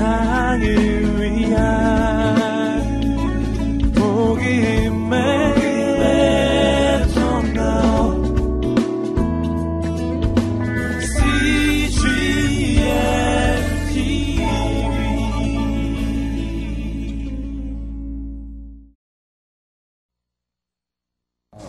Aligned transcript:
세상을 0.00 0.62
위한 1.20 1.60
복음의 3.94 4.88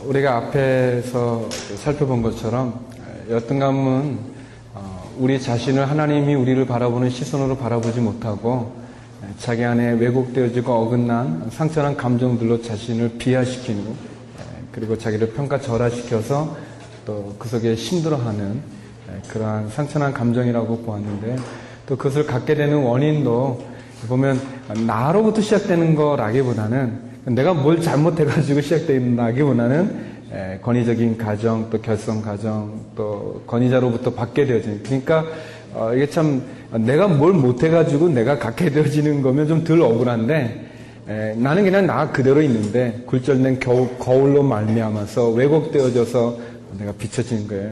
우리가 0.05 0.38
앞에서 0.38 1.50
살펴본 1.50 2.21
것처럼 2.21 2.88
어, 2.98 3.25
우리 5.18 5.39
자신을 5.39 5.89
하나님이 5.89 6.36
우리를 6.36 6.65
바라보는 6.65 7.10
시선으로 7.10 7.57
바라보지 7.57 8.00
못하고 8.00 8.74
자기 9.37 9.64
안에 9.64 9.93
왜곡되어지고 9.93 10.74
어긋난 10.74 11.50
상처난 11.51 11.96
감정들로 11.96 12.61
자신을 12.61 13.18
비하시키고 13.18 13.96
그리고 14.71 14.97
자기를 14.97 15.34
평가절하시켜서 15.34 16.56
또 17.06 17.36
그 17.39 17.50
속에 17.50 17.74
힘들어하는 17.74 18.61
그러한 19.29 19.70
상처난 19.70 20.14
감정이라고 20.14 20.79
보았는데 20.79 21.36
또 21.87 21.98
그것을 21.98 22.25
갖게 22.25 22.56
되는 22.56 22.78
원인도 22.78 23.65
보면 24.07 24.39
나로부터 24.86 25.42
시작되는 25.42 25.96
거라기보다는 25.96 27.12
내가 27.25 27.54
뭘 27.54 27.82
잘못해가지고 27.82 28.62
시작된다기보다는 28.62 30.11
권위적인 30.62 31.18
가정, 31.18 31.70
또 31.70 31.82
결성 31.82 32.22
가정, 32.22 32.80
또 32.95 33.42
권위자로부터 33.48 34.14
받게 34.14 34.45
되어지는. 34.45 34.84
그러니까 34.84 35.26
어, 35.73 35.92
이게 35.94 36.08
참 36.09 36.42
내가 36.80 37.08
뭘 37.08 37.34
못해가지고 37.34 38.09
내가 38.09 38.40
갖게 38.40 38.70
되어지는 38.70 39.22
거면 39.22 39.48
좀 39.48 39.64
덜 39.64 39.82
억울한데 39.82 40.66
에, 41.10 41.34
나는 41.36 41.64
그냥 41.64 41.86
나 41.86 42.12
그대로 42.12 42.42
있는데 42.42 43.04
굴절된 43.08 43.60
겨우, 43.60 43.88
거울로 44.00 44.44
말미암아서 44.44 45.32
왜곡되어져서 45.32 46.38
내가 46.80 46.92
비춰지는 46.94 47.48
거예요. 47.48 47.72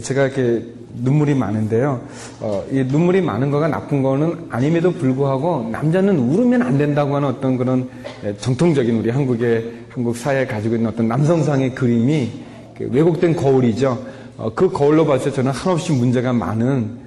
제가 0.00 0.26
이렇게 0.26 0.64
눈물이 1.02 1.34
많은데요. 1.34 2.00
어, 2.40 2.64
이 2.70 2.84
눈물이 2.84 3.22
많은 3.22 3.50
거가 3.50 3.66
나쁜 3.66 4.02
거는 4.02 4.46
아님에도 4.50 4.92
불구하고 4.92 5.68
남자는 5.72 6.16
울으면 6.16 6.62
안 6.62 6.78
된다고 6.78 7.16
하는 7.16 7.28
어떤 7.28 7.56
그런 7.56 7.88
예, 8.24 8.36
정통적인 8.36 8.98
우리 8.98 9.10
한국의 9.10 9.79
한국 9.90 10.16
사회에 10.16 10.46
가지고 10.46 10.76
있는 10.76 10.90
어떤 10.90 11.08
남성상의 11.08 11.74
그림이 11.74 12.30
그 12.78 12.88
왜곡된 12.90 13.36
거울이죠. 13.36 14.06
어, 14.36 14.52
그 14.54 14.70
거울로 14.70 15.04
봤을 15.04 15.30
때 15.30 15.36
저는 15.36 15.50
한없이 15.50 15.92
문제가 15.92 16.32
많은 16.32 16.98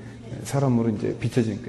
사람으로 0.44 0.90
이제 0.90 1.16
비춰진. 1.20 1.60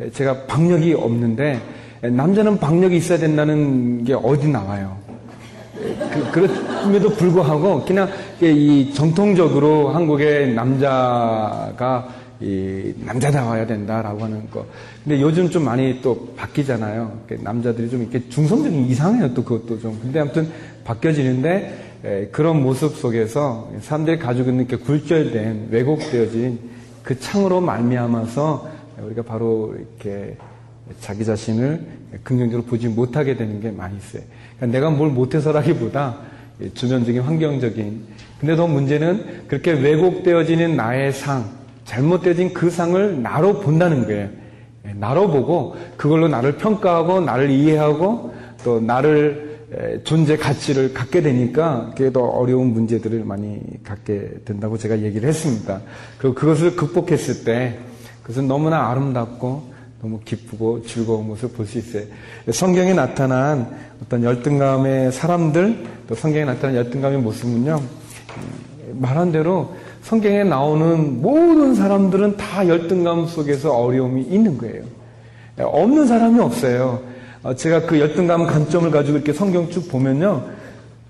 예, 0.00 0.10
제가 0.10 0.46
박력이 0.46 0.94
없는데 0.94 1.60
예, 2.04 2.08
남자는 2.08 2.58
박력이 2.58 2.96
있어야 2.96 3.18
된다는 3.18 4.04
게 4.04 4.14
어디 4.14 4.48
나와요? 4.48 4.96
그, 6.12 6.30
그럼에도 6.30 7.10
불구하고 7.10 7.84
그냥 7.84 8.08
이 8.40 8.92
정통적으로 8.94 9.90
한국의 9.90 10.54
남자가 10.54 12.08
이 12.42 12.92
남자다워야 13.04 13.66
된다라고 13.66 14.24
하는 14.24 14.50
거. 14.50 14.66
근데 15.04 15.20
요즘 15.20 15.48
좀 15.48 15.64
많이 15.64 16.00
또 16.02 16.34
바뀌잖아요. 16.36 17.20
남자들이 17.40 17.88
좀 17.88 18.02
이렇게 18.02 18.28
중성적인 18.28 18.86
이상해요. 18.86 19.32
또 19.32 19.44
그것도 19.44 19.80
좀. 19.80 19.98
근데 20.02 20.18
아무튼 20.20 20.48
바뀌어지는데 20.84 21.92
에, 22.04 22.26
그런 22.32 22.62
모습 22.62 22.96
속에서 22.96 23.70
사람들이 23.80 24.18
가지고 24.18 24.50
있는 24.50 24.66
이렇게 24.66 24.84
굴절된 24.84 25.68
왜곡되어진 25.70 26.58
그 27.04 27.18
창으로 27.18 27.60
말미암아서 27.60 28.70
우리가 29.02 29.22
바로 29.22 29.74
이렇게 29.76 30.36
자기 31.00 31.24
자신을 31.24 31.80
긍정적으로 32.24 32.66
보지 32.66 32.88
못하게 32.88 33.36
되는 33.36 33.60
게 33.60 33.70
많이 33.70 33.96
있어요. 33.96 34.22
그러니까 34.56 34.78
내가 34.78 34.90
뭘 34.90 35.10
못해서라기보다 35.10 36.18
주변적인 36.74 37.22
환경적인 37.22 38.04
근데 38.40 38.56
더 38.56 38.66
문제는 38.66 39.44
그렇게 39.46 39.70
왜곡되어지는 39.72 40.76
나의 40.76 41.12
상, 41.12 41.48
잘못되어진 41.92 42.54
그 42.54 42.70
상을 42.70 43.22
나로 43.22 43.60
본다는 43.60 44.06
거예요. 44.06 44.30
예, 44.86 44.94
나로 44.94 45.28
보고 45.30 45.76
그걸로 45.98 46.26
나를 46.26 46.56
평가하고 46.56 47.20
나를 47.20 47.50
이해하고 47.50 48.34
또 48.64 48.80
나를 48.80 49.52
존재 50.04 50.36
가치를 50.36 50.92
갖게 50.94 51.22
되니까 51.22 51.92
그게 51.96 52.12
더 52.12 52.22
어려운 52.22 52.72
문제들을 52.72 53.24
많이 53.24 53.60
갖게 53.84 54.30
된다고 54.44 54.78
제가 54.78 55.00
얘기를 55.00 55.28
했습니다. 55.28 55.80
그리고 56.18 56.34
그것을 56.34 56.76
극복했을 56.76 57.44
때 57.44 57.78
그것은 58.22 58.48
너무나 58.48 58.90
아름답고 58.90 59.72
너무 60.00 60.20
기쁘고 60.24 60.84
즐거운 60.84 61.26
모습을 61.26 61.54
볼 61.54 61.66
수 61.66 61.78
있어요. 61.78 62.04
성경에 62.50 62.92
나타난 62.92 63.70
어떤 64.02 64.24
열등감의 64.24 65.12
사람들, 65.12 65.86
또 66.08 66.14
성경에 66.14 66.44
나타난 66.44 66.76
열등감의 66.76 67.18
모습은요, 67.20 67.80
말한 68.94 69.32
대로 69.32 69.74
성경에 70.02 70.44
나오는 70.44 71.22
모든 71.22 71.74
사람들은 71.74 72.36
다 72.36 72.68
열등감 72.68 73.26
속에서 73.26 73.76
어려움이 73.76 74.22
있는 74.22 74.58
거예요. 74.58 74.84
없는 75.58 76.06
사람이 76.06 76.40
없어요. 76.40 77.02
어, 77.42 77.54
제가 77.54 77.86
그 77.86 77.98
열등감 77.98 78.46
관점을 78.46 78.90
가지고 78.90 79.16
이렇게 79.16 79.32
성경 79.32 79.70
쭉 79.70 79.88
보면요, 79.88 80.48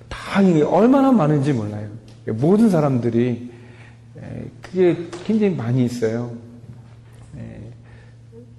다 0.08 0.40
얼마나 0.68 1.10
많은지 1.10 1.52
몰라요. 1.52 1.88
모든 2.26 2.70
사람들이 2.70 3.50
그게 4.60 4.96
굉장히 5.24 5.54
많이 5.54 5.84
있어요. 5.84 6.30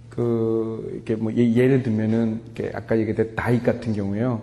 그, 0.09 0.91
이렇게 0.93 1.15
뭐, 1.15 1.33
예, 1.33 1.53
예를 1.55 1.81
들면은, 1.81 2.41
아까 2.75 2.97
얘기했던 2.99 3.35
다윗 3.35 3.63
같은 3.63 3.93
경우에요. 3.93 4.41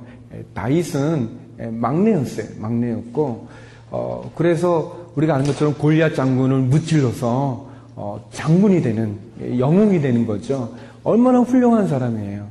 다윗은 0.52 1.28
막내였어요. 1.70 2.46
막내였고, 2.58 3.48
어, 3.92 4.32
그래서 4.34 4.99
우리가 5.16 5.34
아는 5.34 5.46
것처럼 5.46 5.74
골리앗 5.74 6.14
장군을 6.14 6.58
무찔러서, 6.60 7.68
어, 7.96 8.28
장군이 8.32 8.82
되는, 8.82 9.18
영웅이 9.58 10.00
되는 10.00 10.26
거죠. 10.26 10.74
얼마나 11.02 11.40
훌륭한 11.40 11.88
사람이에요. 11.88 12.46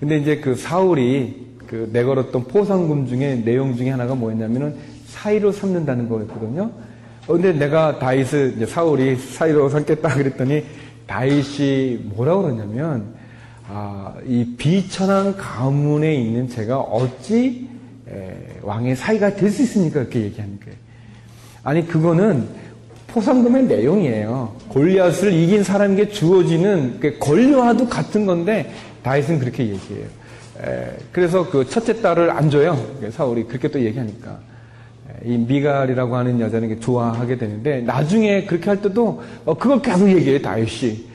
근데 0.00 0.18
이제 0.18 0.36
그 0.38 0.54
사울이 0.54 1.46
그 1.66 1.90
내걸었던 1.92 2.44
포상금 2.44 3.06
중에 3.06 3.42
내용 3.44 3.76
중에 3.76 3.90
하나가 3.90 4.14
뭐였냐면은 4.14 4.74
사이로 5.06 5.52
삼는다는 5.52 6.08
거였거든요. 6.08 6.70
어, 7.26 7.32
근데 7.32 7.52
내가 7.52 7.98
다윗을, 7.98 8.66
사울이 8.66 9.16
사이로 9.16 9.68
삼겠다 9.68 10.14
그랬더니 10.14 10.64
다윗이 11.06 12.10
뭐라고 12.14 12.42
그러냐면 12.42 13.18
아, 13.70 14.14
이 14.26 14.54
비천한 14.56 15.36
가문에 15.36 16.14
있는 16.14 16.48
제가 16.48 16.78
어찌 16.80 17.68
에, 18.08 18.60
왕의 18.62 18.96
사이가 18.96 19.34
될 19.34 19.50
수 19.50 19.62
있습니까? 19.62 20.00
그렇게 20.00 20.22
얘기하는 20.22 20.58
거예요. 20.60 20.76
아니 21.68 21.86
그거는 21.86 22.48
포상금의 23.08 23.64
내용이에요. 23.64 24.56
골리앗을 24.68 25.34
이긴 25.34 25.62
사람에게 25.62 26.08
주어지는 26.08 26.98
권료와도 27.20 27.90
같은 27.90 28.24
건데 28.24 28.72
다윗은 29.02 29.38
그렇게 29.38 29.64
얘기해요. 29.64 30.06
에, 30.64 30.96
그래서 31.12 31.50
그 31.50 31.68
첫째 31.68 32.00
딸을 32.00 32.30
안 32.30 32.48
줘요. 32.48 32.82
사울이 33.10 33.44
그렇게 33.44 33.68
또 33.68 33.78
얘기하니까. 33.84 34.38
이 35.26 35.36
미갈이라고 35.36 36.16
하는 36.16 36.40
여자는 36.40 36.80
좋아하게 36.80 37.36
되는데 37.36 37.82
나중에 37.82 38.46
그렇게 38.46 38.70
할 38.70 38.80
때도 38.80 39.20
어, 39.44 39.52
그걸 39.52 39.82
계속 39.82 40.08
얘기해요 40.08 40.40
다윗이. 40.40 41.07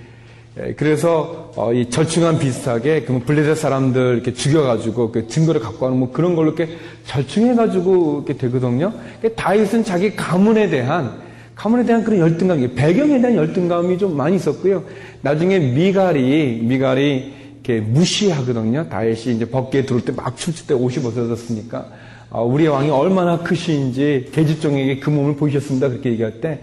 예, 0.59 0.74
그래서 0.74 1.52
어, 1.56 1.74
이 1.74 1.90
절충안 1.90 2.38
비슷하게 2.38 3.06
블레셋 3.06 3.58
사람들 3.58 4.14
이렇게 4.14 4.34
죽여가지고 4.34 5.12
그 5.12 5.28
증거를 5.28 5.59
갖고 5.59 5.88
하는 5.88 5.97
뭐 5.97 6.12
그런 6.12 6.36
걸로 6.36 6.53
이렇게 6.53 6.78
절충해가지고 7.06 8.24
이렇게 8.28 8.38
되거든요. 8.38 8.94
다윗은 9.36 9.84
자기 9.84 10.16
가문에 10.16 10.69
대한 10.69 11.22
가문에 11.56 11.86
대한 11.86 12.03
그런 12.03 12.19
열등감, 12.19 12.75
배경에 12.75 13.19
대한 13.19 13.36
열등감이 13.36 13.98
좀 13.98 14.16
많이 14.16 14.36
있었고요. 14.36 14.83
나중에 15.22 15.57
미갈이 15.60 16.62
미갈이 16.63 17.33
이렇게 17.63 17.80
무시하거든요. 17.80 18.89
다윗이 18.89 19.36
이제 19.36 19.45
법계에 19.45 19.86
들어올 19.86 20.04
때 20.04 20.12
막 20.12 20.36
춤출 20.38 20.68
때 20.68 20.74
옷이 20.75 21.01
벗어졌으니까 21.04 21.88
어, 22.30 22.44
우리의 22.44 22.69
왕이 22.69 22.89
얼마나 22.92 23.39
크신지 23.39 24.30
계집종에게 24.31 25.00
그 25.00 25.10
몸을 25.10 25.36
보이셨습니다. 25.36 25.89
그렇게 25.89 26.12
얘기할 26.12 26.42
때 26.42 26.60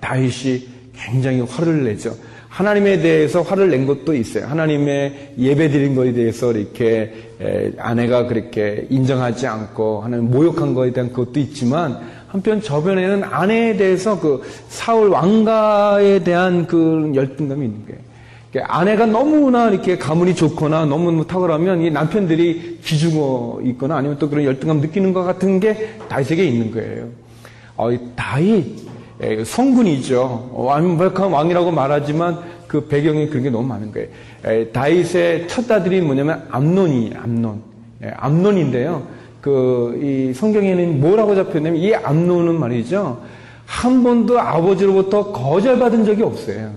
다윗이 0.00 0.68
굉장히 0.94 1.40
화를 1.40 1.84
내죠. 1.84 2.14
하나님에 2.50 2.98
대해서 2.98 3.42
화를 3.42 3.70
낸 3.70 3.86
것도 3.86 4.12
있어요. 4.12 4.46
하나님의 4.46 5.34
예배 5.38 5.70
드린 5.70 5.94
것에 5.94 6.12
대해서 6.12 6.52
이렇게 6.52 7.14
아내가 7.78 8.26
그렇게 8.26 8.86
인정하지 8.90 9.46
않고 9.46 10.02
하나님 10.02 10.30
모욕한 10.30 10.74
것에 10.74 10.92
대한 10.92 11.12
것도 11.12 11.38
있지만 11.38 11.98
한편 12.26 12.60
저변에는 12.60 13.24
아내에 13.24 13.76
대해서 13.76 14.18
그 14.18 14.42
사울 14.68 15.08
왕가에 15.08 16.24
대한 16.24 16.66
그 16.66 17.12
열등감이 17.14 17.64
있는 17.64 17.86
거예요. 17.86 18.66
아내가 18.66 19.06
너무나 19.06 19.70
이렇게 19.70 19.96
가문이 19.96 20.34
좋거나 20.34 20.84
너무 20.86 21.24
탁월하면 21.24 21.82
이 21.82 21.90
남편들이 21.90 22.80
기죽어 22.82 23.60
있거나 23.64 23.96
아니면 23.96 24.18
또 24.18 24.28
그런 24.28 24.44
열등감 24.44 24.80
느끼는 24.80 25.12
것 25.12 25.22
같은 25.22 25.60
게 25.60 25.94
다윗에게 26.08 26.44
있는 26.44 26.72
거예요. 26.72 27.06
어, 27.76 27.90
다윗 28.16 28.89
성군이죠. 29.44 30.50
완벽한 30.54 31.30
왕이라고 31.30 31.70
말하지만 31.70 32.38
그 32.66 32.86
배경이 32.86 33.28
그런 33.28 33.42
게 33.42 33.50
너무 33.50 33.66
많은 33.66 33.92
거예요. 33.92 34.08
에, 34.44 34.66
다윗의 34.68 35.48
첫 35.48 35.70
아들이 35.70 36.00
뭐냐면 36.00 36.46
암논이 36.50 37.12
암논. 37.16 37.62
예, 38.04 38.12
암논인데요. 38.16 39.02
그 39.40 39.98
이 40.02 40.32
성경에는 40.34 41.00
뭐라고 41.00 41.34
잡혔냐면 41.34 41.76
이 41.80 41.94
암논은 41.94 42.58
말이죠. 42.58 43.20
한 43.66 44.02
번도 44.02 44.38
아버지로부터 44.40 45.32
거절받은 45.32 46.04
적이 46.04 46.22
없어요. 46.24 46.72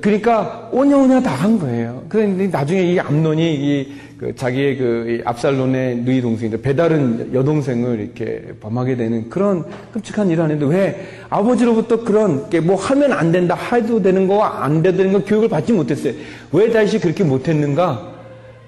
그러니까 0.00 0.68
오냐오냐 0.72 1.20
다 1.22 1.34
한 1.34 1.58
거예요. 1.58 2.02
그런데 2.08 2.46
나중에 2.48 2.82
이 2.82 2.98
암론이 2.98 3.54
이 3.54 4.04
그 4.18 4.34
자기의 4.34 4.76
그 4.78 5.22
압살론의 5.24 5.96
누이 5.98 6.22
동생인데 6.22 6.62
배다른 6.62 7.34
여동생을 7.34 8.00
이렇게 8.00 8.54
범하게 8.60 8.96
되는 8.96 9.28
그런 9.28 9.64
끔찍한 9.92 10.30
일을 10.30 10.44
하는데 10.44 10.64
왜 10.66 11.06
아버지로부터 11.28 12.04
그런 12.04 12.48
뭐 12.62 12.76
하면 12.76 13.12
안 13.12 13.32
된다 13.32 13.54
해도 13.54 14.00
되는 14.00 14.26
거안 14.28 14.82
되는 14.82 15.12
거 15.12 15.24
교육을 15.24 15.48
받지 15.48 15.72
못했어요. 15.72 16.14
왜 16.52 16.70
다시 16.70 17.00
그렇게 17.00 17.24
못했는가? 17.24 18.14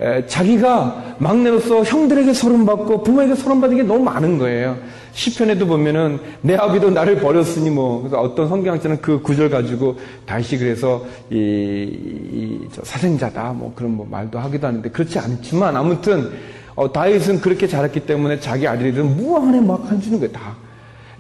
에, 0.00 0.26
자기가 0.26 1.16
막내로서 1.18 1.84
형들에게 1.84 2.34
소름 2.34 2.66
받고 2.66 3.02
부모에게 3.02 3.34
소름 3.34 3.60
받은 3.60 3.76
게 3.76 3.82
너무 3.82 4.04
많은 4.04 4.36
거예요. 4.38 4.76
시편에도 5.16 5.66
보면은 5.66 6.20
내 6.42 6.56
아비도 6.56 6.90
나를 6.90 7.20
버렸으니 7.20 7.70
뭐 7.70 8.00
그래서 8.02 8.20
어떤 8.20 8.48
성경학자는 8.50 9.00
그 9.00 9.22
구절 9.22 9.48
가지고 9.48 9.96
다시 10.26 10.58
그래서 10.58 11.06
이, 11.30 11.36
이 11.36 12.68
사생자다 12.82 13.54
뭐 13.54 13.72
그런 13.74 13.96
뭐 13.96 14.06
말도 14.08 14.38
하기도 14.38 14.66
하는데 14.66 14.90
그렇지 14.90 15.18
않지만 15.18 15.74
아무튼 15.74 16.30
어, 16.74 16.92
다윗은 16.92 17.40
그렇게 17.40 17.66
자랐기 17.66 18.00
때문에 18.00 18.40
자기 18.40 18.68
아들들은 18.68 19.16
무한에 19.16 19.58
막 19.62 19.90
해주는 19.90 20.18
거예요 20.20 20.32
다. 20.32 20.54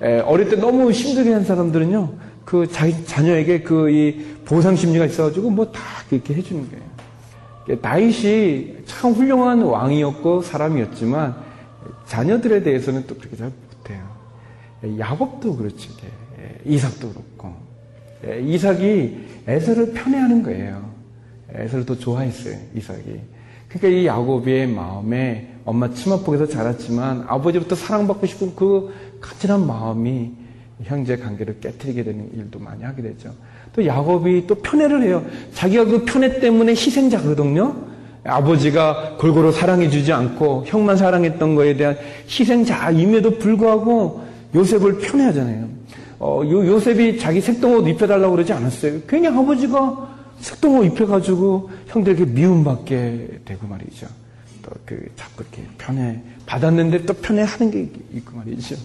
에, 0.02 0.20
어릴 0.20 0.50
때 0.50 0.56
너무 0.56 0.90
힘들게 0.90 1.32
한 1.32 1.42
사람들은요 1.44 2.12
그 2.44 2.68
자기 2.70 3.02
자녀에게 3.06 3.62
그 3.62 3.88
이 3.90 4.36
보상 4.44 4.76
심리가 4.76 5.06
있어가지고 5.06 5.50
뭐 5.50 5.72
다 5.72 5.80
그렇게 6.10 6.34
해주는 6.34 6.68
거예요. 6.70 7.80
다윗이 7.80 8.76
참 8.84 9.12
훌륭한 9.12 9.62
왕이었고 9.62 10.42
사람이었지만 10.42 11.34
자녀들에 12.06 12.62
대해서는 12.62 13.04
또 13.08 13.16
그렇게 13.16 13.36
잘 13.36 13.50
야곱도 14.82 15.56
그렇지. 15.56 15.88
예, 16.38 16.70
이삭도 16.70 17.08
그렇고. 17.10 17.54
예, 18.26 18.40
이삭이 18.40 19.26
에서를 19.46 19.92
편애하는 19.92 20.42
거예요. 20.42 20.90
에서를 21.54 21.86
더 21.86 21.96
좋아했어요, 21.96 22.56
이삭이. 22.74 23.20
그러니까 23.68 23.88
이 23.88 24.06
야곱의 24.06 24.68
마음에 24.68 25.52
엄마 25.64 25.92
치마폭에서 25.92 26.46
자랐지만 26.46 27.24
아버지부터 27.26 27.74
사랑받고 27.74 28.26
싶은 28.26 28.54
그 28.54 28.92
간절한 29.20 29.66
마음이 29.66 30.32
형제 30.84 31.16
관계를 31.16 31.60
깨뜨리게 31.60 32.04
되는 32.04 32.30
일도 32.34 32.58
많이 32.58 32.84
하게 32.84 33.02
되죠. 33.02 33.32
또 33.72 33.84
야곱이 33.84 34.46
또 34.46 34.54
편애를 34.56 35.02
해요. 35.02 35.24
자기가 35.54 35.84
그 35.86 36.04
편애 36.04 36.38
때문에 36.38 36.72
희생자거든요. 36.72 37.74
아버지가 38.24 39.16
골고루 39.18 39.52
사랑해주지 39.52 40.12
않고 40.12 40.64
형만 40.66 40.96
사랑했던 40.96 41.54
거에 41.54 41.76
대한 41.76 41.96
희생자임에도 42.28 43.38
불구하고 43.38 44.25
요셉을 44.56 44.98
편애하잖아요. 44.98 45.68
어, 46.18 46.42
요, 46.44 46.66
요셉이 46.66 47.18
자기 47.18 47.40
색동옷 47.40 47.86
입혀달라고 47.88 48.32
그러지 48.32 48.52
않았어요. 48.52 49.02
괜히 49.06 49.28
아버지가 49.28 50.16
색동옷 50.40 50.86
입혀가지고 50.86 51.70
형들에게 51.88 52.24
미움받게 52.26 53.40
되고 53.44 53.66
말이죠. 53.66 54.06
또 54.62 54.70
그 54.84 55.08
자꾸 55.14 55.42
이렇게 55.42 55.62
편애 55.78 56.20
받았는데 56.46 57.04
또 57.06 57.12
편애하는 57.14 57.70
게 57.70 57.88
있고 58.14 58.36
말이죠. 58.36 58.76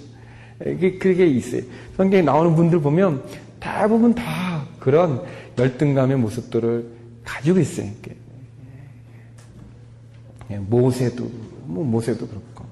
이게 0.65 0.97
그게 0.97 1.25
있어요. 1.25 1.63
성경에 1.97 2.21
나오는 2.21 2.55
분들 2.55 2.81
보면 2.81 3.23
대부분 3.59 4.13
다 4.13 4.63
그런 4.79 5.23
열등감의 5.57 6.17
모습들을 6.17 6.85
가지고 7.23 7.59
있어요. 7.59 7.87
예, 10.51 10.57
모세도 10.57 11.31
뭐 11.65 11.83
모세도 11.83 12.27
그렇고 12.27 12.65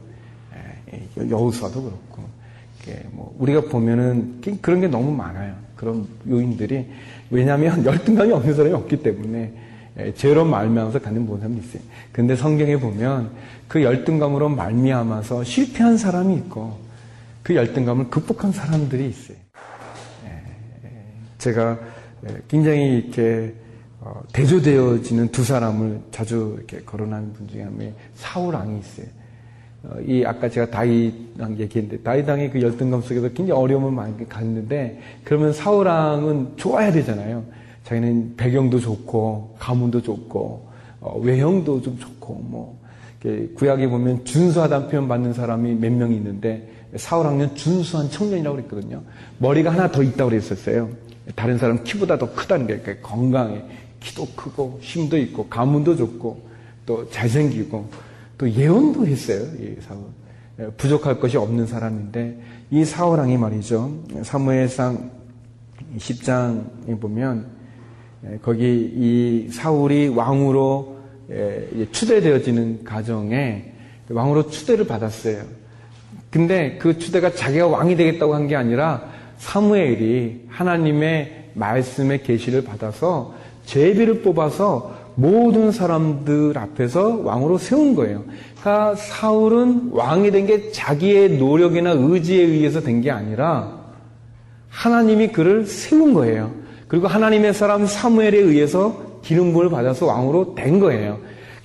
예, 0.94 1.30
여우수아도 1.30 1.82
그렇고 1.82 2.29
뭐 3.12 3.36
우리가 3.40 3.62
보면은 3.62 4.42
그런 4.62 4.82
게 4.82 4.88
너무 4.88 5.12
많아요. 5.12 5.56
그런 5.76 6.08
요인들이 6.28 6.88
왜냐하면 7.30 7.84
열등감이 7.86 8.32
없는 8.32 8.54
사람이 8.54 8.74
없기 8.74 8.98
때문에 8.98 9.54
예, 10.00 10.14
죄로 10.14 10.46
말미암아서 10.46 11.00
갖는 11.00 11.26
모든 11.26 11.42
사람이 11.42 11.60
있어요. 11.60 11.82
근데 12.12 12.36
성경에 12.36 12.78
보면 12.78 13.32
그 13.68 13.84
열등감으로 13.84 14.50
말미암아서 14.50 15.44
실패한 15.44 15.98
사람이 15.98 16.36
있고 16.36 16.78
그 17.44 17.56
열등감을 17.56 18.10
극복한 18.10 18.52
사람들이 18.52 19.08
있어요. 19.08 19.38
제가 21.40 21.80
굉장히 22.48 22.98
이렇게 22.98 23.54
어, 24.02 24.22
대조되어지는 24.32 25.30
두 25.30 25.44
사람을 25.44 26.02
자주 26.12 26.56
이렇게 26.58 26.80
거론하는 26.86 27.34
분 27.34 27.48
중에 27.48 27.64
한 27.64 27.78
명이 27.78 27.94
사울 28.16 28.56
왕이 28.56 28.80
있어요. 28.80 29.08
어, 29.84 29.96
이 30.06 30.24
아까 30.26 30.50
제가 30.50 30.70
다윗왕 30.70 31.58
얘기했는데 31.58 32.04
다윗왕의 32.04 32.52
그 32.52 32.62
열등감 32.62 33.02
속에서 33.02 33.30
굉장히 33.30 33.52
어려움을 33.52 33.92
많이 33.92 34.28
갔는데 34.28 35.00
그러면 35.24 35.54
사울 35.54 35.88
왕은 35.88 36.54
좋아야 36.58 36.92
되잖아요. 36.92 37.44
자기는 37.86 38.36
배경도 38.36 38.80
좋고 38.80 39.56
가문도 39.58 40.02
좋고 40.02 40.68
어, 41.02 41.20
외형도 41.20 41.82
좀 41.82 41.98
좋고 41.98 42.34
뭐 42.50 42.78
구약에 43.56 43.88
보면 43.88 44.24
준수하다는 44.26 44.90
표현 44.90 45.08
받는 45.08 45.34
사람이 45.34 45.76
몇 45.76 45.92
명 45.92 46.12
있는데 46.14 46.70
사울 46.96 47.26
왕은 47.28 47.56
준수한 47.56 48.10
청년이라고 48.10 48.58
그랬거든요. 48.58 49.02
머리가 49.38 49.72
하나 49.72 49.92
더 49.92 50.02
있다고 50.04 50.30
그랬었어요. 50.32 50.90
다른 51.36 51.58
사람 51.58 51.84
키보다 51.84 52.18
더 52.18 52.34
크다는 52.34 52.68
게 52.68 52.78
그러니까 52.80 53.08
건강해. 53.08 53.62
키도 54.00 54.26
크고 54.36 54.80
힘도 54.82 55.18
있고 55.18 55.48
가문도 55.48 55.96
좋고 55.96 56.42
또 56.86 57.10
잘생기고 57.12 57.90
또 58.40 58.50
예언도 58.50 59.06
했어요. 59.06 59.46
이 59.60 59.76
사울. 59.82 60.06
예, 60.60 60.68
부족할 60.78 61.20
것이 61.20 61.38
없는 61.38 61.68
사람인데 61.68 62.40
이 62.72 62.86
사울 62.86 63.20
왕이 63.20 63.38
말이죠. 63.38 64.00
사무엘상 64.24 65.12
10장에 65.98 67.00
보면 67.00 67.46
예, 68.26 68.40
거기 68.42 68.92
이 68.96 69.50
사울이 69.52 70.08
왕으로 70.08 70.98
예, 71.30 71.88
추대되어지는 71.92 72.84
가정에 72.86 73.74
왕으로 74.10 74.50
추대를 74.50 74.88
받았어요. 74.88 75.44
근데 76.32 76.78
그 76.78 76.98
추대가 76.98 77.32
자기가 77.34 77.68
왕이 77.68 77.96
되겠다고 77.96 78.34
한 78.36 78.48
게 78.48 78.56
아니라 78.56 79.04
사무엘이 79.38 80.46
하나님의 80.48 81.52
말씀의 81.56 82.24
계시를 82.24 82.64
받아서 82.64 83.34
제비를 83.66 84.22
뽑아서 84.22 84.98
모든 85.20 85.72
사람들 85.72 86.58
앞에서 86.58 87.22
왕으로 87.24 87.58
세운 87.58 87.94
거예요. 87.96 88.24
그러니까 88.62 88.96
사울은 88.96 89.90
왕이 89.92 90.32
된 90.32 90.46
게 90.48 90.72
자기의 90.72 91.38
노력이나 91.38 91.92
의지에 91.92 92.42
의해서 92.44 92.80
된 92.82 93.02
게 93.02 93.12
아니라 93.12 93.78
하나님이 94.70 95.30
그를 95.30 95.66
세운 95.66 96.14
거예요. 96.14 96.52
그리고 96.88 97.08
하나님의 97.08 97.54
사람 97.54 97.86
사무엘에 97.86 98.38
의해서 98.38 99.20
기름부을 99.24 99.70
받아서 99.70 100.06
왕으로 100.06 100.56
된 100.56 100.80
거예요. 100.80 101.18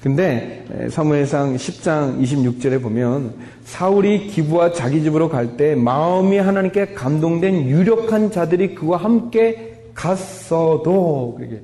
근데 0.02 0.64
사무엘상 0.90 1.56
10장 1.56 2.20
26절에 2.20 2.82
보면 2.82 3.34
사울이 3.64 4.26
기부와 4.26 4.72
자기 4.72 5.02
집으로 5.02 5.28
갈 5.30 5.56
때 5.56 5.74
마음이 5.74 6.36
하나님께 6.36 6.92
감동된 6.94 7.68
유력한 7.68 8.30
자들이 8.30 8.74
그와 8.74 8.98
함께 8.98 9.90
갔어도 9.94 11.36
그게 11.38 11.62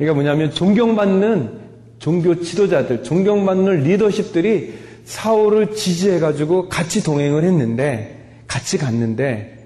그러니까 0.00 0.14
뭐냐면 0.14 0.50
존경받는 0.50 1.50
종교 1.98 2.40
지도자들, 2.40 3.02
존경받는 3.02 3.82
리더십들이 3.82 4.72
사울을 5.04 5.74
지지해가지고 5.74 6.70
같이 6.70 7.04
동행을 7.04 7.44
했는데, 7.44 8.18
같이 8.46 8.78
갔는데, 8.78 9.58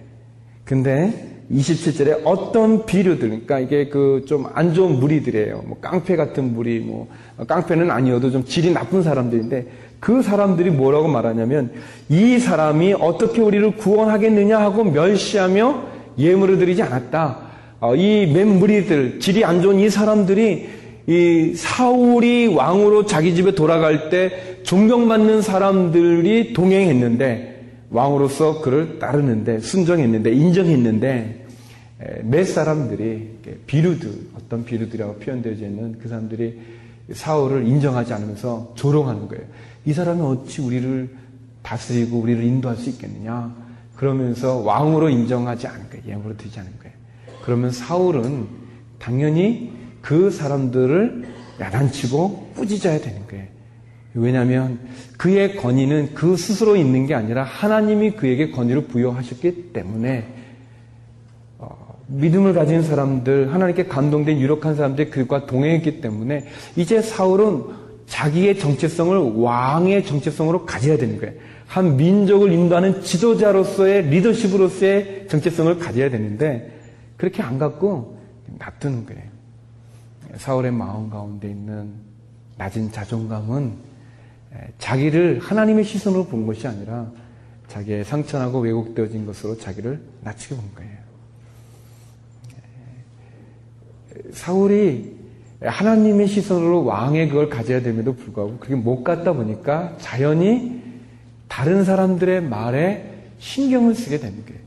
근데 0.64 1.30
27절에 1.52 2.22
어떤 2.24 2.84
비류들, 2.84 3.28
그러니까 3.28 3.60
이게 3.60 3.88
그 3.88 4.24
좀 4.26 4.46
안 4.54 4.74
좋은 4.74 4.98
무리들이에요. 4.98 5.62
뭐 5.66 5.78
깡패 5.80 6.16
같은 6.16 6.52
무리, 6.52 6.80
뭐 6.80 7.06
깡패는 7.46 7.92
아니어도 7.92 8.32
좀 8.32 8.44
질이 8.44 8.72
나쁜 8.72 9.04
사람들인데 9.04 9.66
그 10.00 10.20
사람들이 10.20 10.70
뭐라고 10.70 11.06
말하냐면 11.06 11.70
이 12.08 12.40
사람이 12.40 12.94
어떻게 12.94 13.40
우리를 13.40 13.76
구원하겠느냐 13.76 14.58
하고 14.58 14.82
멸시하며 14.82 15.82
예물을 16.18 16.58
드리지 16.58 16.82
않았다. 16.82 17.53
어, 17.84 17.94
이맨 17.94 18.60
무리들, 18.60 19.20
질이 19.20 19.44
안 19.44 19.60
좋은 19.60 19.78
이 19.78 19.90
사람들이 19.90 20.68
이 21.06 21.52
사울이 21.54 22.46
왕으로 22.46 23.04
자기 23.04 23.34
집에 23.34 23.54
돌아갈 23.54 24.08
때 24.08 24.62
존경받는 24.62 25.42
사람들이 25.42 26.54
동행했는데 26.54 27.82
왕으로서 27.90 28.62
그를 28.62 28.98
따르는데 28.98 29.58
순종했는데 29.58 30.32
인정했는데 30.32 31.46
몇 32.22 32.46
사람들이 32.46 33.28
비루드 33.66 34.28
어떤 34.38 34.64
비루드라고 34.64 35.16
표현되어져 35.16 35.66
있는 35.66 35.98
그 35.98 36.08
사람들이 36.08 36.58
사울을 37.12 37.66
인정하지 37.66 38.14
않으면서 38.14 38.72
조롱하는 38.76 39.28
거예요. 39.28 39.44
이 39.84 39.92
사람이 39.92 40.22
어찌 40.22 40.62
우리를 40.62 41.10
다스리고 41.62 42.16
우리를 42.18 42.42
인도할 42.42 42.78
수 42.78 42.88
있겠느냐? 42.88 43.54
그러면서 43.94 44.56
왕으로 44.56 45.10
인정하지 45.10 45.66
않은 45.66 45.90
거예요. 45.90 46.04
예물로 46.08 46.34
드리지 46.38 46.58
않은 46.58 46.70
거예요. 46.78 46.83
그러면 47.44 47.70
사울은 47.70 48.46
당연히 48.98 49.70
그 50.00 50.30
사람들을 50.30 51.24
야단치고 51.60 52.52
꾸짖어야 52.56 53.00
되는 53.00 53.26
거예요. 53.28 53.44
왜냐하면 54.14 54.78
그의 55.18 55.56
권위는 55.56 56.14
그 56.14 56.38
스스로 56.38 56.74
있는 56.74 57.06
게 57.06 57.14
아니라 57.14 57.42
하나님이 57.42 58.12
그에게 58.12 58.50
권위를 58.50 58.86
부여하셨기 58.86 59.72
때문에 59.74 60.26
어, 61.58 61.98
믿음을 62.06 62.54
가진 62.54 62.82
사람들, 62.82 63.52
하나님께 63.52 63.88
감동된 63.88 64.40
유력한 64.40 64.74
사람들이 64.74 65.10
그와 65.10 65.44
동행했기 65.44 66.00
때문에 66.00 66.46
이제 66.76 67.02
사울은 67.02 67.64
자기의 68.06 68.58
정체성을 68.58 69.18
왕의 69.36 70.06
정체성으로 70.06 70.64
가져야 70.64 70.96
되는 70.96 71.20
거예요. 71.20 71.34
한 71.66 71.98
민족을 71.98 72.52
인도하는 72.52 73.02
지도자로서의 73.02 74.08
리더십으로서의 74.08 75.26
정체성을 75.28 75.78
가져야 75.78 76.08
되는데 76.08 76.73
그렇게 77.16 77.42
안 77.42 77.58
갖고 77.58 78.18
놔두는 78.58 79.06
거예요. 79.06 79.22
사울의 80.36 80.72
마음 80.72 81.10
가운데 81.10 81.48
있는 81.48 81.92
낮은 82.56 82.92
자존감은 82.92 83.72
자기를 84.78 85.40
하나님의 85.40 85.84
시선으로 85.84 86.26
본 86.26 86.46
것이 86.46 86.66
아니라 86.66 87.10
자기의 87.68 88.04
상처나고 88.04 88.60
왜곡되어진 88.60 89.26
것으로 89.26 89.58
자기를 89.58 90.00
낮추게 90.22 90.54
본 90.56 90.64
거예요. 90.74 90.94
사울이 94.32 95.16
하나님의 95.60 96.28
시선으로 96.28 96.84
왕의 96.84 97.28
그걸 97.28 97.48
가져야 97.48 97.80
됨에도 97.80 98.14
불구하고 98.14 98.58
그게 98.58 98.74
못 98.74 99.02
갖다 99.02 99.32
보니까 99.32 99.96
자연히 99.98 100.82
다른 101.48 101.84
사람들의 101.84 102.42
말에 102.42 103.30
신경을 103.38 103.94
쓰게 103.94 104.18
되는 104.18 104.44
거예요. 104.44 104.60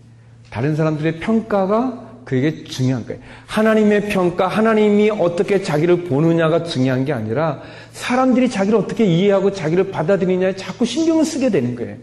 다른 0.50 0.75
사람들의 0.75 1.20
평가가 1.20 2.07
그게 2.27 2.65
중요한 2.65 3.05
거예요. 3.05 3.22
하나님의 3.46 4.10
평가, 4.10 4.48
하나님이 4.48 5.12
어떻게 5.12 5.62
자기를 5.62 6.03
보느냐가 6.03 6.63
중요한 6.63 7.05
게 7.05 7.13
아니라 7.13 7.62
사람들이 7.93 8.50
자기를 8.50 8.77
어떻게 8.77 9.05
이해하고 9.05 9.53
자기를 9.53 9.91
받아들이냐에 9.91 10.57
자꾸 10.57 10.84
신경을 10.84 11.24
쓰게 11.24 11.50
되는 11.50 11.74
거예요. 11.77 11.96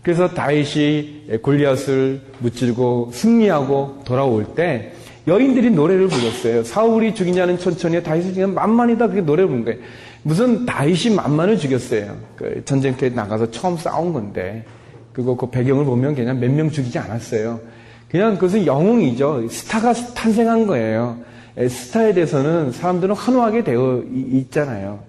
그래서 0.00 0.28
다윗이 0.28 1.40
골리앗을 1.42 2.20
무찌르고 2.38 3.10
승리하고 3.12 4.02
돌아올 4.04 4.54
때 4.54 4.92
여인들이 5.26 5.72
노래를 5.72 6.06
불렀어요. 6.06 6.62
사울이 6.62 7.12
죽이냐는 7.16 7.58
천천히 7.58 8.00
다윗을 8.00 8.28
죽이면 8.28 8.54
만만이다 8.54 9.08
그렇게 9.08 9.22
노래를 9.22 9.48
부른 9.48 9.64
거예요. 9.64 9.80
무슨 10.22 10.66
다윗이 10.66 11.16
만만을 11.16 11.58
죽였어요. 11.58 12.16
그 12.36 12.62
전쟁터에 12.64 13.08
나가서 13.08 13.50
처음 13.50 13.76
싸운 13.76 14.12
건데 14.12 14.64
그거 15.12 15.34
그 15.36 15.50
배경을 15.50 15.84
보면 15.84 16.14
그냥 16.14 16.38
몇 16.38 16.48
명 16.52 16.70
죽이지 16.70 16.96
않았어요. 16.96 17.73
그냥 18.10 18.34
그것은 18.34 18.66
영웅이죠. 18.66 19.48
스타가 19.48 19.92
탄생한 19.92 20.66
거예요. 20.66 21.18
스타에 21.56 22.14
대해서는 22.14 22.72
사람들은 22.72 23.14
환호하게 23.14 23.64
되어 23.64 24.04
있잖아요. 24.12 25.00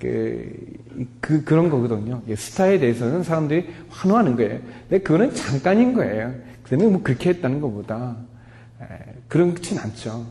그, 0.00 0.52
그, 1.20 1.44
그런 1.44 1.70
거거든요. 1.70 2.22
스타에 2.36 2.78
대해서는 2.78 3.22
사람들이 3.22 3.68
환호하는 3.88 4.36
거예요. 4.36 4.60
근데 4.88 5.02
그거는 5.02 5.34
잠깐인 5.34 5.94
거예요. 5.94 6.34
그 6.62 6.70
다음에 6.76 6.90
뭐 6.90 7.02
그렇게 7.02 7.30
했다는 7.30 7.60
것보다, 7.60 8.16
그렇진 9.28 9.78
않죠. 9.78 10.26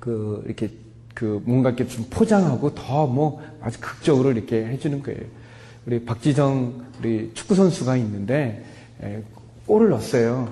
그, 0.00 0.42
이렇게, 0.46 0.70
그, 1.14 1.42
뭔가 1.44 1.70
이렇게 1.70 1.86
좀 1.86 2.06
포장하고 2.08 2.74
더 2.74 3.06
뭐 3.06 3.42
아주 3.60 3.78
극적으로 3.80 4.30
이렇게 4.30 4.64
해주는 4.66 5.02
거예요. 5.02 5.20
우리 5.86 6.04
박지정, 6.04 6.84
우리 7.00 7.30
축구선수가 7.34 7.96
있는데, 7.96 8.64
예, 8.64 8.67
골을 9.66 9.90
넣었어요. 9.90 10.48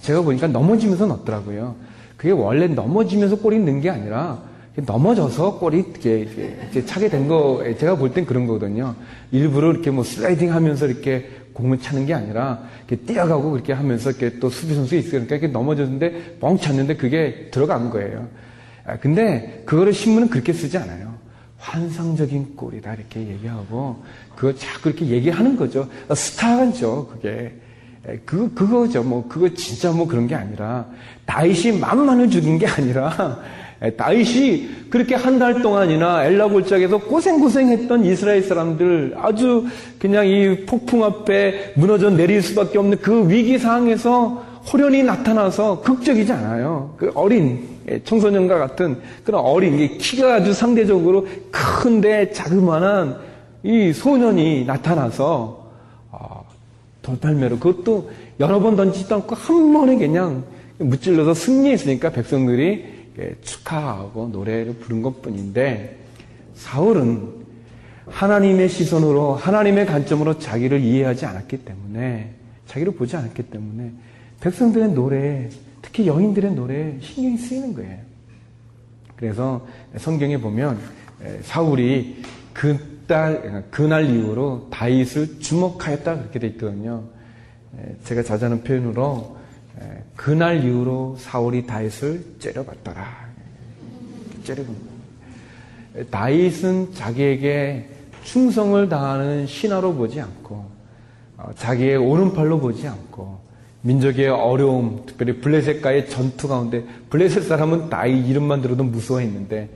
제가 0.00 0.22
보니까 0.22 0.46
넘어지면서 0.48 1.06
넣었더라고요. 1.06 1.76
그게 2.16 2.32
원래 2.32 2.66
넘어지면서 2.66 3.36
골이 3.36 3.58
넣은 3.58 3.80
게 3.80 3.90
아니라 3.90 4.42
넘어져서 4.76 5.58
골이 5.58 5.80
이렇게, 5.80 6.20
이렇게 6.20 6.84
차게 6.84 7.08
된 7.08 7.28
거, 7.28 7.62
제가 7.78 7.96
볼 7.96 8.12
땐 8.12 8.26
그런 8.26 8.46
거거든요. 8.46 8.96
일부러 9.30 9.70
이렇게 9.70 9.90
뭐 9.90 10.02
슬라이딩 10.02 10.52
하면서 10.52 10.86
이렇게 10.86 11.30
공을 11.52 11.78
차는 11.78 12.06
게 12.06 12.14
아니라 12.14 12.64
이렇게 12.88 13.04
뛰어가고 13.06 13.52
그렇게 13.52 13.72
하면서 13.72 14.10
이렇게 14.10 14.40
또 14.40 14.50
수비 14.50 14.74
선수가 14.74 14.96
있으니까 15.00 15.36
이렇게 15.36 15.46
넘어졌는데 15.46 16.38
뻥 16.40 16.58
찼는데 16.58 16.96
그게 16.96 17.48
들어간 17.52 17.90
거예요. 17.90 18.26
아, 18.84 18.96
근데 18.98 19.62
그거를 19.64 19.92
신문은 19.92 20.28
그렇게 20.28 20.52
쓰지 20.52 20.76
않아요. 20.78 21.14
환상적인 21.58 22.56
골이다 22.56 22.94
이렇게 22.94 23.20
얘기하고 23.20 24.02
그거 24.34 24.54
자꾸 24.58 24.90
이렇게 24.90 25.06
얘기하는 25.06 25.56
거죠. 25.56 25.88
스타죠 26.12 27.08
그게. 27.12 27.54
그, 28.24 28.52
그거죠. 28.54 29.02
뭐, 29.02 29.26
그거 29.28 29.48
진짜 29.54 29.90
뭐 29.90 30.06
그런 30.06 30.26
게 30.26 30.34
아니라, 30.34 30.86
다윗이 31.26 31.78
만만을 31.78 32.30
죽인 32.30 32.58
게 32.58 32.66
아니라, 32.66 33.38
다윗이 33.96 34.88
그렇게 34.90 35.14
한 35.14 35.38
달 35.38 35.60
동안이나 35.60 36.24
엘라 36.24 36.48
골짜기에서 36.48 36.98
고생고생했던 36.98 38.04
이스라엘 38.04 38.42
사람들 38.42 39.14
아주 39.18 39.66
그냥 39.98 40.26
이 40.26 40.64
폭풍 40.64 41.04
앞에 41.04 41.74
무너져 41.76 42.08
내릴 42.10 42.40
수밖에 42.40 42.78
없는 42.78 42.98
그 43.02 43.28
위기 43.28 43.58
상황에서 43.58 44.42
호련히 44.72 45.02
나타나서 45.02 45.80
극적이지 45.82 46.32
않아요. 46.32 46.94
그 46.96 47.10
어린 47.14 47.68
예, 47.90 48.02
청소년과 48.02 48.58
같은 48.58 48.96
그런 49.24 49.44
어린 49.44 49.98
키가 49.98 50.36
아주 50.36 50.54
상대적으로 50.54 51.26
큰데 51.50 52.30
자그마한 52.30 53.16
이 53.64 53.92
소년이 53.92 54.64
나타나서 54.64 55.63
돌팔매로 57.04 57.58
그것도 57.58 58.10
여러 58.40 58.58
번 58.60 58.74
던지지도 58.76 59.14
않고 59.16 59.34
한 59.36 59.72
번에 59.72 59.96
그냥 59.96 60.44
무찔러서 60.78 61.34
승리했으니까 61.34 62.10
백성들이 62.10 62.84
축하하고 63.42 64.28
노래를 64.32 64.74
부른 64.74 65.02
것 65.02 65.22
뿐인데 65.22 65.98
사울은 66.54 67.44
하나님의 68.06 68.68
시선으로 68.68 69.34
하나님의 69.34 69.86
관점으로 69.86 70.38
자기를 70.38 70.80
이해하지 70.80 71.26
않았기 71.26 71.58
때문에 71.58 72.30
자기를 72.66 72.94
보지 72.94 73.16
않았기 73.16 73.44
때문에 73.44 73.92
백성들의 74.40 74.88
노래 74.90 75.48
특히 75.80 76.06
여인들의 76.06 76.54
노래에 76.54 76.98
신경이 77.00 77.36
쓰이는 77.36 77.74
거예요. 77.74 77.98
그래서 79.16 79.64
성경에 79.96 80.38
보면 80.38 80.78
사울이 81.42 82.22
그 82.52 82.93
그날, 83.06 83.64
그날 83.70 84.10
이후로 84.10 84.68
다윗을 84.70 85.40
주목하였다 85.40 86.18
그렇게 86.18 86.38
돼 86.38 86.46
있거든요. 86.48 87.04
제가 88.04 88.22
자주 88.22 88.44
하는 88.44 88.62
표현으로 88.62 89.36
그날 90.16 90.64
이후로 90.64 91.16
사울이 91.18 91.66
다윗을 91.66 92.36
째려봤더라. 92.38 93.24
째려본 94.44 94.76
다윗은 96.10 96.94
자기에게 96.94 97.88
충성을 98.24 98.88
다하는 98.88 99.46
신하로 99.46 99.94
보지 99.94 100.20
않고 100.20 100.64
어, 101.36 101.50
자기의 101.56 101.96
오른팔로 101.96 102.58
보지 102.58 102.88
않고 102.88 103.38
민족의 103.82 104.28
어려움, 104.28 105.04
특별히 105.04 105.40
블레셋과의 105.40 106.08
전투 106.08 106.48
가운데 106.48 106.84
블레셋 107.10 107.44
사람은 107.44 107.90
다윗 107.90 108.26
이름만 108.28 108.62
들어도 108.62 108.82
무서워했는데 108.82 109.68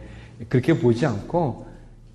그렇게 0.48 0.78
보지 0.78 1.04
않고 1.04 1.67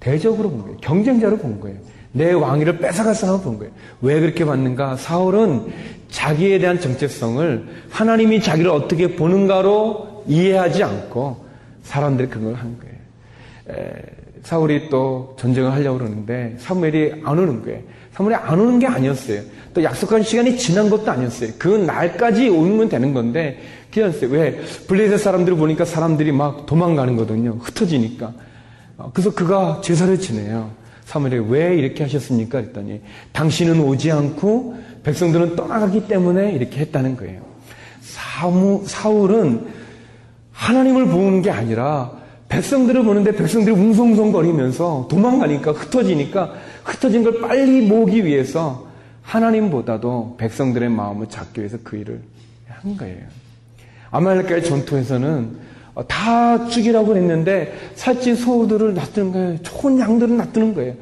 대적으로 0.04 0.50
본 0.50 0.64
거예요. 0.64 0.78
경쟁자로 0.78 1.38
본 1.38 1.60
거예요. 1.62 1.78
내 2.12 2.34
왕위를 2.34 2.80
뺏어갈 2.80 3.16
사람을 3.16 3.42
본 3.42 3.58
거예요. 3.58 3.72
왜 4.02 4.20
그렇게 4.20 4.46
봤는가? 4.46 4.98
사울은 4.98 5.68
자기에 6.10 6.60
대한 6.60 6.80
정체성을 6.80 7.66
하나님이 7.90 8.42
자기를 8.42 8.70
어떻게 8.70 9.16
보는가로 9.16 10.26
이해하지 10.28 10.84
않고 10.84 11.46
사람들이 11.84 12.30
그걸 12.30 12.54
하는 12.54 12.78
거예요. 12.78 12.94
에, 13.70 13.94
사울이 14.44 14.90
또 14.90 15.36
전쟁을 15.40 15.72
하려고 15.72 16.00
그러는데 16.00 16.56
사무엘이 16.60 17.22
안 17.24 17.40
오는 17.40 17.64
거예요. 17.64 17.80
사무엘이 18.12 18.36
안 18.36 18.60
오는 18.60 18.80
게 18.80 18.88
아니었어요. 18.88 19.42
또 19.74 19.84
약속한 19.84 20.22
시간이 20.22 20.58
지난 20.58 20.90
것도 20.90 21.10
아니었어요. 21.10 21.52
그 21.58 21.68
날까지 21.70 22.50
오면 22.50 22.90
되는 22.90 23.14
건데 23.14 23.60
그랬어요. 23.92 24.30
왜? 24.32 24.60
블레셋 24.88 25.20
사람들을 25.20 25.58
보니까 25.58 25.86
사람들이 25.86 26.32
막 26.34 26.66
도망가는 26.66 27.16
거거든요. 27.16 27.58
흩어지니까. 27.62 28.34
어, 29.04 29.12
그래서 29.14 29.34
그가 29.34 29.82
제사를 29.84 30.18
지내요. 30.18 30.72
사무엘이 31.06 31.46
왜 31.50 31.76
이렇게 31.76 32.04
하셨습니까? 32.04 32.62
그랬더니 32.62 33.02
당신은 33.34 33.82
오지 33.82 34.12
않고 34.12 34.78
백성들은 35.04 35.58
떠나가기 35.58 36.08
때문에 36.08 36.54
이렇게 36.54 36.80
했다는 36.80 37.18
거예요. 37.18 37.42
사무, 38.02 38.84
사울은 38.88 39.68
하나님을 40.54 41.08
보는 41.08 41.42
게 41.42 41.52
아니라 41.52 42.12
백성들을 42.48 43.04
보는데 43.04 43.36
백성들이 43.36 43.76
웅성웅성거리면서 43.76 45.08
도망가니까 45.10 45.74
흩어지니까 45.74 46.54
흩어진 46.86 47.24
걸 47.24 47.42
빨리 47.42 47.86
모으기 47.86 48.24
위해서 48.24 48.88
하나님보다도 49.24 50.38
백성들의 50.38 50.90
마음을 50.90 51.28
잡기 51.28 51.60
위해서 51.60 51.78
그 51.84 51.98
일을 51.98 52.22
한 52.70 52.96
거예요. 52.96 53.24
아말렉과의 54.12 54.64
전투에서는 54.64 55.58
어, 55.60 55.73
다 56.08 56.68
죽이라고 56.68 57.16
했는데 57.16 57.74
살찐 57.96 58.36
소들을 58.36 58.94
놔두는 58.96 59.32
거예요. 59.32 59.58
좋은 59.62 60.00
양들을 60.00 60.38
놔두는 60.38 60.74
거예요. 60.74 60.96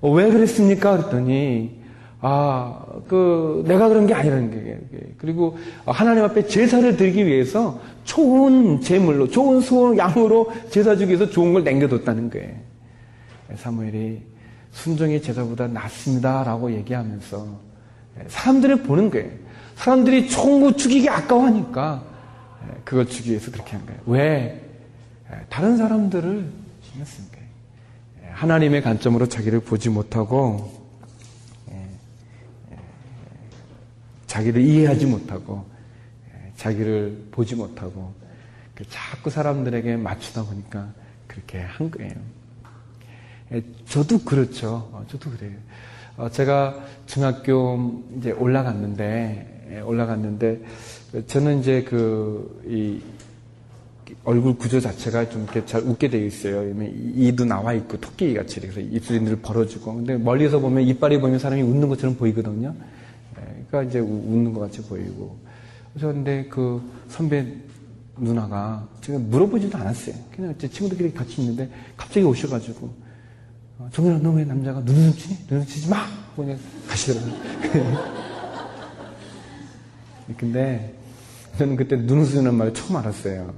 어, 0.00 0.10
왜 0.12 0.30
그랬습니까? 0.30 0.96
그랬더니 0.96 1.78
아, 2.20 2.84
그 3.06 3.64
내가 3.66 3.88
그런 3.88 4.06
게 4.06 4.14
아니라는 4.14 4.50
게 4.50 4.78
그리고 5.18 5.56
하나님 5.86 6.24
앞에 6.24 6.46
제사를 6.46 6.96
드리기 6.96 7.26
위해서 7.26 7.80
좋은 8.04 8.80
제물로, 8.80 9.28
좋은 9.28 9.60
소, 9.60 9.96
양으로 9.96 10.52
제사 10.70 10.96
주기 10.96 11.12
위해서 11.12 11.30
좋은 11.30 11.52
걸 11.52 11.64
남겨뒀다는 11.64 12.30
거예요. 12.30 12.50
사무엘이 13.56 14.20
순종의 14.72 15.22
제사보다 15.22 15.68
낫습니다라고 15.68 16.72
얘기하면서 16.72 17.46
사람들이 18.28 18.82
보는 18.82 19.10
거예요. 19.10 19.30
사람들이 19.76 20.28
거 20.28 20.72
죽이기 20.72 21.08
아까워하니까 21.08 22.02
그걸 22.84 23.06
주기 23.06 23.30
위해서 23.30 23.50
그렇게 23.50 23.76
한 23.76 23.86
거예요. 23.86 24.00
왜? 24.06 24.64
다른 25.48 25.76
사람들을 25.76 26.52
신경 26.82 27.04
쓴 27.04 27.24
거예요. 27.30 27.48
하나님의 28.32 28.82
관점으로 28.82 29.28
자기를 29.28 29.60
보지 29.60 29.90
못하고 29.90 30.78
자기를 34.26 34.62
이해하지 34.62 35.06
못하고 35.06 35.66
자기를 36.56 37.28
보지 37.32 37.56
못하고 37.56 38.12
그 38.74 38.84
자꾸 38.88 39.30
사람들에게 39.30 39.96
맞추다 39.96 40.44
보니까 40.44 40.92
그렇게 41.26 41.60
한 41.60 41.90
거예요. 41.90 42.14
저도 43.86 44.20
그렇죠. 44.20 44.88
어, 44.92 45.04
저도 45.08 45.30
그래요. 45.30 45.56
어, 46.16 46.28
제가 46.28 46.84
중학교 47.06 48.04
이제 48.16 48.30
올라갔는데 48.30 49.82
올라갔는데 49.84 50.62
저는 51.26 51.60
이제 51.60 51.82
그 51.84 52.62
이 52.66 53.00
얼굴 54.24 54.56
구조 54.56 54.80
자체가 54.80 55.28
좀 55.28 55.44
이렇게 55.44 55.64
잘 55.66 55.82
웃게 55.82 56.08
되어 56.08 56.24
있어요. 56.24 56.72
이도 57.14 57.44
나와 57.44 57.72
있고 57.74 57.98
토끼 58.00 58.34
같이 58.34 58.60
그래서 58.60 58.80
입술이 58.80 59.20
늘 59.20 59.36
벌어지고 59.36 59.94
근데 59.94 60.16
멀리서 60.16 60.58
보면 60.58 60.84
이빨이 60.84 61.20
보면 61.20 61.38
사람이 61.38 61.62
웃는 61.62 61.88
것처럼 61.88 62.16
보이거든요. 62.16 62.74
그러니까 63.34 63.82
이제 63.82 63.98
웃는 63.98 64.52
것 64.52 64.60
같이 64.60 64.82
보이고 64.82 65.36
그런데 65.94 66.46
그 66.48 66.82
선배 67.08 67.54
누나가 68.16 68.86
제가 69.00 69.18
물어보지도 69.18 69.76
않았어요. 69.78 70.14
그냥 70.34 70.54
제 70.58 70.68
친구들끼리 70.68 71.12
같이 71.12 71.40
있는데 71.42 71.70
갑자기 71.96 72.24
오셔가지고 72.26 73.08
어, 73.78 73.88
정현아 73.92 74.18
너왜 74.18 74.44
남자가 74.44 74.80
눈웃음 74.80 75.12
치니? 75.12 75.38
눈웃음 75.48 75.66
치지 75.66 75.88
마! 75.88 76.06
그냥 76.34 76.58
가시더라고요. 76.88 77.34
근데 80.36 80.97
저는 81.58 81.74
그때 81.74 81.96
눈웃음이라는 81.96 82.54
말을 82.54 82.72
처음 82.72 82.96
알았어요. 82.96 83.52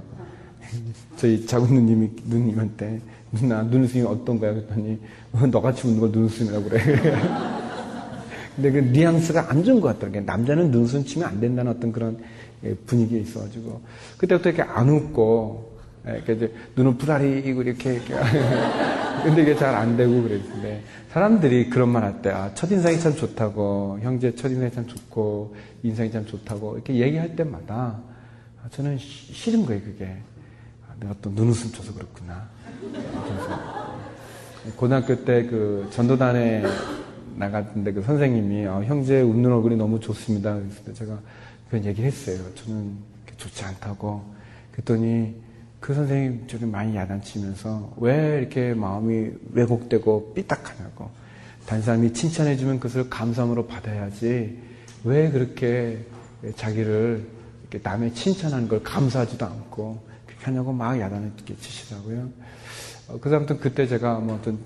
저희 1.17 1.45
작은 1.45 1.71
누님이 1.71 2.09
누님한테 2.25 2.99
누나 3.31 3.61
눈웃음이 3.61 4.03
어떤 4.05 4.39
거야? 4.39 4.53
그랬더니 4.53 4.99
어, 5.33 5.45
너같이 5.45 5.87
웃는 5.87 5.99
걸 5.99 6.11
눈웃음이라고 6.11 6.63
그래. 6.69 6.81
근데 8.55 8.71
그 8.71 8.79
뉘앙스가 8.79 9.51
안 9.51 9.63
좋은 9.63 9.79
것 9.79 9.89
같더라고요. 9.89 10.23
남자는 10.23 10.71
눈웃음 10.71 11.05
치면 11.05 11.27
안 11.29 11.39
된다는 11.39 11.71
어떤 11.71 11.91
그런 11.91 12.17
예, 12.63 12.73
분위기에 12.73 13.19
있어가지고 13.19 13.81
그때부터 14.17 14.49
이렇게 14.49 14.63
안 14.63 14.89
웃고 14.89 15.70
이렇게 16.05 16.33
이제 16.33 16.53
눈을 16.75 16.97
부라리고 16.97 17.61
이렇게, 17.61 17.93
이렇게. 17.95 18.13
근데 19.23 19.43
이게 19.43 19.55
잘 19.55 19.75
안 19.75 19.95
되고 19.97 20.21
그랬는데 20.23 20.81
사람들이 21.11 21.69
그런 21.69 21.89
말 21.89 22.03
할 22.03 22.21
때, 22.21 22.29
아, 22.31 22.51
첫인상이 22.55 22.99
참 22.99 23.15
좋다고, 23.15 23.99
형제 24.01 24.33
첫인상이 24.33 24.71
참 24.71 24.87
좋고, 24.87 25.55
인상이 25.83 26.11
참 26.11 26.25
좋다고, 26.25 26.75
이렇게 26.75 26.95
얘기할 26.95 27.35
때마다 27.35 27.99
아, 28.63 28.69
저는 28.71 28.97
시, 28.97 29.33
싫은 29.33 29.65
거예요, 29.65 29.81
그게. 29.83 30.05
아, 30.89 30.93
내가 30.99 31.13
또 31.21 31.29
눈웃음 31.31 31.71
쳐서 31.71 31.93
그렇구나. 31.93 32.47
고등학교 34.75 35.23
때 35.23 35.47
그 35.47 35.87
전도단에 35.91 36.63
나갔는데 37.35 37.93
그 37.93 38.01
선생님이 38.03 38.65
어, 38.67 38.83
형제 38.83 39.21
웃는 39.21 39.51
얼굴이 39.51 39.75
너무 39.75 39.99
좋습니다. 39.99 40.53
그래서 40.55 40.93
제가 40.93 41.19
그런 41.69 41.85
얘기를 41.85 42.05
했어요. 42.09 42.37
저는 42.55 42.95
좋지 43.37 43.63
않다고. 43.65 44.23
그랬더니 44.71 45.33
그 45.81 45.95
선생님 45.95 46.47
저를 46.47 46.67
많이 46.67 46.95
야단치면서 46.95 47.95
왜 47.97 48.37
이렇게 48.37 48.73
마음이 48.75 49.31
왜곡되고 49.51 50.33
삐딱하냐고. 50.35 51.09
다른 51.65 51.81
사람이 51.81 52.13
칭찬해주면 52.13 52.79
그것을 52.79 53.09
감사함으로 53.09 53.65
받아야지 53.65 54.59
왜 55.03 55.31
그렇게 55.31 56.05
자기를 56.55 57.27
이렇게 57.61 57.79
남의 57.83 58.13
칭찬하는 58.13 58.67
걸 58.67 58.83
감사하지도 58.83 59.43
않고 59.43 60.03
그렇게 60.27 60.45
하냐고 60.45 60.71
막 60.71 60.99
야단을 60.99 61.31
치시더라고요. 61.59 62.29
어, 63.07 63.19
그 63.19 63.29
사람은 63.29 63.59
그때 63.59 63.87
제가 63.87 64.19
뭐 64.19 64.35
어떤 64.35 64.59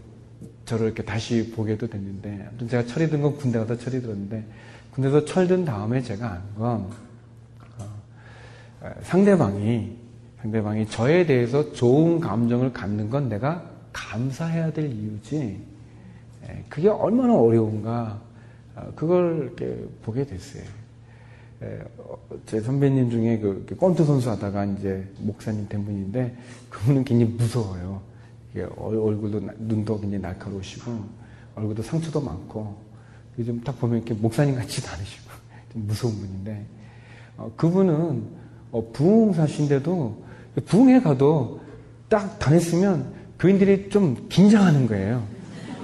저를 0.66 0.88
이렇게 0.88 1.04
다시 1.04 1.52
보게도 1.52 1.88
됐는데 1.88 2.48
아무튼 2.50 2.68
제가 2.68 2.86
철이 2.86 3.10
든 3.10 3.22
건 3.22 3.38
군대 3.38 3.58
가서 3.58 3.78
철이 3.78 4.02
들었는데 4.02 4.46
군대에서 4.92 5.24
철든 5.24 5.64
다음에 5.64 6.02
제가 6.02 6.30
안건 6.58 6.90
어, 8.82 8.92
상대방이 9.04 10.05
상대방이 10.46 10.88
저에 10.88 11.26
대해서 11.26 11.74
좋은 11.74 12.20
감정을 12.20 12.72
갖는 12.72 13.10
건 13.10 13.30
내가 13.30 13.68
감사해야 13.92 14.72
될 14.74 14.92
이유지. 14.92 15.60
예, 16.48 16.66
그게 16.70 16.88
얼마나 16.88 17.36
어려운가. 17.36 18.22
어, 18.76 18.92
그걸 18.96 19.54
이렇게 19.58 19.88
보게 20.04 20.24
됐어요. 20.24 20.64
예, 21.64 21.80
어, 21.98 22.18
제 22.46 22.62
선배님 22.62 23.10
중에 23.10 23.40
그 23.40 23.76
권투 23.80 24.06
선수 24.06 24.30
하다가 24.30 24.66
이제 24.66 25.08
목사님 25.18 25.68
된 25.68 25.84
분인데 25.84 26.36
그분은 26.70 27.06
굉장히 27.06 27.32
무서워요. 27.34 28.02
얼굴도 28.56 29.50
눈도 29.58 30.00
굉장히 30.00 30.22
날카로우시고 30.22 30.92
얼굴도 31.56 31.84
상처도 31.84 32.22
많고 32.22 32.78
좀딱 33.44 33.80
보면 33.80 33.98
이렇게 33.98 34.14
목사님 34.14 34.56
같지도 34.56 34.90
않으시고 34.92 35.32
좀 35.74 35.88
무서운 35.88 36.16
분인데 36.16 36.66
어, 37.38 37.52
그분은 37.58 38.46
부흥사신데도 38.94 40.25
부흥회 40.66 41.02
가도 41.02 41.60
딱 42.08 42.40
다녔으면 42.40 43.14
교인들이 43.40 43.90
좀 43.90 44.16
긴장하는 44.30 44.88
거예요. 44.88 45.24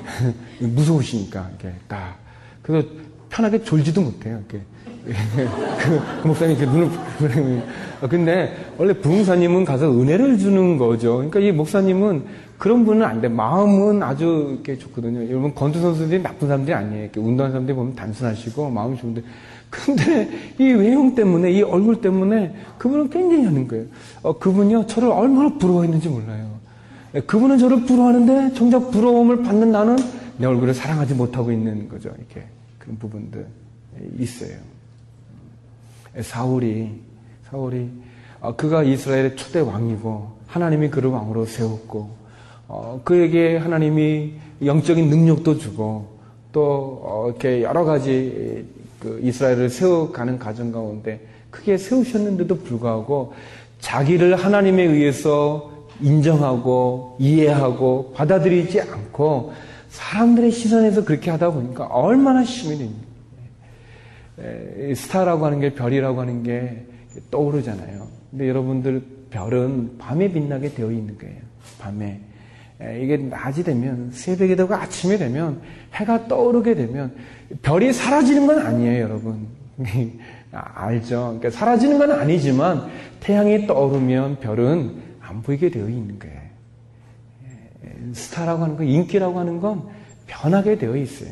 무서우시니까, 0.59 1.49
이렇게 1.49 1.75
딱. 1.87 2.17
그래서 2.61 2.87
편하게 3.29 3.63
졸지도 3.63 4.01
못해요, 4.01 4.39
이렇게. 4.39 4.65
그, 5.03 6.21
그 6.21 6.27
목사님 6.27 6.57
이렇게 6.57 6.71
눈을, 6.71 7.63
아, 8.01 8.07
근데 8.07 8.55
원래 8.77 8.93
부흥사님은 8.93 9.65
가서 9.65 9.91
은혜를 9.91 10.37
주는 10.37 10.77
거죠. 10.77 11.15
그러니까 11.15 11.39
이 11.39 11.51
목사님은 11.51 12.25
그런 12.59 12.85
분은 12.85 13.03
안 13.03 13.19
돼. 13.19 13.27
마음은 13.27 14.03
아주 14.03 14.51
이렇게 14.53 14.77
좋거든요. 14.77 15.27
여러분, 15.27 15.55
권투 15.55 15.81
선수들이 15.81 16.21
나쁜 16.21 16.47
사람들이 16.47 16.75
아니에요. 16.75 17.03
이렇게 17.03 17.19
운동하는 17.19 17.51
사람들이 17.51 17.75
보면 17.75 17.95
단순하시고 17.95 18.69
마음이 18.69 18.97
좋은데 18.97 19.23
근데 19.71 20.29
이 20.59 20.65
외형 20.65 21.15
때문에, 21.15 21.51
이 21.51 21.61
얼굴 21.63 22.01
때문에 22.01 22.53
그분은 22.77 23.09
굉장히 23.09 23.45
하는 23.45 23.67
거예요. 23.67 23.85
어, 24.21 24.37
그분이요, 24.37 24.85
저를 24.85 25.09
얼마나 25.09 25.57
부러워했는지 25.57 26.09
몰라요. 26.09 26.59
예, 27.15 27.21
그분은 27.21 27.57
저를 27.57 27.85
부러워하는데 27.85 28.53
정작 28.53 28.91
부러움을 28.91 29.43
받는 29.43 29.71
나는 29.71 29.97
내 30.37 30.45
얼굴을 30.45 30.73
사랑하지 30.73 31.13
못하고 31.15 31.51
있는 31.51 31.89
거죠. 31.89 32.09
이렇게 32.17 32.45
그런 32.77 32.97
부분들 32.99 33.47
있어요. 34.19 34.57
예, 36.17 36.21
사울이 36.21 36.91
사울이 37.49 37.89
어, 38.41 38.55
그가 38.55 38.83
이스라엘의 38.83 39.35
초대 39.37 39.59
왕이고 39.59 40.31
하나님이 40.47 40.89
그를 40.89 41.09
왕으로 41.11 41.45
세웠고 41.45 42.09
어, 42.67 43.01
그에게 43.03 43.57
하나님이 43.57 44.33
영적인 44.63 45.09
능력도 45.09 45.57
주고 45.57 46.19
또 46.51 47.25
이렇게 47.29 47.63
여러 47.63 47.85
가지 47.85 48.65
그 49.01 49.19
이스라엘을 49.23 49.69
세워가는 49.69 50.39
과정 50.39 50.71
가운데 50.71 51.19
크게 51.49 51.77
세우셨는데도 51.77 52.59
불구하고 52.59 53.33
자기를 53.79 54.35
하나님에 54.35 54.83
의해서 54.83 55.71
인정하고 55.99 57.17
이해하고 57.19 58.13
받아들이지 58.15 58.79
않고 58.79 59.53
사람들의 59.89 60.51
시선에서 60.51 61.03
그렇게 61.03 61.31
하다 61.31 61.51
보니까 61.51 61.85
얼마나 61.87 62.43
됩니까? 62.77 63.11
스타라고 64.95 65.45
하는 65.45 65.59
게 65.59 65.73
별이라고 65.73 66.21
하는 66.21 66.43
게 66.43 66.85
떠오르잖아요. 67.29 68.07
근데 68.29 68.47
여러분들 68.47 69.03
별은 69.29 69.97
밤에 69.97 70.31
빛나게 70.31 70.73
되어 70.73 70.91
있는 70.91 71.17
거예요. 71.17 71.37
밤에. 71.79 72.21
이게 72.99 73.17
낮이 73.17 73.63
되면 73.63 74.09
새벽이 74.11 74.55
되고 74.55 74.73
아침이 74.73 75.17
되면 75.17 75.61
해가 75.93 76.27
떠오르게 76.27 76.75
되면 76.75 77.13
별이 77.61 77.93
사라지는 77.93 78.47
건 78.47 78.59
아니에요, 78.59 79.03
여러분. 79.03 79.47
알죠? 80.51 81.37
그러니까 81.39 81.49
사라지는 81.49 81.97
건 81.97 82.11
아니지만 82.11 82.89
태양이 83.19 83.67
떠오르면 83.67 84.39
별은 84.39 84.95
안 85.21 85.41
보이게 85.41 85.69
되어 85.69 85.87
있는 85.87 86.19
거예요. 86.19 86.41
스타라고 88.13 88.63
하는 88.63 88.77
건, 88.77 88.87
인기라고 88.87 89.39
하는 89.39 89.61
건 89.61 89.83
변하게 90.27 90.77
되어 90.77 90.95
있어요. 90.95 91.31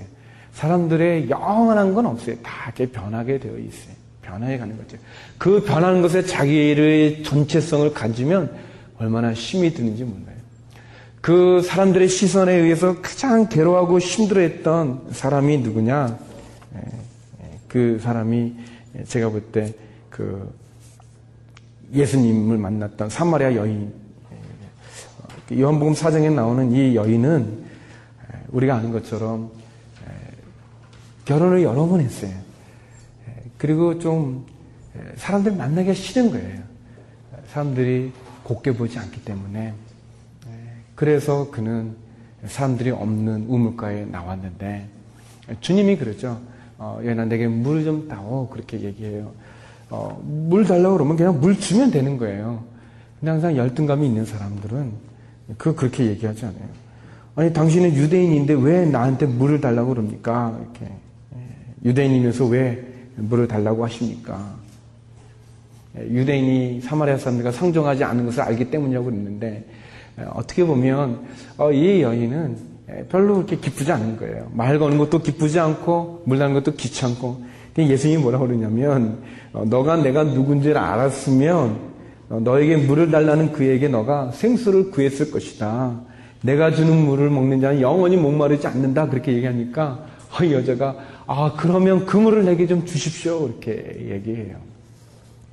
사람들의 0.53 1.29
영원한 1.29 1.93
건 1.93 2.05
없어요. 2.05 2.36
다 2.43 2.65
이렇게 2.65 2.91
변하게 2.91 3.39
되어 3.39 3.58
있어요. 3.58 3.93
변화해 4.21 4.58
가는 4.58 4.77
거죠. 4.77 4.97
그 5.38 5.63
변하는 5.63 6.01
것에 6.01 6.23
자기의 6.23 7.23
전체성을 7.23 7.93
가지면 7.93 8.51
얼마나 8.97 9.34
힘이 9.34 9.73
드는지 9.73 10.03
몰라요. 10.03 10.38
그 11.21 11.62
사람들의 11.62 12.08
시선에 12.08 12.53
의해서 12.53 13.01
가장 13.01 13.49
괴로워하고 13.49 13.99
힘들어했던 13.99 15.10
사람이 15.12 15.60
누구냐? 15.60 16.17
예, 16.75 16.79
예, 17.43 17.60
그 17.67 17.99
사람이 18.01 18.55
제가 19.05 19.29
볼 19.29 19.51
때 19.51 19.73
그 20.19 20.53
예수님을 21.93 22.58
만났던 22.58 23.10
사마리아 23.10 23.55
여인. 23.55 23.93
요한복음 25.51 25.93
사정에 25.93 26.29
나오는 26.29 26.71
이 26.73 26.93
여인은 26.95 27.63
우리가 28.49 28.75
아는 28.75 28.91
것처럼 28.91 29.49
결혼을 31.23 31.63
여러 31.63 31.88
번 31.88 32.01
했어요. 32.01 32.34
그리고 33.58 33.97
좀 33.97 34.45
사람들 35.15 35.53
만나기가 35.53 35.93
싫은 35.93 36.32
거예요. 36.32 36.63
사람들이 37.53 38.12
곱게 38.43 38.73
보지 38.73 38.99
않기 38.99 39.23
때문에. 39.23 39.73
그래서 41.00 41.50
그는 41.50 41.96
사람들이 42.46 42.90
없는 42.90 43.46
우물가에 43.48 44.04
나왔는데 44.04 44.86
주님이 45.62 45.96
그러죠. 45.96 46.42
어, 46.78 47.00
얘나 47.06 47.24
내게 47.24 47.48
물 47.48 47.86
좀 47.86 48.10
다오 48.10 48.50
그렇게 48.50 48.82
얘기해요. 48.82 49.32
어, 49.90 50.22
물 50.22 50.66
달라고 50.66 50.96
그러면 50.96 51.16
그냥 51.16 51.40
물 51.40 51.58
주면 51.58 51.90
되는 51.90 52.18
거예요. 52.18 52.66
근데 53.18 53.32
항상 53.32 53.56
열등감이 53.56 54.06
있는 54.06 54.26
사람들은 54.26 54.92
그 55.58 55.74
그렇게 55.74 56.06
얘기하지 56.08 56.48
않아요. 56.48 56.68
아니 57.38 57.54
당신은 57.54 57.94
유대인인데 57.94 58.56
왜 58.56 58.86
나한테 58.86 59.26
물을 59.26 59.62
달라고 59.62 59.94
그럽니까? 59.94 60.60
이렇게 60.60 60.86
예, 61.34 61.90
유대인이면서 61.90 62.46
왜 62.48 62.86
물을 63.16 63.48
달라고 63.48 63.86
하십니까? 63.86 64.54
예, 65.98 66.02
유대인이 66.10 66.82
사마리아 66.82 67.18
사람들과 67.18 67.54
상종하지 67.54 68.04
않은 68.04 68.26
것을 68.26 68.42
알기 68.42 68.70
때문이라고 68.70 69.06
그랬는데 69.06 69.48
예, 69.48 69.80
어떻게 70.34 70.65
보면 70.65 71.19
어, 71.58 71.71
이 71.71 72.01
여인은 72.01 72.58
별로 73.10 73.36
그렇게 73.36 73.58
기쁘지 73.58 73.91
않은 73.91 74.17
거예요. 74.17 74.49
말 74.53 74.79
거는 74.79 74.97
것도 74.97 75.19
기쁘지 75.19 75.60
않고 75.60 76.23
물 76.25 76.39
나는 76.39 76.53
것도 76.55 76.73
귀찮고 76.73 77.49
예수님이 77.77 78.21
뭐라고 78.21 78.47
그러냐면 78.47 79.19
어, 79.53 79.63
너가 79.65 79.97
내가 79.97 80.23
누군지를 80.23 80.77
알았으면 80.77 81.89
어, 82.29 82.39
너에게 82.41 82.77
물을 82.77 83.12
달라는 83.12 83.51
그에게 83.53 83.88
너가 83.88 84.32
생수를 84.32 84.91
구했을 84.91 85.32
것이다. 85.32 86.01
내가 86.41 86.71
주는 86.71 86.95
물을 87.05 87.29
먹는 87.29 87.62
자는 87.62 87.82
영원히 87.82 88.17
목마르지 88.17 88.67
않는다. 88.67 89.10
그렇게 89.10 89.34
얘기하니까 89.34 90.05
어, 90.32 90.43
이 90.43 90.53
여자가 90.53 90.95
아 91.25 91.53
그러면 91.58 92.05
그 92.05 92.17
물을 92.17 92.45
내게 92.45 92.67
좀 92.67 92.86
주십시오. 92.86 93.47
이렇게 93.47 94.10
얘기해요. 94.12 94.58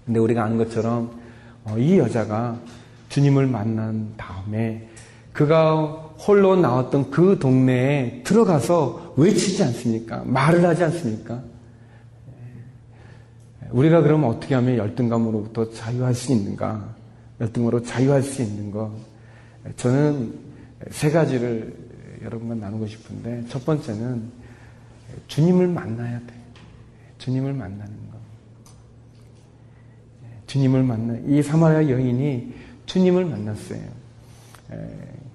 근데 0.04 0.20
우리가 0.20 0.44
아는 0.44 0.56
것처럼 0.58 1.10
이 1.76 1.98
여자가 1.98 2.56
주님을 3.16 3.46
만난 3.46 4.12
다음에 4.18 4.86
그가 5.32 5.86
홀로 6.26 6.54
나왔던 6.54 7.10
그 7.10 7.38
동네에 7.38 8.22
들어가서 8.24 9.14
외치지 9.16 9.62
않습니까? 9.62 10.22
말을 10.26 10.62
하지 10.62 10.84
않습니까? 10.84 11.42
우리가 13.70 14.02
그러면 14.02 14.28
어떻게 14.28 14.54
하면 14.54 14.76
열등감으로부터 14.76 15.70
자유할 15.70 16.12
수 16.12 16.30
있는가? 16.32 16.94
열등으로 17.40 17.82
자유할 17.82 18.22
수 18.22 18.42
있는 18.42 18.70
것. 18.70 18.92
저는 19.76 20.34
세 20.90 21.10
가지를 21.10 21.74
여러분과 22.22 22.54
나누고 22.56 22.86
싶은데, 22.86 23.44
첫 23.48 23.64
번째는 23.64 24.30
주님을 25.26 25.68
만나야 25.68 26.18
돼. 26.18 26.34
주님을 27.16 27.54
만나는 27.54 27.94
것. 28.10 28.16
주님을 30.46 30.82
만나, 30.82 31.18
이 31.26 31.42
사마리아 31.42 31.90
여인이 31.90 32.65
주님을 32.86 33.24
만났어요. 33.24 33.80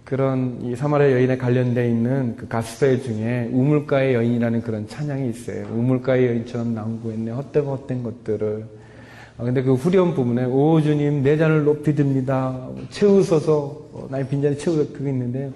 그런 0.03 0.59
이 0.61 0.75
사마리아 0.75 1.11
여인에 1.11 1.37
관련되어 1.37 1.85
있는 1.85 2.35
그 2.35 2.47
가스펠 2.47 3.01
중에 3.01 3.49
우물가의 3.51 4.13
여인이라는 4.15 4.61
그런 4.61 4.87
찬양이 4.87 5.29
있어요. 5.29 5.67
우물가의 5.71 6.27
여인처럼 6.27 6.73
남구했네 6.73 7.31
헛되고 7.31 7.71
헛된 7.77 8.03
것들을. 8.03 8.65
아, 9.37 9.43
근데 9.43 9.63
그 9.63 9.73
후렴 9.73 10.13
부분에 10.13 10.45
오 10.45 10.81
주님 10.81 11.23
내 11.23 11.37
잔을 11.37 11.63
높이 11.63 11.95
듭니다. 11.95 12.67
채우소서 12.89 13.55
어, 13.93 14.07
나의 14.11 14.27
빈잔을 14.27 14.57
채우소 14.57 14.91
그게 14.91 15.09
있는데요. 15.11 15.51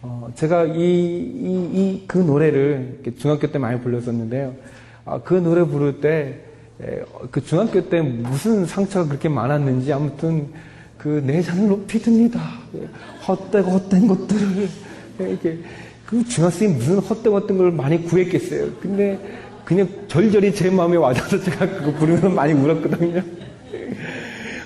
어, 0.00 0.30
제가 0.34 0.64
이, 0.64 0.78
이, 0.78 1.70
이, 1.72 2.04
그 2.06 2.18
노래를 2.18 3.00
중학교 3.18 3.46
때 3.48 3.58
많이 3.58 3.80
불렀었는데요. 3.80 4.54
아, 5.04 5.20
그 5.22 5.34
노래 5.34 5.64
부를 5.64 6.00
때, 6.00 6.40
에, 6.80 7.02
그 7.30 7.42
중학교 7.44 7.88
때 7.88 8.00
무슨 8.00 8.64
상처가 8.64 9.06
그렇게 9.06 9.28
많았는지 9.28 9.92
아무튼 9.92 10.48
그내 10.98 11.40
잔을 11.40 11.68
높이 11.68 11.98
듭니다. 12.00 12.40
헛되고 13.26 13.70
헛된 13.70 14.08
것들을 14.08 14.68
이렇게 15.20 15.58
그 16.04 16.24
중학생이 16.24 16.74
무슨 16.74 16.98
헛되고 16.98 17.38
헛된 17.38 17.58
걸 17.58 17.70
많이 17.70 18.02
구했겠어요. 18.02 18.72
근데 18.80 19.18
그냥 19.64 19.88
절절히 20.08 20.54
제 20.54 20.70
마음에 20.70 20.96
와닿아서 20.96 21.40
제가 21.40 21.68
그거 21.68 21.92
부르면 21.92 22.34
많이 22.34 22.52
울었거든요. 22.52 23.22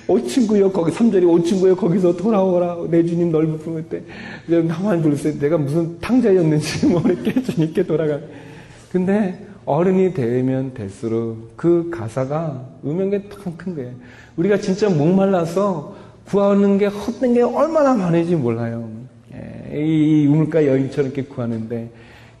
오 0.07 0.19
친구여 0.19 0.71
거기 0.71 0.91
3절이 0.91 1.29
오 1.29 1.41
친구여 1.41 1.75
거기서 1.75 2.17
돌아오라 2.17 2.87
내 2.89 3.03
주님 3.03 3.31
널 3.31 3.47
부를 3.57 3.83
때 3.83 4.01
나만 4.47 5.01
불렀어요. 5.01 5.37
내가 5.39 5.57
무슨 5.57 5.99
탕자였는지 5.99 6.87
모르게 6.91 7.41
주님께 7.41 7.83
돌아가. 7.83 8.19
근데 8.91 9.45
어른이 9.65 10.13
되면 10.13 10.73
될수록 10.73 11.55
그 11.55 11.89
가사가 11.89 12.65
음역이 12.85 13.29
큰 13.57 13.75
거예요. 13.75 13.91
우리가 14.35 14.57
진짜 14.57 14.89
목말라서 14.89 15.95
구하는 16.25 16.77
게 16.77 16.85
헛된 16.87 17.33
게 17.33 17.41
얼마나 17.41 17.93
많은지 17.93 18.35
몰라요. 18.35 18.89
예, 19.33 19.75
이 19.75 20.25
우물가 20.27 20.65
여인처럼 20.65 21.11
이렇게 21.11 21.23
구하는데 21.23 21.91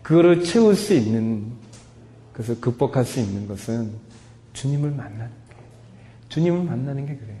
그거를 0.01 0.43
채울 0.43 0.75
수 0.75 0.93
있는 0.93 1.45
그래서 2.33 2.59
극복할 2.59 3.05
수 3.05 3.19
있는 3.19 3.47
것은 3.47 3.91
주님을 4.53 4.91
만나는 4.91 5.27
게 5.27 5.55
주님을 6.29 6.63
만나는 6.63 7.05
게 7.05 7.15
그래요. 7.15 7.37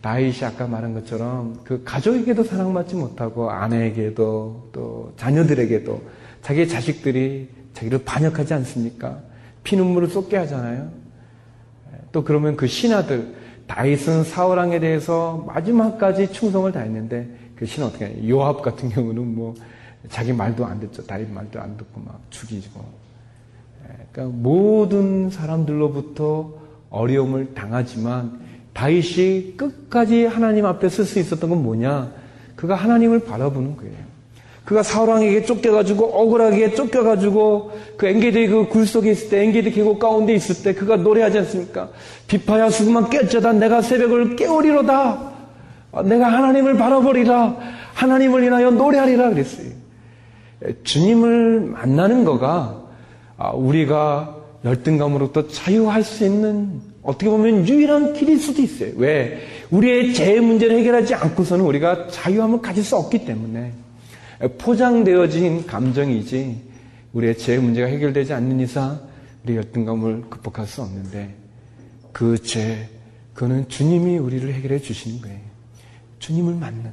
다윗이 0.00 0.44
아까 0.44 0.66
말한 0.66 0.94
것처럼 0.94 1.60
그 1.64 1.82
가족에게도 1.84 2.44
사랑받지 2.44 2.94
못하고 2.94 3.50
아내에게도 3.50 4.70
또 4.72 5.12
자녀들에게도 5.16 6.02
자기의 6.42 6.68
자식들이 6.68 7.48
자기를 7.72 8.04
반역하지 8.04 8.54
않습니까? 8.54 9.20
피눈물을 9.64 10.08
쏟게 10.08 10.36
하잖아요. 10.36 10.90
또 12.12 12.22
그러면 12.22 12.56
그 12.56 12.66
신하들 12.66 13.34
다윗은 13.66 14.24
사울왕에 14.24 14.80
대해서 14.80 15.44
마지막까지 15.46 16.32
충성을 16.32 16.70
다했는데 16.70 17.28
그 17.56 17.66
신은 17.66 17.88
어떻게 17.88 18.06
해요? 18.06 18.28
요압 18.28 18.62
같은 18.62 18.88
경우는 18.88 19.34
뭐 19.34 19.54
자기 20.08 20.32
말도 20.32 20.64
안 20.64 20.78
듣죠. 20.80 21.04
다윗 21.06 21.30
말도 21.30 21.60
안 21.60 21.76
듣고 21.76 22.00
막 22.00 22.20
죽이고. 22.30 22.84
예, 23.88 24.06
그러니까 24.12 24.38
모든 24.38 25.30
사람들로부터 25.30 26.54
어려움을 26.90 27.54
당하지만 27.54 28.40
다윗이 28.72 29.56
끝까지 29.56 30.26
하나님 30.26 30.66
앞에 30.66 30.88
쓸 30.88 31.04
수 31.04 31.18
있었던 31.18 31.50
건 31.50 31.62
뭐냐? 31.62 32.12
그가 32.54 32.74
하나님을 32.74 33.24
바라보는 33.24 33.76
거예요. 33.76 34.05
그가 34.66 34.82
사울왕에게 34.82 35.44
쫓겨가지고 35.44 36.06
억울하게 36.06 36.74
쫓겨가지고 36.74 37.70
그 37.96 38.06
엔게디 38.06 38.48
그굴 38.48 38.84
속에 38.84 39.12
있을 39.12 39.28
때 39.30 39.44
엔게디 39.44 39.70
계곡 39.70 40.00
가운데 40.00 40.34
있을 40.34 40.64
때 40.64 40.74
그가 40.74 40.96
노래하지 40.96 41.38
않습니까? 41.38 41.90
비파야 42.26 42.68
수금만 42.68 43.08
깨져다 43.08 43.52
내가 43.52 43.80
새벽을 43.80 44.34
깨우리로다. 44.34 45.32
아, 45.92 46.02
내가 46.02 46.26
하나님을 46.26 46.76
바라보리라. 46.76 47.56
하나님을 47.94 48.42
인하여 48.42 48.72
노래하리라 48.72 49.30
그랬어요. 49.30 49.68
주님을 50.82 51.60
만나는 51.60 52.24
거가 52.24 52.82
아, 53.38 53.50
우리가 53.52 54.34
열등감으로부터 54.64 55.46
자유할 55.46 56.02
수 56.02 56.24
있는 56.24 56.80
어떻게 57.02 57.30
보면 57.30 57.68
유일한 57.68 58.14
길일 58.14 58.40
수도 58.40 58.62
있어요. 58.62 58.90
왜? 58.96 59.38
우리의 59.70 60.12
죄 60.12 60.40
문제를 60.40 60.76
해결하지 60.78 61.14
않고서는 61.14 61.64
우리가 61.64 62.08
자유함을 62.08 62.62
가질 62.62 62.82
수 62.82 62.96
없기 62.96 63.24
때문에. 63.24 63.85
포장되어진 64.58 65.66
감정이지 65.66 66.62
우리의 67.12 67.38
죄 67.38 67.58
문제가 67.58 67.86
해결되지 67.88 68.32
않는 68.34 68.60
이상 68.60 69.00
우리 69.44 69.56
열등감을 69.56 70.24
극복할 70.28 70.66
수 70.66 70.82
없는데 70.82 71.34
그 72.12 72.38
죄, 72.38 72.88
그거는 73.34 73.68
주님이 73.68 74.18
우리를 74.18 74.52
해결해 74.52 74.78
주시는 74.78 75.20
거예요. 75.20 75.40
주님을 76.18 76.54
만나는 76.54 76.92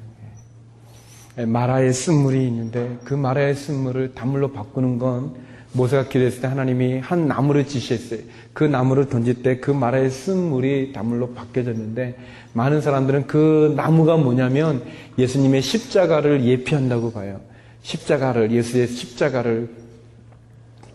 거예요. 1.36 1.48
마라의 1.48 1.94
쓴물이 1.94 2.46
있는데 2.48 2.98
그 3.04 3.14
마라의 3.14 3.56
쓴물을 3.56 4.14
단물로 4.14 4.52
바꾸는 4.52 5.00
건 5.00 5.36
모세가 5.74 6.08
기도했을 6.08 6.42
때 6.42 6.48
하나님이 6.48 7.00
한 7.00 7.28
나무를 7.28 7.68
지시했어요. 7.68 8.20
그 8.54 8.64
나무를 8.64 9.10
던질 9.10 9.42
때 9.42 9.60
그 9.60 9.72
마라의 9.72 10.10
쓴물이 10.10 10.94
단물로 10.94 11.34
바뀌어졌는데 11.34 12.16
많은 12.54 12.82
사람들은 12.82 13.28
그 13.28 13.74
나무가 13.76 14.18
뭐냐면 14.18 14.84
예수님의 15.18 15.62
십자가를 15.62 16.46
예피한다고 16.46 17.12
봐요. 17.12 17.42
십자가를, 17.82 18.52
예수의 18.52 18.88
십자가를 18.88 19.70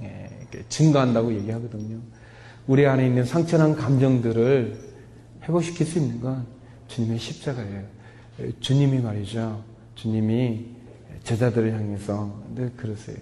예, 0.03 0.29
증거한다고 0.69 1.35
얘기하거든요. 1.35 1.99
우리 2.67 2.87
안에 2.87 3.07
있는 3.07 3.25
상처난 3.25 3.75
감정들을 3.75 4.79
회복시킬 5.43 5.87
수 5.87 5.99
있는 5.99 6.21
건 6.21 6.47
주님의 6.89 7.19
십자가예요. 7.19 7.83
주님이 8.61 9.01
말이죠. 9.01 9.63
주님이 9.97 10.67
제자들을 11.25 11.73
향해서 11.75 12.43
늘 12.55 12.71
그러세요. 12.77 13.17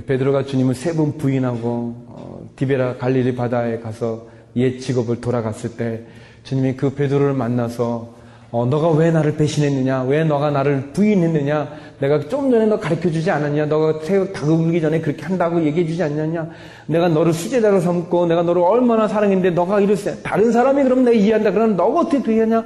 베드로가 0.00 0.44
주님을 0.44 0.74
세 0.74 0.94
번 0.94 1.18
부인하고 1.18 1.94
어, 2.08 2.48
디베라 2.56 2.96
갈릴리 2.96 3.34
바다에 3.34 3.78
가서 3.80 4.26
옛 4.56 4.78
직업을 4.78 5.20
돌아갔을 5.20 5.76
때 5.76 6.00
주님이 6.44 6.76
그 6.76 6.94
베드로를 6.94 7.34
만나서 7.34 8.22
어, 8.50 8.66
너가 8.66 8.90
왜 8.90 9.10
나를 9.10 9.36
배신했느냐? 9.36 10.02
왜 10.04 10.24
너가 10.24 10.50
나를 10.50 10.92
부인했느냐? 10.92 11.68
내가 12.00 12.20
좀 12.28 12.50
전에 12.50 12.66
너 12.66 12.78
가르쳐 12.78 13.10
주지 13.10 13.30
않았냐? 13.30 13.64
너가 13.66 14.00
새벽 14.04 14.34
다그물기 14.34 14.80
전에 14.82 15.00
그렇게 15.00 15.22
한다고 15.24 15.62
얘기해 15.64 15.86
주지 15.86 16.02
않냐냐? 16.02 16.50
내가 16.86 17.08
너를 17.08 17.32
수제자로 17.32 17.80
삼고 17.80 18.26
내가 18.26 18.42
너를 18.42 18.60
얼마나 18.62 19.08
사랑했는데 19.08 19.50
너가 19.50 19.80
이랬어. 19.80 20.20
다른 20.22 20.52
사람이 20.52 20.82
그럼 20.82 21.04
내가 21.04 21.16
이해한다. 21.16 21.50
그러면 21.52 21.76
너가 21.76 22.00
어떻게 22.00 22.40
하냐? 22.40 22.64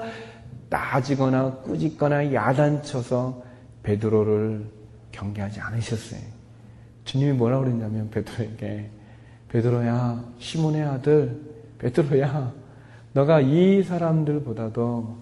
따지거나 0.68 1.58
꾸짖거나 1.64 2.34
야단쳐서 2.34 3.42
베드로를 3.84 4.64
경계하지 5.12 5.60
않으셨어요. 5.60 6.35
주님이 7.06 7.32
뭐라고 7.32 7.64
그랬냐면 7.64 8.10
베드로에게 8.10 8.90
베드로야 9.48 10.24
시몬의 10.38 10.82
아들 10.82 11.40
베드로야 11.78 12.52
너가 13.14 13.40
이 13.40 13.82
사람들보다도 13.82 15.16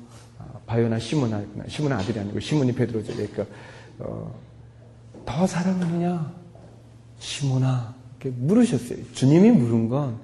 바요나 0.67 0.99
시몬, 0.99 1.31
시몬 1.69 1.93
아들이 1.93 2.19
아니고 2.19 2.41
시몬이 2.41 2.73
베드로죠. 2.73 3.13
그러니까 3.13 3.45
어, 3.99 4.35
더 5.25 5.47
사랑하느냐? 5.47 6.33
시몬아 7.19 7.95
이렇게 8.21 8.37
물으셨어요. 8.37 8.99
주님이 9.13 9.53
물은 9.53 9.89
건 9.89 10.19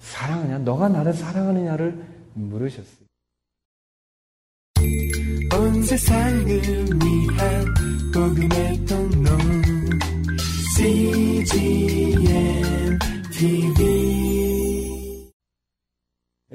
사랑하냐? 0.00 0.58
너가 0.58 0.88
나를 0.88 1.12
사랑하느냐를 1.14 2.04
물으셨어요. 2.34 3.04
온 5.54 5.82
세상을 5.82 6.46
위한 6.46 7.74
복음의 8.12 8.84
통로 8.84 9.63
CGM 10.76 12.18
TV 13.30 15.30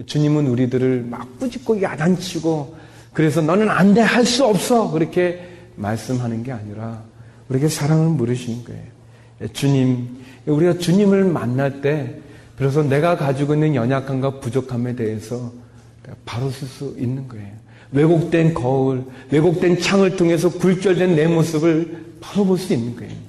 주님은 0.06 0.48
우리들을 0.48 1.06
막 1.10 1.40
꾸짖고 1.40 1.82
야단치고 1.82 2.76
그래서 3.14 3.42
너는 3.42 3.70
안 3.70 3.94
돼, 3.94 4.02
할 4.02 4.26
수 4.26 4.46
없어. 4.46 4.92
그렇게 4.92 5.48
말씀하는 5.78 6.44
게 6.44 6.52
아니라 6.52 7.02
우리에게 7.48 7.70
사랑을 7.70 8.10
물으시는 8.10 8.66
거예요. 8.66 8.84
주님, 9.54 10.18
우리가 10.46 10.80
주님을 10.80 11.24
만날 11.24 11.82
때, 11.82 12.20
그래서 12.58 12.84
내가 12.84 13.16
가지고 13.16 13.54
있는 13.54 13.74
연약함과 13.74 14.42
부족함에 14.42 14.98
대해서 14.98 15.54
바로 16.26 16.50
쓸 16.50 16.68
수 16.68 16.94
있는 17.00 17.26
거예요. 17.30 17.54
왜곡된 17.94 18.54
거울, 18.54 19.06
왜곡된 19.32 19.80
창을 19.80 20.18
통해서 20.18 20.50
굴절된 20.52 21.16
내 21.16 21.26
모습을 21.28 22.18
바로 22.20 22.44
볼 22.44 22.58
수 22.58 22.74
있는 22.74 22.98
거예요. 22.98 23.29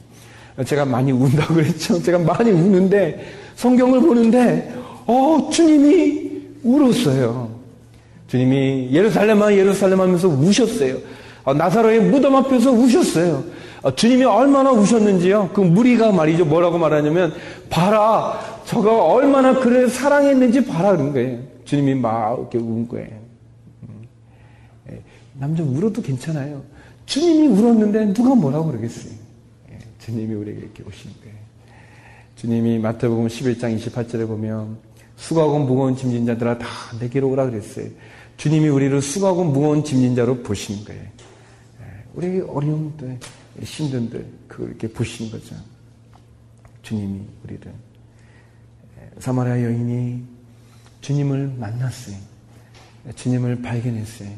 제가 0.64 0.84
많이 0.84 1.12
운다고 1.12 1.54
그랬죠. 1.54 2.02
제가 2.02 2.18
많이 2.18 2.50
우는데, 2.50 3.26
성경을 3.56 4.00
보는데, 4.00 4.72
어, 5.06 5.48
주님이 5.50 6.30
울었어요. 6.62 7.50
주님이 8.28 8.90
예루살렘아 8.92 9.52
예루살렘 9.54 10.00
하면서 10.00 10.28
우셨어요. 10.28 10.98
어, 11.44 11.54
나사로의 11.54 12.00
무덤 12.02 12.36
앞에서 12.36 12.70
우셨어요. 12.70 13.44
어, 13.82 13.94
주님이 13.94 14.24
얼마나 14.24 14.70
우셨는지요. 14.70 15.50
그 15.52 15.60
무리가 15.60 16.12
말이죠. 16.12 16.44
뭐라고 16.44 16.78
말하냐면 16.78 17.32
봐라 17.68 18.38
저가 18.66 19.04
얼마나 19.04 19.58
그를 19.58 19.88
사랑했는지 19.88 20.66
봐라 20.66 20.92
그런 20.92 21.12
거예요. 21.12 21.38
주님이 21.64 21.94
막 21.94 22.38
이렇게 22.38 22.58
운 22.58 22.86
거예요. 22.86 23.08
음. 23.82 24.06
예, 24.90 25.00
남자 25.34 25.62
울어도 25.62 26.02
괜찮아요. 26.02 26.62
주님이 27.06 27.48
울었는데 27.48 28.12
누가 28.12 28.34
뭐라고 28.34 28.66
그러겠어요. 28.66 29.19
예, 30.00 30.04
주님이 30.04 30.34
우리에게 30.34 30.60
이렇게 30.60 30.82
오신 30.82 31.12
거예요. 31.22 31.36
주님이 32.36 32.78
마태복음 32.78 33.26
11장 33.26 33.76
28절에 33.78 34.26
보면 34.26 34.78
수고하고 35.16 35.58
무거운 35.58 35.94
짐진 35.96 36.24
자들아 36.26 36.58
다 36.58 36.66
내게로 36.98 37.28
오라 37.28 37.50
그랬어요. 37.50 37.88
주님이 38.36 38.68
우리를 38.68 39.00
수고하고 39.02 39.44
무거운 39.44 39.84
짐진 39.84 40.16
자로 40.16 40.42
보시는 40.42 40.84
거예요. 40.84 41.02
예, 41.02 42.04
우리 42.14 42.40
어려움들, 42.40 43.18
힘든들, 43.62 44.26
그렇게 44.48 44.88
보시는 44.88 45.30
거죠. 45.30 45.54
주님이 46.82 47.20
우리를. 47.44 47.72
예, 48.98 49.10
사마리아 49.20 49.62
여인이 49.62 50.24
주님을 51.02 51.54
만났어요. 51.58 52.16
예, 53.06 53.12
주님을 53.12 53.60
발견했어요. 53.60 54.30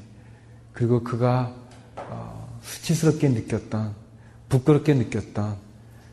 그리고 0.73 1.05
그가 1.05 1.55
어, 1.97 2.59
수치스럽게 2.63 3.29
느꼈던, 3.29 4.02
부끄럽게 4.53 4.93
느꼈던, 4.93 5.57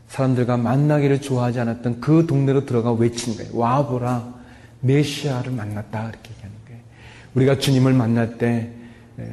사람들과 0.08 0.56
만나기를 0.56 1.20
좋아하지 1.20 1.60
않았던 1.60 2.00
그 2.00 2.26
동네로 2.26 2.64
들어가 2.64 2.90
외친 2.90 3.36
거예요. 3.36 3.50
와 3.54 3.86
보라, 3.86 4.34
메시아를 4.80 5.52
만났다. 5.52 6.08
이렇게 6.08 6.30
얘기하는 6.30 6.60
우리가 7.34 7.58
주님을 7.58 7.92
만날 7.92 8.38
때 8.38 8.72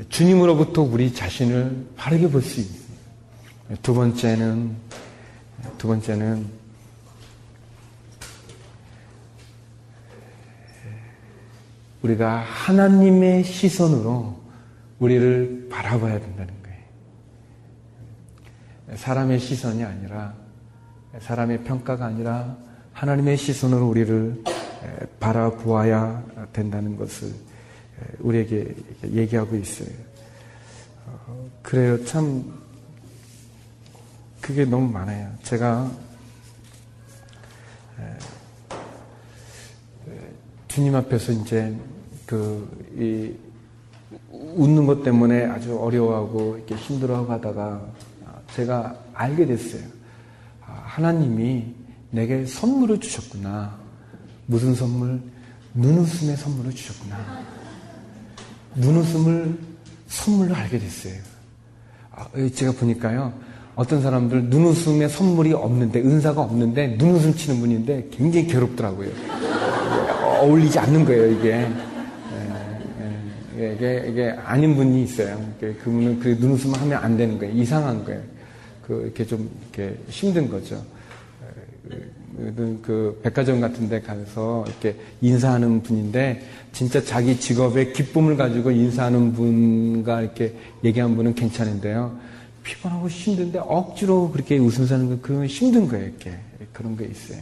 주님으로부터 0.10 0.82
우리 0.82 1.14
자신을 1.14 1.88
바르게 1.96 2.30
볼 2.30 2.42
수 2.42 2.60
있습니다. 2.60 2.88
두 3.82 3.94
번째는 3.94 4.76
두 5.78 5.88
번째는 5.88 6.46
우리가 12.04 12.40
하나님의 12.40 13.44
시선으로 13.46 14.38
우리를 15.00 15.70
바라봐야 15.72 16.20
된다는 16.20 16.48
거예요. 16.48 16.57
사람의 18.96 19.40
시선이 19.40 19.84
아니라 19.84 20.34
사람의 21.20 21.64
평가가 21.64 22.06
아니라 22.06 22.58
하나님의 22.94 23.38
시선으로 23.38 23.88
우리를 23.88 24.44
바라보아야 25.20 26.24
된다는 26.54 26.96
것을 26.96 27.34
우리에게 28.20 28.76
얘기하고 29.04 29.56
있어요. 29.56 29.90
어, 31.06 31.50
그래요. 31.62 32.04
참, 32.06 32.54
그게 34.42 34.66
너무 34.66 34.92
많아요. 34.92 35.32
제가, 35.44 35.92
주님 40.68 40.96
앞에서 40.96 41.32
이제 41.32 41.76
그, 42.26 42.88
이, 42.96 43.36
웃는 44.32 44.86
것 44.86 45.04
때문에 45.04 45.46
아주 45.46 45.78
어려워하고 45.80 46.58
이렇게 46.58 46.76
힘들어하고 46.76 47.32
하다가 47.32 47.88
제가 48.58 48.96
알게 49.14 49.46
됐어요. 49.46 49.84
아, 50.66 50.82
하나님이 50.84 51.76
내게 52.10 52.44
선물을 52.46 53.00
주셨구나. 53.00 53.78
무슨 54.48 54.74
선물? 54.74 55.22
눈웃음의 55.76 56.38
선물을 56.38 56.74
주셨구나. 56.74 57.18
눈웃음을 58.76 59.60
선물로 60.08 60.56
알게 60.56 60.80
됐어요. 60.80 61.14
아, 62.12 62.28
제가 62.56 62.72
보니까요. 62.72 63.32
어떤 63.76 64.02
사람들 64.02 64.46
눈웃음에 64.46 65.08
선물이 65.08 65.54
없는데 65.54 66.00
은사가 66.00 66.42
없는데 66.42 66.96
눈웃음 66.98 67.36
치는 67.36 67.60
분인데 67.60 68.10
굉장히 68.12 68.48
괴롭더라고요. 68.48 69.12
어울리지 70.42 70.80
않는 70.80 71.06
거예요 71.06 71.32
이게. 71.32 71.70
예, 73.60 73.64
예, 73.64 73.74
이게, 73.74 74.06
이게 74.10 74.30
아닌 74.44 74.76
분이 74.76 75.04
있어요. 75.04 75.40
그분은 75.60 76.20
그 76.20 76.30
눈웃음 76.40 76.74
하면 76.74 77.04
안 77.04 77.16
되는 77.18 77.38
거예요. 77.38 77.54
이상한 77.54 78.04
거예요. 78.04 78.37
그 78.88 79.02
이렇게 79.04 79.26
좀 79.26 79.50
이렇게 79.62 79.98
힘든 80.10 80.50
거죠. 80.50 80.82
그 82.82 83.20
백화점 83.24 83.60
같은 83.60 83.90
데 83.90 84.00
가서 84.00 84.64
이렇게 84.68 84.96
인사하는 85.22 85.82
분인데 85.84 86.42
진짜 86.72 87.04
자기 87.04 87.40
직업의 87.40 87.94
기쁨을 87.94 88.38
가지고 88.38 88.72
인사하는 88.72 89.34
분과 89.34 90.22
이렇게 90.22 90.54
얘기한 90.84 91.16
분은 91.16 91.36
괜찮은데요. 91.36 92.18
피곤하고 92.64 93.08
힘든데 93.08 93.60
억지로 93.60 94.32
그렇게 94.32 94.58
웃음 94.58 94.86
사는 94.86 95.08
건 95.08 95.22
그건 95.22 95.48
힘든 95.48 95.88
거예요. 95.88 96.06
이렇게 96.06 96.32
그런 96.74 96.96
게 96.96 97.06
있어요. 97.06 97.40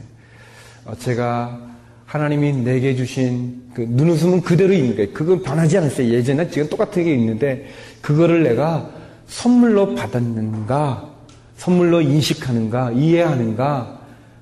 어, 0.86 0.95
제가 0.95 1.60
하나님이 2.05 2.53
내게 2.53 2.95
주신 2.95 3.69
그 3.73 3.81
눈웃음은 3.81 4.41
그대로 4.41 4.71
있는 4.73 4.95
거예요. 4.95 5.12
그건 5.13 5.41
변하지 5.41 5.77
않았어요. 5.79 6.08
예전에 6.08 6.49
지금 6.49 6.69
똑같은 6.69 7.03
게 7.03 7.13
있는데 7.15 7.67
그거를 8.01 8.43
내가 8.43 8.89
선물로 9.27 9.95
받았는가, 9.95 11.14
선물로 11.57 12.01
인식하는가, 12.01 12.91
이해하는가, 12.91 13.99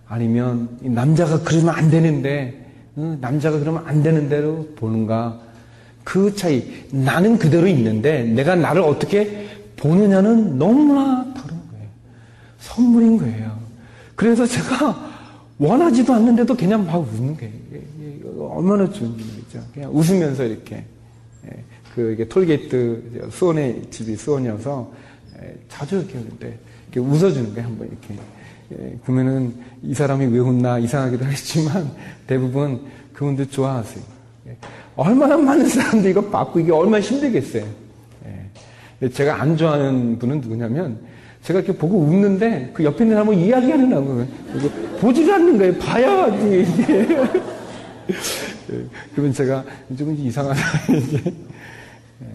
아니면 0.08 0.69
남자가 0.82 1.41
그러면 1.43 1.73
안 1.76 1.89
되는데 1.89 2.65
남자가 2.95 3.60
그러면 3.60 3.84
안 3.88 4.04
되는 4.04 4.30
대로 4.30 4.67
보는가 4.76 5.39
그 6.04 6.36
차이 6.36 6.86
나는 6.91 7.38
그대로 7.38 7.67
있는데 7.67 8.23
내가 8.23 8.56
나를 8.56 8.82
어떻게 8.82 9.47
보느냐는 9.78 10.58
너무나 10.58 11.23
다른 11.34 11.58
거예요. 11.71 11.88
선물인 12.60 13.17
거예요. 13.17 13.58
그래서 14.15 14.45
제가 14.45 15.12
원하지도 15.58 16.13
않는데도 16.13 16.56
그냥 16.56 16.86
막 16.86 16.97
웃는 16.97 17.36
거예요. 17.38 17.54
얼마나 18.52 18.89
좋은 18.89 19.13
일이죠. 19.13 19.60
그냥 19.73 19.95
웃으면서 19.95 20.43
이렇게 20.43 20.84
예, 21.45 21.63
그 21.95 22.13
이게 22.13 22.28
톨게이트 22.28 23.30
수원의 23.32 23.84
집이 23.89 24.15
수원이어서 24.15 24.91
예, 25.41 25.56
자주 25.69 25.97
이렇게 25.97 26.17
하는데 26.17 26.60
이렇게 26.93 26.99
웃어주는 26.99 27.53
거예요. 27.56 27.67
한번 27.69 27.88
이렇게. 27.88 28.15
예, 28.73 28.97
그러면은 29.03 29.53
이 29.82 29.93
사람이 29.93 30.25
왜 30.27 30.39
웃나 30.39 30.79
이상하기도 30.79 31.25
했지만 31.25 31.91
대부분 32.27 32.82
그분들 33.13 33.47
좋아하세요. 33.47 34.03
얼마나 34.95 35.36
많은 35.38 35.67
사람들이 35.67 36.12
이거 36.12 36.21
받고 36.21 36.60
이게 36.60 36.71
얼마나 36.71 36.99
힘들겠어요. 37.01 37.65
예. 39.01 39.10
제가 39.10 39.41
안 39.41 39.58
좋아하는 39.58 40.19
분은 40.19 40.41
누구냐면 40.41 40.99
제가 41.41 41.60
이렇게 41.60 41.77
보고 41.77 41.97
웃는데 41.97 42.71
그 42.73 42.84
옆에 42.84 43.03
있는 43.03 43.15
사람은 43.15 43.38
이야기하는 43.38 43.89
거예요. 43.89 44.27
보지도 44.99 45.34
않는 45.34 45.58
거예요. 45.58 45.77
봐야지. 45.79 46.65
예. 48.71 48.86
그러면 49.13 49.34
제가 49.34 49.63
조금 49.97 50.15
이상하다. 50.15 50.62
이제 50.95 51.21
예. 51.25 52.25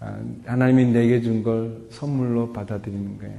아, 0.00 0.16
하나님이 0.46 0.86
내게 0.86 1.20
준 1.22 1.42
걸 1.42 1.76
선물로 1.90 2.52
받아들이는 2.52 3.18
거예요. 3.18 3.34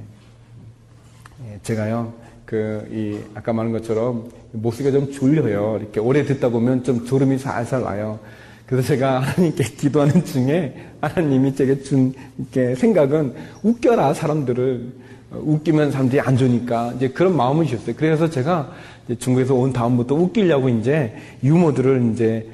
제가요, 1.62 2.12
그, 2.44 2.86
이, 2.90 3.18
아까 3.34 3.52
말한 3.52 3.72
것처럼 3.72 4.30
목소리가 4.52 4.98
좀 4.98 5.10
졸려요. 5.12 5.78
이렇게 5.80 6.00
오래 6.00 6.24
듣다 6.24 6.48
보면 6.48 6.84
좀 6.84 7.04
졸음이 7.06 7.38
살살 7.38 7.82
와요. 7.82 8.18
그래서 8.66 8.88
제가 8.88 9.20
하나님께 9.22 9.64
기도하는 9.64 10.24
중에 10.24 10.74
하나님이 11.00 11.54
제게 11.54 11.80
준 11.82 12.14
이렇게 12.38 12.74
생각은 12.74 13.34
웃겨라 13.62 14.14
사람들을 14.14 14.92
어, 15.30 15.42
웃기면 15.44 15.92
사람들이 15.92 16.20
안 16.20 16.36
좋으니까 16.36 16.92
이제 16.96 17.08
그런 17.08 17.36
마음을 17.36 17.66
주셨어요. 17.66 17.94
그래서 17.96 18.28
제가 18.28 18.72
중국에서 19.18 19.54
온 19.54 19.72
다음부터 19.72 20.14
웃기려고 20.14 20.68
이제 20.68 21.14
유머들을 21.42 22.12
이제 22.12 22.48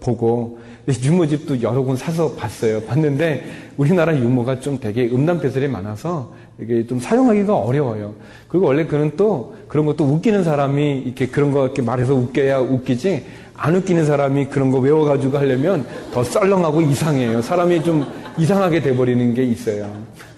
보고 0.00 0.58
유머집도 0.88 1.62
여러 1.62 1.82
권 1.84 1.96
사서 1.96 2.34
봤어요. 2.34 2.82
봤는데 2.82 3.44
우리나라 3.76 4.16
유머가 4.16 4.60
좀 4.60 4.78
되게 4.78 5.06
음란 5.06 5.40
배설이 5.40 5.68
많아서 5.68 6.32
이게 6.60 6.86
좀 6.86 7.00
사용하기가 7.00 7.56
어려워요. 7.56 8.14
그리고 8.48 8.66
원래 8.66 8.86
그는 8.86 9.12
또 9.16 9.54
그런 9.68 9.86
것도 9.86 10.04
웃기는 10.04 10.44
사람이 10.44 11.02
이렇게 11.06 11.26
그런 11.26 11.52
거 11.52 11.64
이렇게 11.64 11.82
말해서 11.82 12.14
웃겨야 12.14 12.58
웃기지 12.60 13.24
안 13.56 13.76
웃기는 13.76 14.04
사람이 14.06 14.46
그런 14.46 14.70
거 14.70 14.78
외워가지고 14.78 15.38
하려면 15.38 15.86
더 16.12 16.24
썰렁하고 16.24 16.80
이상해요. 16.82 17.42
사람이 17.42 17.82
좀 17.82 18.06
이상하게 18.38 18.80
돼버리는 18.80 19.34
게 19.34 19.44
있어요. 19.44 19.90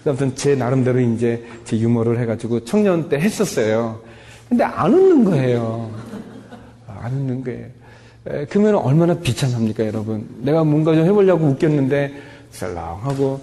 아무튼 0.05 0.35
제 0.35 0.55
나름대로 0.55 0.99
이제 0.99 1.43
제 1.63 1.79
유머를 1.79 2.19
해가지고 2.19 2.65
청년 2.65 3.07
때 3.07 3.17
했었어요. 3.17 4.01
근데 4.49 4.63
안 4.63 4.93
웃는 4.93 5.23
거예요. 5.23 5.89
안 6.87 7.13
웃는 7.13 7.43
거예요. 7.43 7.82
에, 8.27 8.45
그러면 8.45 8.75
얼마나 8.75 9.13
비참합니까, 9.19 9.85
여러분? 9.85 10.27
내가 10.41 10.63
뭔가 10.63 10.93
좀 10.95 11.05
해보려고 11.05 11.45
웃겼는데 11.47 12.13
썰렁하고 12.51 13.41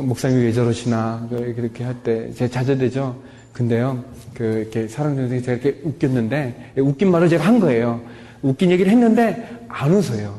목사님이 0.00 0.44
왜 0.44 0.52
저러시나 0.52 1.26
그렇게 1.30 1.84
할 1.84 1.94
때 2.02 2.32
제가 2.32 2.50
자제되죠. 2.50 3.16
근데요, 3.52 4.02
그 4.34 4.44
이렇게 4.70 4.88
사랑 4.88 5.16
선생이 5.16 5.42
제가 5.42 5.58
이렇게 5.60 5.80
웃겼는데 5.84 6.72
웃긴 6.78 7.10
말을 7.10 7.28
제가 7.28 7.44
한 7.44 7.60
거예요. 7.60 8.00
웃긴 8.42 8.70
얘기를 8.70 8.90
했는데 8.90 9.48
안 9.68 9.92
웃어요. 9.92 10.34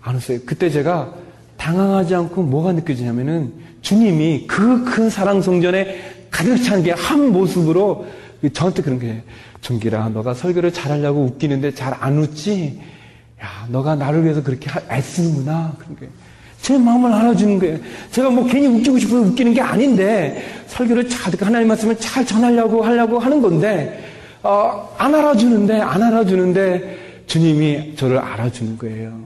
안 0.00 0.16
웃어요. 0.16 0.38
그때 0.46 0.68
제가 0.70 1.14
당황하지 1.56 2.14
않고 2.14 2.42
뭐가 2.42 2.72
느껴지냐면은 2.72 3.52
주님이 3.82 4.46
그 4.46 4.84
큰 4.84 5.08
사랑 5.10 5.40
성전에 5.42 6.00
가득 6.30 6.56
찬 6.62 6.82
게 6.82 6.92
한 6.92 7.30
모습으로 7.30 8.06
저한테 8.52 8.82
그런 8.82 8.98
게 8.98 9.22
정기라 9.60 10.08
너가 10.08 10.34
설교를 10.34 10.72
잘하려고 10.72 11.22
웃기는데 11.24 11.74
잘 11.74 11.94
안 12.00 12.18
웃지? 12.18 12.80
야 13.42 13.66
너가 13.68 13.96
나를 13.96 14.24
위해서 14.24 14.42
그렇게 14.42 14.70
애쓰는구나 14.90 15.74
그런 15.78 15.96
게. 15.96 16.08
제 16.60 16.78
마음을 16.78 17.12
알아주는 17.12 17.58
거예요. 17.58 17.78
제가 18.12 18.30
뭐 18.30 18.46
괜히 18.46 18.68
웃기고 18.68 18.98
싶어서 19.00 19.22
웃기는 19.22 19.52
게 19.52 19.60
아닌데 19.60 20.44
설교를 20.68 21.08
잘 21.08 21.32
하나님 21.40 21.66
말씀을 21.68 21.96
잘 21.98 22.24
전하려고 22.24 22.82
하려고 22.82 23.18
하는 23.18 23.42
건데 23.42 24.00
어, 24.44 24.94
안 24.96 25.12
알아주는데 25.12 25.80
안 25.80 26.00
알아주는데 26.02 27.24
주님이 27.26 27.96
저를 27.96 28.18
알아주는 28.18 28.78
거예요. 28.78 29.20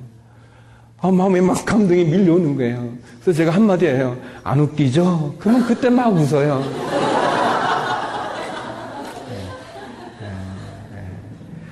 아, 0.99 1.11
마음에 1.11 1.43
막 1.43 1.63
감동이 1.67 2.05
밀려오는 2.05 2.57
거예요. 2.57 2.89
그래서 3.21 3.37
제가 3.37 3.53
한마디 3.53 3.87
해요. 3.87 4.17
안 4.43 4.61
웃기죠? 4.61 5.35
그러면 5.39 5.67
그때 5.67 5.91
막 5.91 6.09
웃어요. 6.09 6.65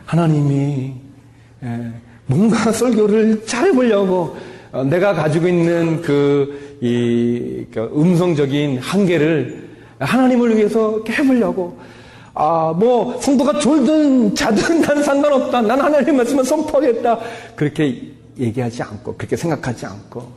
하나님이 0.04 0.94
뭔가 2.27 2.71
설교를 2.73 3.45
잘 3.47 3.69
해보려고 3.69 4.37
어, 4.75 4.83
내가 4.83 5.15
가지고 5.15 5.47
있는 5.47 6.03
그, 6.03 6.79
이, 6.81 7.65
그 7.73 7.93
음성적인 7.95 8.79
한계를 8.79 9.69
하나님을 10.01 10.57
위해서 10.57 11.01
해보려고. 11.09 11.79
아, 12.35 12.75
뭐, 12.77 13.17
성도가 13.21 13.61
졸든 13.61 14.35
자든 14.35 14.81
난 14.83 15.01
상관없다. 15.01 15.63
난 15.63 15.81
하나님 15.81 16.17
말씀을 16.17 16.45
선포하겠다. 16.45 17.21
그렇게 17.55 18.11
얘기하지 18.37 18.83
않고, 18.83 19.15
그렇게 19.15 19.37
생각하지 19.37 19.87
않고, 19.87 20.33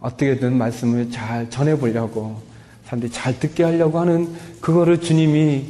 어떻게든 0.00 0.56
말씀을 0.56 1.10
잘 1.10 1.50
전해보려고, 1.50 2.40
사람들이 2.86 3.12
잘 3.12 3.38
듣게 3.38 3.62
하려고 3.62 4.00
하는 4.00 4.28
그거를 4.62 5.02
주님이 5.02 5.66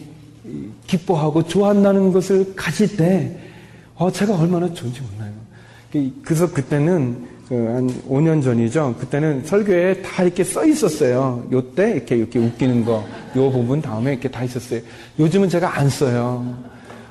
기뻐하고 0.87 1.42
좋아한다는 1.42 2.12
것을 2.12 2.55
가질 2.55 2.97
때, 2.97 3.37
어, 3.97 4.12
제가 4.12 4.38
얼마나 4.38 4.73
좋은지 4.73 5.01
몰라요. 5.01 5.45
그래서 6.22 6.51
그때는 6.53 7.37
그한 7.49 7.88
5년 8.09 8.42
전이죠. 8.42 8.96
그때는 8.99 9.44
설교에 9.44 10.03
다 10.03 10.25
이렇게 10.25 10.42
써 10.42 10.64
있었어요. 10.64 11.46
요때 11.53 11.92
이렇게 11.92 12.16
이렇게 12.16 12.38
웃기는 12.38 12.85
거, 12.85 13.05
요 13.37 13.51
부분 13.51 13.81
다음에 13.81 14.12
이렇게 14.12 14.29
다 14.29 14.42
있었어요. 14.42 14.81
요즘은 15.18 15.49
제가 15.49 15.79
안 15.79 15.88
써요. 15.88 16.44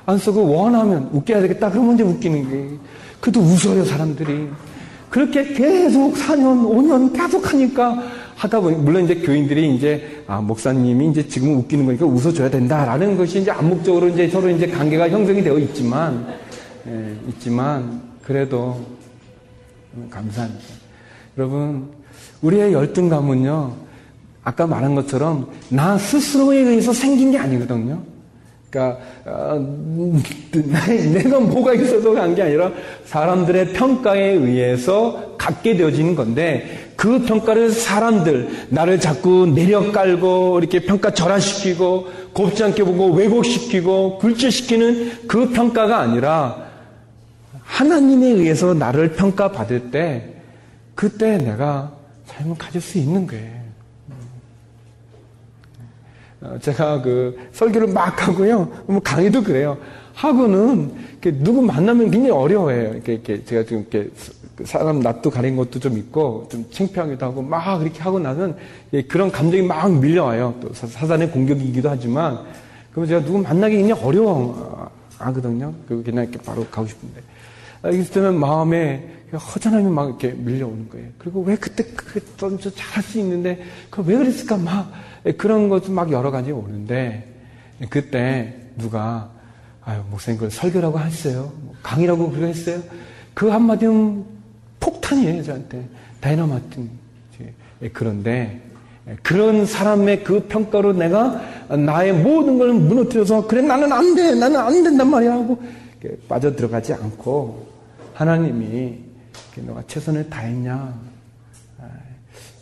안 0.04 0.18
쓰고 0.18 0.46
원하면 0.46 1.08
웃겨야 1.12 1.40
되겠다. 1.40 1.70
그러면 1.70 1.94
이제 1.94 2.02
웃기는 2.04 2.50
게. 2.50 2.76
그래도 3.20 3.40
웃어요, 3.40 3.84
사람들이. 3.84 4.48
그렇게 5.08 5.54
계속 5.54 6.14
4년, 6.14 6.68
5년 6.68 7.12
계속 7.12 7.52
하니까 7.52 8.02
하다 8.36 8.60
보니, 8.60 8.76
물론 8.76 9.04
이제 9.04 9.14
교인들이 9.14 9.74
이제, 9.74 10.22
아, 10.26 10.40
목사님이 10.40 11.08
이제 11.08 11.26
지금 11.26 11.56
웃기는 11.56 11.86
거니까 11.86 12.04
웃어줘야 12.04 12.50
된다라는 12.50 13.16
것이 13.16 13.40
이제 13.40 13.50
암묵적으로 13.50 14.08
이제 14.08 14.28
서로 14.28 14.50
이제 14.50 14.66
관계가 14.66 15.08
형성이 15.08 15.42
되어 15.42 15.58
있지만, 15.58 16.26
예, 16.86 17.16
있지만, 17.28 18.05
그래도 18.26 18.84
감사합니다. 20.10 20.64
여러분, 21.38 21.88
우리의 22.42 22.72
열등감은요, 22.72 23.72
아까 24.42 24.66
말한 24.66 24.96
것처럼 24.96 25.48
나 25.68 25.96
스스로에 25.96 26.58
의해서 26.58 26.92
생긴 26.92 27.30
게 27.30 27.38
아니거든요. 27.38 28.02
그러니까 28.68 28.98
어, 29.24 29.54
내가 31.14 31.38
뭐가 31.38 31.74
있어서 31.74 32.12
간 32.12 32.34
게 32.34 32.42
아니라 32.42 32.72
사람들의 33.04 33.72
평가에 33.74 34.32
의해서 34.32 35.36
갖게 35.38 35.76
되어지는 35.76 36.16
건데 36.16 36.90
그 36.96 37.20
평가를 37.20 37.70
사람들 37.70 38.66
나를 38.70 38.98
자꾸 38.98 39.46
내려 39.46 39.92
깔고 39.92 40.58
이렇게 40.58 40.80
평가 40.80 41.12
절하시키고 41.12 42.06
곱지 42.32 42.64
않게 42.64 42.82
보고 42.82 43.12
왜곡시키고 43.12 44.18
굴절시키는 44.18 45.28
그 45.28 45.50
평가가 45.50 45.98
아니라 45.98 46.65
하나님에 47.66 48.26
의해서 48.28 48.72
나를 48.72 49.12
평가받을 49.12 49.90
때 49.90 50.32
그때 50.94 51.36
내가 51.36 51.92
삶을 52.26 52.56
가질 52.56 52.80
수 52.80 52.98
있는 52.98 53.26
거예요. 53.26 53.66
어, 56.40 56.58
제가 56.60 57.02
그 57.02 57.36
설교를 57.52 57.88
막 57.88 58.26
하고요. 58.26 58.70
뭐 58.86 59.00
강의도 59.00 59.42
그래요. 59.42 59.76
하고는 60.14 60.92
누구 61.42 61.60
만나면 61.60 62.10
굉장히 62.10 62.30
어려워해요. 62.30 62.94
이렇게, 63.04 63.44
제가 63.44 63.64
지금 63.64 63.84
이렇게 63.90 64.10
사람 64.64 65.00
낯도 65.00 65.28
가린 65.28 65.56
것도 65.56 65.78
좀 65.78 65.98
있고 65.98 66.48
좀 66.50 66.64
창피하기도 66.70 67.26
하고 67.26 67.42
막 67.42 67.78
그렇게 67.78 68.00
하고 68.00 68.18
나면 68.18 68.56
그런 69.08 69.30
감정이 69.30 69.62
막 69.62 69.92
밀려와요. 69.92 70.54
또 70.60 70.72
사단의 70.72 71.30
공격이기도 71.30 71.90
하지만 71.90 72.40
그러면 72.90 73.08
제가 73.08 73.24
누구 73.24 73.38
만나기 73.38 73.76
굉장히 73.76 74.00
어려워 74.02 74.90
하거든요. 75.18 75.74
그냥 75.86 76.24
이렇게 76.24 76.38
바로 76.38 76.66
가고 76.66 76.86
싶은데. 76.86 77.22
있을 77.92 78.12
때는 78.12 78.38
마음에 78.38 79.08
허전함이 79.32 79.90
막 79.90 80.08
이렇게 80.08 80.30
밀려오는 80.30 80.88
거예요. 80.88 81.08
그리고 81.18 81.42
왜 81.42 81.56
그때 81.56 81.84
그랬던 81.84 82.58
저 82.60 82.70
잘할 82.70 83.02
수 83.02 83.18
있는데 83.18 83.62
그 83.90 84.02
왜 84.02 84.16
그랬을까 84.16 84.56
막 84.56 84.92
그런 85.36 85.68
것도 85.68 85.92
막 85.92 86.10
여러 86.12 86.30
가지 86.30 86.52
오는데 86.52 87.32
그때 87.90 88.54
누가 88.76 89.30
아유 89.84 90.02
목사님 90.10 90.38
그걸 90.38 90.50
설교라고 90.50 90.98
했어요. 91.00 91.52
뭐 91.60 91.74
강의라고 91.82 92.30
그러 92.30 92.46
했어요. 92.46 92.82
그 93.34 93.48
한마디는 93.48 94.24
폭탄이에요 94.80 95.42
저한테 95.42 95.86
다이너마틴. 96.20 96.90
예, 97.82 97.88
그런데 97.90 98.62
그런 99.22 99.66
사람의 99.66 100.24
그 100.24 100.46
평가로 100.48 100.92
내가 100.94 101.40
나의 101.68 102.12
모든 102.12 102.58
걸 102.58 102.72
무너뜨려서 102.72 103.46
그래 103.46 103.62
나는 103.62 103.92
안 103.92 104.14
돼, 104.14 104.34
나는 104.34 104.56
안 104.58 104.82
된단 104.82 105.08
말이야 105.08 105.32
하고 105.32 105.62
빠져 106.28 106.54
들어가지 106.54 106.92
않고 106.92 107.66
하나님이 108.14 108.98
너가 109.58 109.82
최선을 109.86 110.28
다했냐? 110.28 110.94
아, 111.80 111.84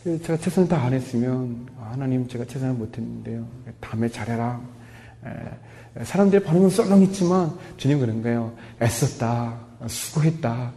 제가 0.03 0.37
최선을 0.37 0.69
다 0.69 0.77
안 0.77 0.93
했으면 0.93 1.65
아, 1.79 1.89
하나님 1.93 2.27
제가 2.27 2.45
최선을 2.45 2.75
못 2.75 2.95
했는데요. 2.97 3.45
다음에 3.79 4.07
잘해라. 4.09 4.59
사람들의 6.03 6.43
반응은 6.43 6.69
썰렁했지만 6.69 7.51
주님 7.77 7.99
그런 7.99 8.21
거예요. 8.21 8.51
애썼다, 8.81 9.57
수고했다. 9.87 10.71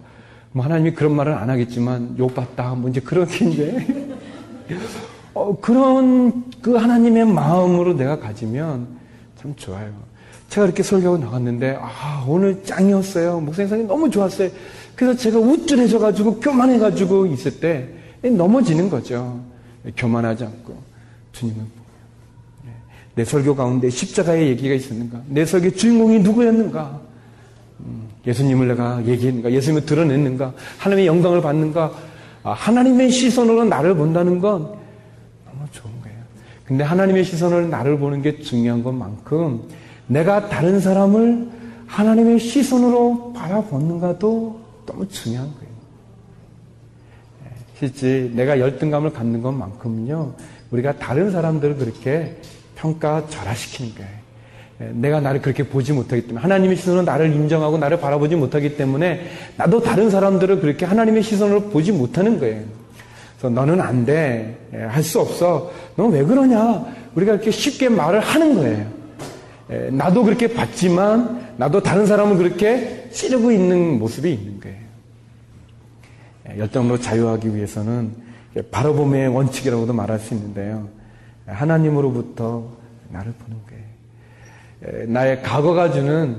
뭐 0.52 0.64
하나님이 0.64 0.94
그런 0.94 1.14
말은 1.14 1.34
안 1.34 1.50
하겠지만 1.50 2.16
욕받다 2.18 2.74
뭐 2.74 2.88
이제 2.88 3.00
그렇게 3.00 3.44
이제 3.44 3.86
어, 5.38 5.56
그런 5.60 6.44
그 6.60 6.74
하나님의 6.74 7.26
마음으로 7.26 7.94
내가 7.94 8.18
가지면 8.18 8.88
참 9.40 9.54
좋아요. 9.56 9.92
제가 10.48 10.66
이렇게 10.66 10.82
설교하고 10.82 11.22
나갔는데 11.22 11.78
아 11.80 12.24
오늘 12.26 12.64
짱이었어요. 12.64 13.40
목사님 13.40 13.86
너무 13.86 14.10
좋았어요. 14.10 14.50
그래서 14.96 15.16
제가 15.16 15.38
우쭐해져가지고 15.38 16.40
교만해가지고 16.40 17.26
있을 17.26 17.60
때 17.60 17.88
넘어지는 18.22 18.90
거죠. 18.90 19.40
교만하지 19.96 20.44
않고 20.44 20.74
주님은 21.32 21.78
내 23.14 23.24
설교 23.24 23.54
가운데 23.54 23.90
십자가의 23.90 24.48
얘기가 24.48 24.74
있었는가? 24.74 25.20
내 25.28 25.44
설교 25.44 25.70
주인공이 25.72 26.20
누구였는가? 26.20 27.00
음, 27.80 28.08
예수님을 28.26 28.68
내가 28.68 29.04
얘기했는가? 29.06 29.52
예수님을 29.52 29.86
드러냈는가? 29.86 30.52
하나님의 30.78 31.06
영광을 31.06 31.42
받는가? 31.42 31.92
아, 32.42 32.52
하나님의 32.52 33.10
시선으로 33.10 33.64
나를 33.64 33.96
본다는 33.96 34.40
건. 34.40 34.77
근데 36.68 36.84
하나님의 36.84 37.24
시선으로 37.24 37.68
나를 37.68 37.98
보는 37.98 38.20
게 38.20 38.40
중요한 38.42 38.82
것만큼 38.82 39.62
내가 40.06 40.50
다른 40.50 40.80
사람을 40.80 41.48
하나님의 41.86 42.38
시선으로 42.38 43.32
바라보는가도 43.32 44.60
너무 44.84 45.08
중요한 45.08 45.46
거예요. 45.46 45.72
예, 47.46 47.48
실제 47.78 48.30
내가 48.34 48.60
열등감을 48.60 49.14
갖는 49.14 49.40
것만큼은요, 49.40 50.34
우리가 50.70 50.98
다른 50.98 51.30
사람들을 51.30 51.76
그렇게 51.76 52.36
평가 52.76 53.26
절하시키는 53.28 53.94
거예요. 53.94 54.10
예, 54.82 54.90
내가 54.92 55.22
나를 55.22 55.40
그렇게 55.40 55.62
보지 55.62 55.94
못하기 55.94 56.26
때문에 56.26 56.42
하나님의 56.42 56.76
시선으로 56.76 57.02
나를 57.04 57.32
인정하고 57.32 57.78
나를 57.78 57.98
바라보지 57.98 58.36
못하기 58.36 58.76
때문에 58.76 59.30
나도 59.56 59.80
다른 59.80 60.10
사람들을 60.10 60.60
그렇게 60.60 60.84
하나님의 60.84 61.22
시선으로 61.22 61.70
보지 61.70 61.92
못하는 61.92 62.38
거예요. 62.38 62.64
그래서 63.38 63.54
너는 63.54 63.80
안 63.80 64.04
돼. 64.04 64.58
예, 64.74 64.78
할수 64.78 65.20
없어. 65.20 65.70
너 65.96 66.06
왜 66.08 66.24
그러냐? 66.24 66.84
우리가 67.14 67.34
이렇게 67.34 67.50
쉽게 67.50 67.88
말을 67.88 68.20
하는 68.20 68.54
거예요. 68.56 68.86
예, 69.70 69.90
나도 69.90 70.24
그렇게 70.24 70.52
봤지만 70.52 71.54
나도 71.56 71.82
다른 71.82 72.06
사람을 72.06 72.36
그렇게 72.36 73.08
찌르고 73.12 73.52
있는 73.52 73.98
모습이 73.98 74.32
있는 74.32 74.60
거예요. 74.60 74.76
열정으로 76.58 76.98
자유하기 76.98 77.54
위해서는 77.54 78.12
바로봄의 78.70 79.28
원칙이라고도 79.28 79.92
말할 79.92 80.18
수 80.18 80.34
있는데요. 80.34 80.88
하나님으로부터 81.46 82.64
나를 83.10 83.32
보는 83.32 83.58
거예요. 83.68 85.06
나의 85.08 85.42
과거가 85.42 85.92
주는 85.92 86.36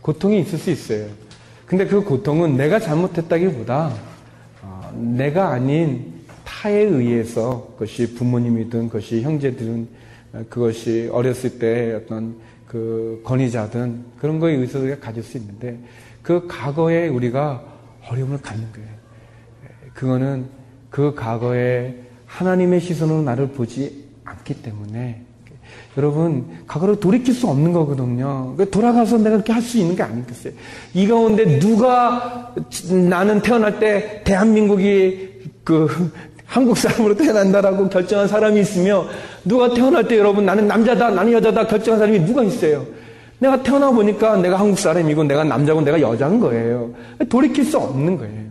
고통이 0.00 0.40
있을 0.40 0.58
수 0.58 0.70
있어요. 0.70 1.06
근데 1.66 1.86
그 1.86 2.02
고통은 2.02 2.56
내가 2.56 2.78
잘못했다기보다 2.80 3.92
어, 4.62 4.90
내가 4.94 5.50
아닌 5.50 6.13
타에 6.62 6.82
의해서 6.82 7.68
그것이 7.74 8.14
부모님이든 8.14 8.88
그것이 8.88 9.24
어, 10.32 10.44
그것이 10.48 11.08
어렸을 11.12 11.58
때 11.58 11.94
어떤 11.94 12.36
그 12.66 13.20
권위자든 13.24 14.04
그런 14.18 14.40
거에 14.40 14.54
의해서 14.54 14.78
우리가 14.78 14.98
가질 14.98 15.22
수 15.22 15.36
있는데 15.38 15.78
그 16.22 16.46
과거에 16.46 17.08
우리가 17.08 17.62
어려움을 18.08 18.40
갖는 18.40 18.66
거예요. 18.72 18.88
그거는 19.94 20.46
그 20.90 21.14
과거에 21.14 21.94
하나님의 22.26 22.80
시선으로 22.80 23.22
나를 23.22 23.48
보지 23.48 24.04
않기 24.24 24.62
때문에 24.62 25.22
여러분 25.96 26.46
과거로 26.66 26.98
돌이킬 26.98 27.34
수 27.34 27.46
없는 27.48 27.72
거거든요. 27.72 28.54
그러니까 28.56 28.64
돌아가서 28.76 29.18
내가 29.18 29.30
그렇게 29.30 29.52
할 29.52 29.62
수 29.62 29.78
있는 29.78 29.94
게 29.94 30.02
아니겠어요. 30.02 30.52
이 30.94 31.06
가운데 31.06 31.58
누가 31.58 32.54
나는 33.08 33.40
태어날 33.42 33.78
때 33.78 34.22
대한민국이 34.24 35.34
그 35.62 36.12
한국 36.54 36.78
사람으로 36.78 37.16
태어난다라고 37.16 37.88
결정한 37.88 38.28
사람이 38.28 38.60
있으며 38.60 39.08
누가 39.44 39.74
태어날 39.74 40.06
때 40.06 40.16
여러분 40.16 40.46
나는 40.46 40.68
남자다 40.68 41.10
나는 41.10 41.32
여자다 41.32 41.66
결정한 41.66 41.98
사람이 41.98 42.24
누가 42.24 42.44
있어요. 42.44 42.86
내가 43.40 43.60
태어나 43.60 43.90
보니까 43.90 44.36
내가 44.36 44.60
한국 44.60 44.78
사람이고 44.78 45.24
내가 45.24 45.42
남자고 45.42 45.80
내가 45.80 46.00
여자인 46.00 46.38
거예요. 46.38 46.94
돌이킬 47.28 47.64
수 47.64 47.76
없는 47.78 48.18
거예요. 48.18 48.44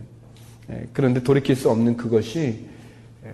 예, 0.70 0.86
그런데 0.92 1.22
돌이킬 1.22 1.56
수 1.56 1.70
없는 1.70 1.96
그것이 1.96 2.66
예, 3.24 3.30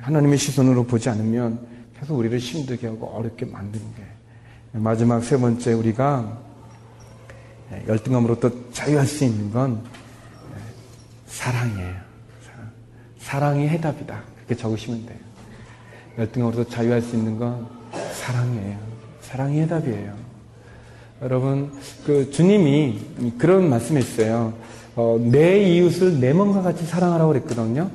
하나님의 0.00 0.38
시선으로 0.38 0.84
보지 0.84 1.10
않으면 1.10 1.58
계속 2.00 2.16
우리를 2.16 2.38
힘들게 2.38 2.86
하고 2.86 3.08
어렵게 3.08 3.44
만드는 3.44 3.84
게 3.94 4.02
마지막 4.72 5.22
세 5.22 5.36
번째 5.36 5.74
우리가 5.74 6.38
열등감으로부터 7.86 8.50
자유할 8.72 9.06
수 9.06 9.24
있는 9.24 9.52
건 9.52 9.82
사랑이에요. 11.26 12.03
사랑. 13.24 13.60
이 13.60 13.66
해답이다. 13.68 14.22
그렇게 14.36 14.54
적으시면 14.54 15.06
돼요. 15.06 15.18
열등감으로부터 16.18 16.70
자유할 16.70 17.00
수 17.00 17.16
있는 17.16 17.38
건 17.38 17.66
사랑이에요. 18.12 18.76
사랑이 19.22 19.60
해답이에요. 19.62 20.12
여러분, 21.22 21.72
그 22.04 22.30
주님이 22.30 22.98
그런 23.38 23.70
말씀했어요. 23.70 24.52
어, 24.94 25.18
내 25.20 25.58
이웃을 25.62 26.20
내 26.20 26.32
몸과 26.32 26.62
같이 26.62 26.84
사랑하라고 26.84 27.32
그랬거든요. 27.32 27.90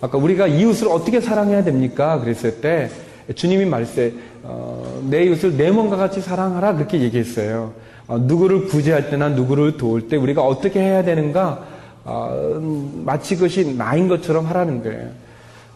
아까 0.00 0.18
우리가 0.18 0.46
이웃을 0.46 0.88
어떻게 0.88 1.20
사랑해야 1.20 1.64
됩니까? 1.64 2.20
그랬을 2.20 2.60
때 2.60 2.90
주님이 3.34 3.64
말세 3.64 4.14
어, 4.42 5.02
내 5.08 5.24
이웃을 5.24 5.56
내 5.56 5.70
몸과 5.70 5.96
같이 5.96 6.20
사랑하라 6.20 6.74
그렇게 6.74 7.00
얘기했어요. 7.00 7.72
어, 8.06 8.18
누구를 8.18 8.66
구제할 8.66 9.10
때나 9.10 9.30
누구를 9.30 9.76
도울 9.76 10.08
때 10.08 10.16
우리가 10.16 10.42
어떻게 10.42 10.80
해야 10.80 11.02
되는가? 11.04 11.77
어, 12.10 12.58
마치 13.04 13.34
그것이 13.34 13.76
나인 13.76 14.08
것처럼 14.08 14.46
하라는 14.46 14.82
거예요. 14.82 15.10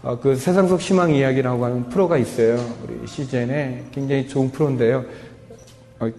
어, 0.03 0.19
그 0.19 0.35
세상 0.35 0.67
속 0.67 0.81
희망 0.81 1.15
이야기라고 1.15 1.63
하는 1.63 1.91
프로가 1.91 2.17
있어요. 2.17 2.57
우리 2.83 3.07
시즌에 3.07 3.85
굉장히 3.93 4.27
좋은 4.27 4.51
프로인데요. 4.51 5.05
어, 6.01 6.11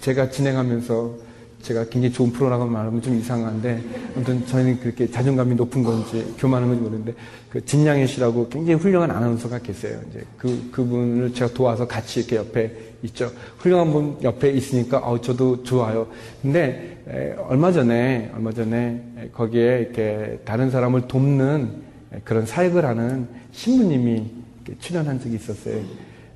제가 0.00 0.30
진행하면서 0.30 1.14
제가 1.62 1.84
굉장히 1.84 2.12
좋은 2.12 2.32
프로라고 2.32 2.66
말하면 2.66 3.02
좀 3.02 3.18
이상한데 3.18 3.82
아무튼 4.16 4.46
저희는 4.46 4.80
그렇게 4.80 5.10
자존감이 5.10 5.54
높은 5.54 5.82
건지 5.82 6.34
교만한 6.38 6.68
건지 6.68 6.82
모르는데 6.82 7.14
그 7.50 7.64
진양혜 7.64 8.06
씨라고 8.06 8.48
굉장히 8.48 8.80
훌륭한 8.80 9.10
아나운서가 9.10 9.58
계세요. 9.58 10.00
이제 10.10 10.24
그 10.36 10.70
그분을 10.70 11.34
제가 11.34 11.52
도와서 11.52 11.86
같이 11.86 12.20
이렇게 12.20 12.36
옆에 12.36 12.72
있죠. 13.02 13.30
훌륭한 13.58 13.92
분 13.92 14.16
옆에 14.22 14.50
있으니까 14.50 14.98
어 14.98 15.20
저도 15.20 15.62
좋아요. 15.62 16.06
근데 16.42 17.02
에, 17.08 17.34
얼마 17.48 17.72
전에 17.72 18.30
얼마 18.34 18.52
전에 18.52 19.30
거기에 19.32 19.80
이렇게 19.80 20.40
다른 20.44 20.70
사람을 20.70 21.08
돕는 21.08 21.90
그런 22.24 22.46
사역을 22.46 22.84
하는 22.84 23.28
신부님이 23.52 24.24
출연한 24.78 25.20
적이 25.20 25.36
있었어요. 25.36 25.80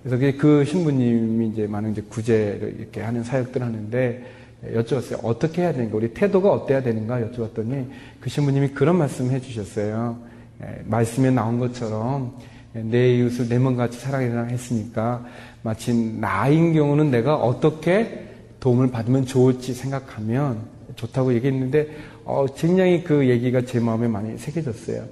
그래서 0.02 0.38
그 0.38 0.64
신부님이 0.64 1.48
이제 1.48 1.66
많은 1.66 1.92
이제 1.92 2.02
구제를 2.02 2.76
이렇게 2.78 3.00
하는 3.00 3.24
사역들 3.24 3.62
하는데 3.62 4.24
여쭈었어요. 4.72 5.18
어떻게 5.22 5.62
해야 5.62 5.72
되는가? 5.72 5.96
우리 5.96 6.14
태도가 6.14 6.52
어때야 6.52 6.82
되는가? 6.82 7.20
여쭈었더니 7.22 7.86
그 8.20 8.30
신부님이 8.30 8.68
그런 8.68 8.96
말씀 8.96 9.30
해주셨어요. 9.30 10.16
말씀에 10.84 11.30
나온 11.30 11.58
것처럼 11.58 12.36
내 12.72 13.16
이웃을 13.16 13.48
내 13.48 13.58
몸같이 13.58 13.98
사랑해라 13.98 14.44
했으니까 14.44 15.24
마치 15.62 15.94
나인 15.94 16.72
경우는 16.72 17.10
내가 17.10 17.36
어떻게 17.36 18.26
도움을 18.60 18.90
받으면 18.90 19.26
좋을지 19.26 19.74
생각하면 19.74 20.58
좋다고 20.96 21.34
얘기했는데 21.34 21.88
어, 22.24 22.46
굉장히 22.56 23.04
그 23.04 23.28
얘기가 23.28 23.62
제 23.62 23.78
마음에 23.78 24.08
많이 24.08 24.38
새겨졌어요. 24.38 25.04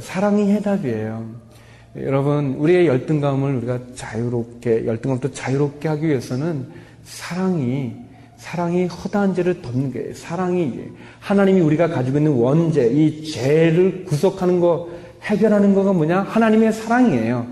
사랑이 0.00 0.50
해답이에요. 0.52 1.50
여러분 1.96 2.54
우리의 2.54 2.86
열등감을 2.86 3.56
우리가 3.56 3.80
자유롭게 3.94 4.86
열등감도 4.86 5.32
자유롭게 5.32 5.88
하기 5.88 6.06
위해서는 6.06 6.66
사랑이 7.04 8.09
사랑이 8.40 8.86
허다한 8.86 9.34
죄를 9.34 9.60
덮는 9.60 9.92
게 9.92 10.14
사랑이 10.14 10.80
하나님이 11.20 11.60
우리가 11.60 11.88
가지고 11.88 12.18
있는 12.18 12.32
원죄, 12.32 12.86
이 12.86 13.30
죄를 13.30 14.04
구속하는 14.06 14.60
거, 14.60 14.88
해결하는 15.22 15.74
거가 15.74 15.92
뭐냐? 15.92 16.22
하나님의 16.22 16.72
사랑이에요. 16.72 17.46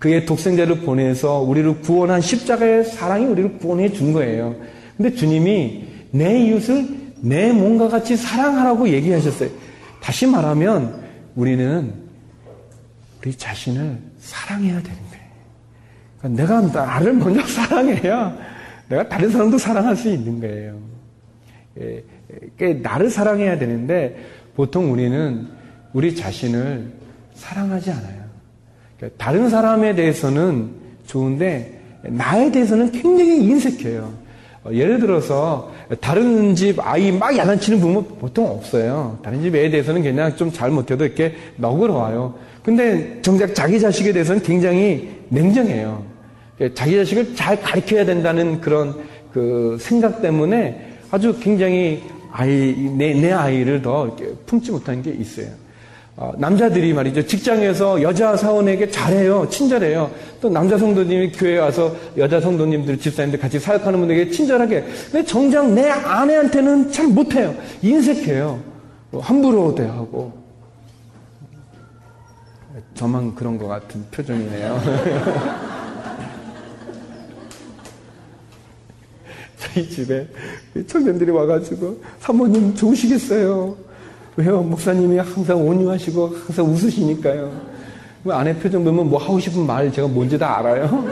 그의 0.00 0.26
독생자를 0.26 0.80
보내서 0.80 1.38
우리를 1.38 1.80
구원한 1.82 2.20
십자가의 2.20 2.84
사랑이 2.84 3.24
우리를 3.26 3.58
구원해 3.58 3.92
준 3.92 4.12
거예요. 4.12 4.56
근데 4.96 5.14
주님이 5.14 5.84
내 6.10 6.40
이웃을 6.40 6.88
내 7.20 7.52
몸과 7.52 7.88
같이 7.88 8.16
사랑하라고 8.16 8.88
얘기하셨어요. 8.88 9.48
다시 10.00 10.26
말하면 10.26 11.02
우리는 11.36 11.94
우리 13.20 13.32
자신을 13.32 13.96
사랑해야 14.18 14.82
되는 14.82 14.98
거예요. 15.08 15.24
그러니까 16.18 16.42
내가 16.42 16.84
나를 16.84 17.12
먼저 17.12 17.40
사랑해야 17.46 18.51
내가 18.92 19.08
다른 19.08 19.30
사람도 19.30 19.56
사랑할 19.56 19.96
수 19.96 20.10
있는 20.10 20.38
거예요. 20.38 20.76
예, 21.80 22.04
예, 22.60 22.74
나를 22.74 23.08
사랑해야 23.08 23.58
되는데 23.58 24.16
보통 24.54 24.92
우리는 24.92 25.48
우리 25.94 26.14
자신을 26.14 26.92
사랑하지 27.34 27.90
않아요. 27.90 28.22
그러니까 28.98 29.24
다른 29.24 29.48
사람에 29.48 29.94
대해서는 29.94 30.70
좋은데 31.06 31.80
나에 32.02 32.52
대해서는 32.52 32.92
굉장히 32.92 33.42
인색해요. 33.44 34.12
어, 34.64 34.70
예를 34.70 35.00
들어서 35.00 35.72
다른 36.02 36.54
집 36.54 36.78
아이 36.86 37.10
막 37.10 37.34
야단치는 37.34 37.80
부모 37.80 38.02
보통 38.04 38.46
없어요. 38.46 39.18
다른 39.22 39.40
집 39.40 39.54
애에 39.54 39.70
대해서는 39.70 40.02
그냥 40.02 40.36
좀 40.36 40.52
잘 40.52 40.70
못해도 40.70 41.06
이렇게 41.06 41.34
너그러워요. 41.56 42.34
근데 42.62 43.22
정작 43.22 43.54
자기 43.54 43.80
자식에 43.80 44.12
대해서는 44.12 44.42
굉장히 44.42 45.08
냉정해요. 45.30 46.11
자기 46.74 46.96
자식을 46.96 47.34
잘 47.34 47.60
가르쳐야 47.60 48.04
된다는 48.04 48.60
그런 48.60 48.94
그 49.32 49.76
생각 49.80 50.22
때문에 50.22 50.98
아주 51.10 51.38
굉장히 51.40 52.02
아이, 52.30 52.74
내, 52.96 53.12
내 53.14 53.32
아이를 53.32 53.82
더 53.82 54.16
품지 54.46 54.70
못한 54.70 55.02
게 55.02 55.10
있어요. 55.10 55.48
어, 56.14 56.32
남자들이 56.36 56.92
말이죠. 56.92 57.26
직장에서 57.26 58.02
여자 58.02 58.36
사원에게 58.36 58.90
잘해요. 58.90 59.48
친절해요. 59.48 60.10
또 60.40 60.50
남자 60.50 60.76
성도님이 60.76 61.32
교회에 61.32 61.58
와서 61.58 61.94
여자 62.18 62.40
성도님들, 62.40 62.98
집사님들 62.98 63.40
같이 63.40 63.58
사역하는 63.58 63.98
분에게 63.98 64.30
친절하게. 64.30 64.84
근데 65.10 65.24
정작 65.24 65.72
내 65.72 65.88
아내한테는 65.88 66.92
잘 66.92 67.06
못해요. 67.08 67.54
인색해요. 67.80 68.60
함부로 69.20 69.74
대하고. 69.74 70.32
저만 72.94 73.34
그런 73.34 73.58
것 73.58 73.68
같은 73.68 74.04
표정이네요. 74.10 74.80
저희 79.62 79.88
집에 79.88 80.26
청년들이 80.86 81.30
와가지고 81.30 82.02
사모님 82.20 82.74
좋으시겠어요. 82.74 83.76
왜요? 84.36 84.62
목사님이 84.62 85.18
항상 85.18 85.66
온유하시고 85.66 86.36
항상 86.46 86.66
웃으시니까요. 86.66 87.52
아내 88.28 88.56
표정 88.56 88.84
보면 88.84 89.10
뭐 89.10 89.22
하고 89.22 89.38
싶은 89.38 89.66
말 89.66 89.92
제가 89.92 90.08
뭔지 90.08 90.38
다 90.38 90.58
알아요. 90.58 91.04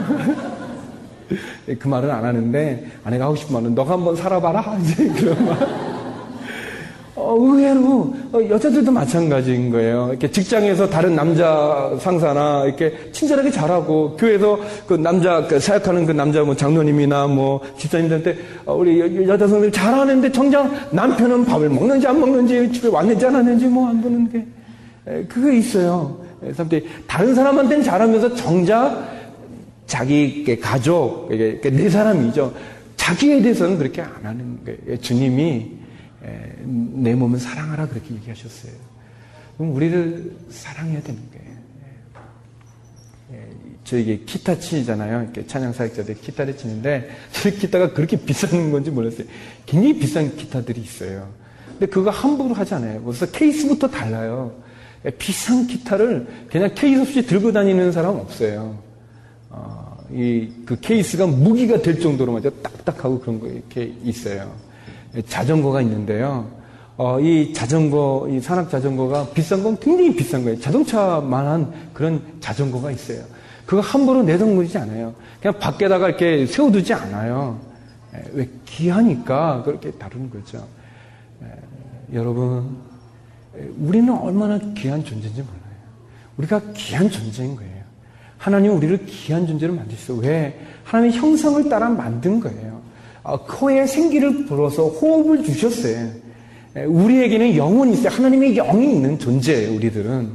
그 1.79 1.87
말은 1.87 2.09
안 2.09 2.25
하는데 2.25 2.91
아내가 3.03 3.25
하고 3.25 3.35
싶은 3.35 3.53
말은 3.53 3.75
너가 3.75 3.93
한번 3.93 4.15
살아봐라 4.15 4.77
이제 4.81 5.07
그런 5.07 5.45
말. 5.45 5.90
어, 7.21 7.37
의외로 7.39 8.13
어, 8.33 8.39
여자들도 8.49 8.91
마찬가지인 8.91 9.69
거예요. 9.69 10.07
이렇게 10.09 10.29
직장에서 10.29 10.89
다른 10.89 11.15
남자 11.15 11.95
상사나 11.99 12.65
이렇게 12.65 13.11
친절하게 13.11 13.51
잘하고 13.51 14.17
교회에서 14.17 14.59
그 14.87 14.95
남자 14.95 15.45
그 15.47 15.59
사역하는 15.59 16.05
그 16.05 16.11
남자 16.11 16.43
뭐 16.43 16.55
장로님이나 16.55 17.27
뭐 17.27 17.61
집사님들한테 17.77 18.37
어, 18.65 18.75
우리 18.75 19.27
여, 19.27 19.37
자 19.37 19.47
성들 19.47 19.71
잘하는데 19.71 20.31
정작 20.31 20.93
남편은 20.93 21.45
밥을 21.45 21.69
먹는지 21.69 22.07
안 22.07 22.19
먹는지 22.19 22.71
집에 22.71 22.87
왔는지 22.87 23.25
안 23.25 23.35
왔는지 23.35 23.65
뭐 23.67 23.87
안 23.87 24.01
보는 24.01 24.31
게 24.31 24.45
에, 25.07 25.23
그게 25.25 25.57
있어요. 25.57 26.17
사람들이 26.53 26.87
다른 27.07 27.35
사람한테는 27.35 27.83
잘하면서 27.83 28.35
정작 28.35 29.07
자기 29.85 30.43
가족, 30.59 31.29
내 31.29 31.89
사람이죠. 31.89 32.53
자기에 32.95 33.41
대해서는 33.41 33.77
그렇게 33.77 34.01
안 34.01 34.11
하는 34.23 34.57
거예요. 34.65 34.97
주님이 35.01 35.80
내 36.23 37.15
몸을 37.15 37.39
사랑하라 37.39 37.87
그렇게 37.87 38.13
얘기하셨어요. 38.15 38.73
그럼 39.57 39.75
우리를 39.75 40.37
사랑해야 40.49 41.01
되는 41.01 41.21
거예요. 41.31 41.51
저에게 43.83 44.19
기타 44.19 44.57
치잖아요. 44.57 45.31
찬양 45.47 45.73
사역자들 45.73 46.15
기타를 46.21 46.55
치는데 46.55 47.09
저 47.31 47.49
기타가 47.49 47.93
그렇게 47.93 48.17
비싼 48.17 48.71
건지 48.71 48.91
몰랐어요. 48.91 49.27
굉장히 49.65 49.97
비싼 49.97 50.35
기타들이 50.35 50.79
있어요. 50.81 51.27
근데 51.67 51.87
그거 51.87 52.09
함부로 52.09 52.53
하지 52.53 52.75
않아요. 52.75 53.01
그래서 53.03 53.25
케이스부터 53.25 53.89
달라요. 53.89 54.53
비싼 55.17 55.65
기타를 55.65 56.27
그냥 56.49 56.71
케이스 56.75 57.01
없이 57.01 57.25
들고 57.25 57.51
다니는 57.51 57.91
사람 57.91 58.17
없어요. 58.17 58.77
어, 59.49 59.97
이그 60.11 60.79
케이스가 60.79 61.25
무기가 61.25 61.81
될 61.81 61.99
정도로 61.99 62.33
맞아 62.33 62.49
딱딱하고 62.49 63.19
그런 63.19 63.39
거 63.39 63.47
이렇게 63.47 63.93
있어요. 64.03 64.53
자전거가 65.27 65.81
있는데요. 65.81 66.47
어, 66.97 67.19
이 67.19 67.53
자전거, 67.53 68.27
이 68.29 68.39
산악 68.39 68.69
자전거가 68.69 69.29
비싼 69.33 69.63
건 69.63 69.77
굉장히 69.79 70.15
비싼 70.15 70.43
거예요. 70.43 70.59
자동차만한 70.59 71.73
그런 71.93 72.21
자전거가 72.39 72.91
있어요. 72.91 73.23
그거 73.65 73.81
함부로 73.81 74.21
내던거리지 74.23 74.77
않아요. 74.77 75.13
그냥 75.41 75.57
밖에다가 75.59 76.09
이렇게 76.09 76.45
세워두지 76.45 76.93
않아요. 76.93 77.59
에, 78.13 78.23
왜 78.33 78.49
귀하니까 78.65 79.63
그렇게 79.63 79.91
다루는 79.91 80.29
거죠. 80.29 80.67
에, 81.41 81.47
여러분, 82.13 82.77
에, 83.57 83.67
우리는 83.79 84.13
얼마나 84.13 84.59
귀한 84.75 85.03
존재인지 85.03 85.41
몰라요. 85.41 85.61
우리가 86.37 86.61
귀한 86.75 87.09
존재인 87.09 87.55
거예요. 87.55 87.81
하나님 88.37 88.75
우리를 88.75 89.05
귀한 89.05 89.47
존재로 89.47 89.73
만드셨어요. 89.73 90.17
왜? 90.17 90.59
하나님의 90.83 91.17
형상을 91.17 91.69
따라 91.69 91.89
만든 91.89 92.39
거예요. 92.39 92.81
어, 93.23 93.37
코에 93.45 93.85
생기를 93.85 94.45
불어서 94.45 94.87
호흡을 94.87 95.43
주셨어요. 95.43 96.09
우리에게는 96.75 97.55
영혼이 97.55 97.93
있어요. 97.93 98.09
하나님의 98.09 98.55
영이 98.55 98.93
있는 98.93 99.19
존재예요, 99.19 99.75
우리들은. 99.75 100.29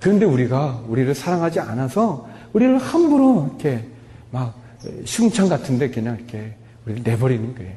그런데 0.00 0.26
우리가 0.26 0.82
우리를 0.88 1.14
사랑하지 1.14 1.60
않아서 1.60 2.28
우리를 2.52 2.78
함부로 2.78 3.46
이렇게 3.48 3.84
막 4.30 4.54
시궁창 5.04 5.48
같은데 5.48 5.88
그냥 5.88 6.16
이렇게 6.16 6.54
우리를 6.84 7.02
내버리는 7.04 7.54
거예요. 7.54 7.72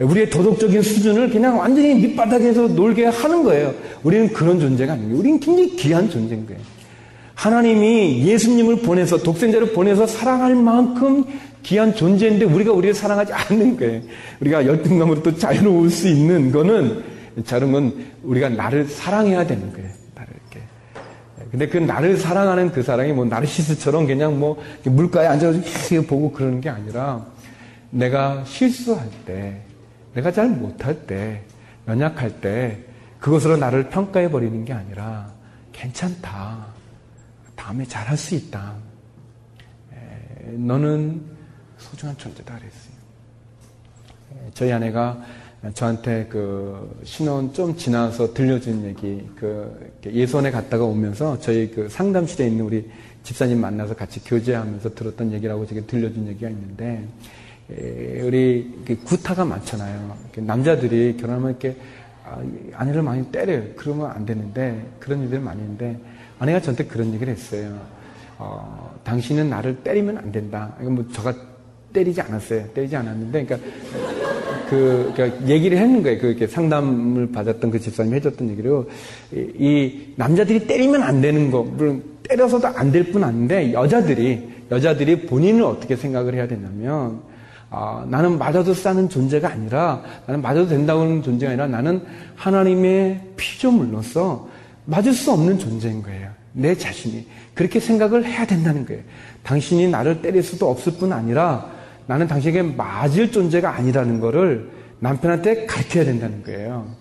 우리의 0.00 0.30
도덕적인 0.30 0.82
수준을 0.82 1.30
그냥 1.30 1.58
완전히 1.58 1.94
밑바닥에서 1.94 2.68
놀게 2.68 3.06
하는 3.06 3.44
거예요. 3.44 3.74
우리는 4.02 4.32
그런 4.32 4.58
존재가 4.58 4.94
아니에요. 4.94 5.16
우리는 5.16 5.38
굉장히 5.38 5.76
귀한 5.76 6.08
존재인 6.08 6.46
거예요. 6.46 6.60
하나님이 7.40 8.26
예수님을 8.26 8.82
보내서 8.82 9.16
독생자를 9.16 9.72
보내서 9.72 10.06
사랑할 10.06 10.54
만큼 10.54 11.24
귀한 11.62 11.94
존재인데 11.94 12.44
우리가 12.44 12.70
우리를 12.70 12.92
사랑하지 12.92 13.32
않는 13.32 13.78
거예요. 13.78 14.02
우리가 14.40 14.66
열등감으로 14.66 15.22
또 15.22 15.34
자유로울 15.34 15.88
수 15.88 16.06
있는 16.06 16.52
거는 16.52 17.02
저런 17.46 17.72
건 17.72 17.94
우리가 18.22 18.50
나를 18.50 18.84
사랑해야 18.84 19.46
되는 19.46 19.72
거예요. 19.72 19.88
나를 20.14 20.34
이렇게. 20.34 20.66
근데 21.50 21.66
그 21.66 21.78
나를 21.78 22.18
사랑하는 22.18 22.72
그 22.72 22.82
사랑이 22.82 23.14
뭐 23.14 23.24
나르시스처럼 23.24 24.06
그냥 24.06 24.38
뭐 24.38 24.62
물가에 24.84 25.26
앉아서 25.26 26.02
보고 26.06 26.32
그러는 26.32 26.60
게 26.60 26.68
아니라 26.68 27.24
내가 27.88 28.44
실수할 28.44 29.08
때, 29.24 29.62
내가 30.12 30.30
잘 30.30 30.50
못할 30.50 30.94
때, 31.06 31.40
연약할 31.88 32.42
때 32.42 32.76
그것으로 33.18 33.56
나를 33.56 33.88
평가해 33.88 34.30
버리는 34.30 34.62
게 34.66 34.74
아니라 34.74 35.30
괜찮다. 35.72 36.69
다음에 37.70 37.84
잘할 37.84 38.16
수 38.16 38.34
있다. 38.34 38.74
너는 40.56 41.22
소중한 41.78 42.16
존재다 42.16 42.58
그랬어요. 42.58 42.94
예, 44.32 44.50
저희 44.54 44.72
아내가 44.72 45.22
저한테 45.74 46.26
그 46.28 47.00
신혼 47.04 47.52
좀 47.52 47.76
지나서 47.76 48.34
들려준 48.34 48.84
얘기, 48.86 49.24
그 49.36 49.92
예선에 50.04 50.50
갔다가 50.50 50.84
오면서 50.84 51.38
저희 51.38 51.70
그 51.70 51.88
상담실에 51.88 52.48
있는 52.48 52.64
우리 52.64 52.90
집사님 53.22 53.60
만나서 53.60 53.94
같이 53.94 54.18
교제하면서 54.24 54.96
들었던 54.96 55.32
얘기라고 55.32 55.64
제게 55.64 55.82
들려준 55.82 56.26
얘기가 56.26 56.50
있는데, 56.50 57.06
예, 57.70 58.20
우리 58.22 58.98
구타가 59.04 59.44
많잖아요. 59.44 60.16
남자들이 60.38 61.16
결혼하면 61.18 61.50
이렇게 61.50 61.76
아, 62.24 62.42
아내를 62.74 63.02
많이 63.02 63.30
때려요. 63.30 63.62
그러면 63.76 64.10
안 64.10 64.26
되는데 64.26 64.88
그런 64.98 65.22
일들이 65.22 65.40
많이 65.40 65.60
있는데 65.60 66.00
아내가 66.40 66.60
저한테 66.60 66.84
그런 66.86 67.14
얘기를 67.14 67.32
했어요. 67.32 67.78
어, 68.38 68.98
당신은 69.04 69.48
나를 69.50 69.76
때리면 69.76 70.18
안 70.18 70.32
된다. 70.32 70.74
이거 70.80 70.90
뭐 70.90 71.04
저가 71.12 71.32
때리지 71.92 72.20
않았어요. 72.22 72.66
때리지 72.74 72.96
않았는데, 72.96 73.44
그러니까 73.44 73.68
그 74.70 75.12
그러니까 75.14 75.46
얘기를 75.46 75.76
했는 75.76 76.02
거예요. 76.02 76.18
그 76.18 76.46
상담을 76.46 77.30
받았던 77.30 77.70
그 77.70 77.78
집사님이 77.78 78.16
해줬던 78.16 78.48
얘기로 78.50 78.88
이, 79.34 79.36
이 79.58 80.12
남자들이 80.16 80.66
때리면 80.66 81.02
안 81.02 81.20
되는 81.20 81.50
거 81.50 81.62
물론 81.62 82.02
때려서도 82.22 82.68
안 82.68 82.92
될 82.92 83.12
뿐 83.12 83.22
아닌데 83.24 83.72
여자들이 83.72 84.48
여자들이 84.70 85.26
본인을 85.26 85.62
어떻게 85.64 85.96
생각을 85.96 86.34
해야 86.34 86.46
되냐면 86.46 87.20
아, 87.70 88.04
나는 88.08 88.38
맞아도 88.38 88.72
싸는 88.72 89.08
존재가 89.08 89.50
아니라 89.50 90.02
나는 90.26 90.40
맞아도 90.40 90.68
된다고 90.68 91.02
하는 91.02 91.22
존재가 91.22 91.52
아니라 91.52 91.66
나는 91.66 92.02
하나님의 92.36 93.20
피조물로서 93.36 94.48
맞을 94.84 95.12
수 95.12 95.32
없는 95.32 95.58
존재인 95.58 96.02
거예요. 96.02 96.30
내 96.52 96.74
자신이 96.74 97.26
그렇게 97.54 97.78
생각을 97.80 98.24
해야 98.24 98.46
된다는 98.46 98.84
거예요. 98.86 99.02
당신이 99.42 99.88
나를 99.88 100.22
때릴 100.22 100.42
수도 100.42 100.68
없을 100.70 100.94
뿐 100.94 101.12
아니라 101.12 101.70
나는 102.06 102.26
당신에게 102.26 102.62
맞을 102.62 103.30
존재가 103.30 103.74
아니라는 103.74 104.20
것을 104.20 104.70
남편한테 104.98 105.66
가르쳐야 105.66 106.04
된다는 106.04 106.42
거예요. 106.42 106.94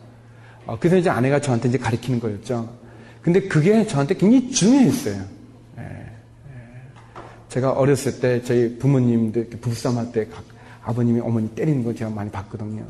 어, 0.65 0.77
그래서 0.79 0.97
이제 0.97 1.09
아내가 1.09 1.41
저한테 1.41 1.69
이제 1.69 1.77
가르치는 1.77 2.19
거였죠. 2.19 2.69
근데 3.21 3.41
그게 3.41 3.85
저한테 3.85 4.13
굉장히 4.15 4.51
중요했어요. 4.51 5.21
예, 5.79 5.81
예. 5.81 6.59
제가 7.49 7.71
어렸을 7.71 8.19
때 8.19 8.41
저희 8.43 8.77
부모님들 8.77 9.49
부부싸움 9.61 9.97
할 9.97 10.11
때 10.11 10.27
아버님이 10.83 11.19
어머니 11.19 11.49
때리는 11.49 11.83
거 11.83 11.93
제가 11.93 12.09
많이 12.09 12.29
봤거든요. 12.31 12.83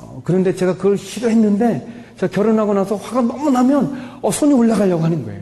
어, 0.00 0.22
그런데 0.24 0.54
제가 0.54 0.76
그걸 0.76 0.96
싫어했는데 0.96 1.86
제가 2.16 2.32
결혼하고 2.32 2.74
나서 2.74 2.96
화가 2.96 3.22
너무 3.22 3.50
나면 3.50 4.18
어, 4.22 4.30
손이 4.30 4.52
올라가려고 4.52 5.02
하는 5.02 5.24
거예요. 5.24 5.40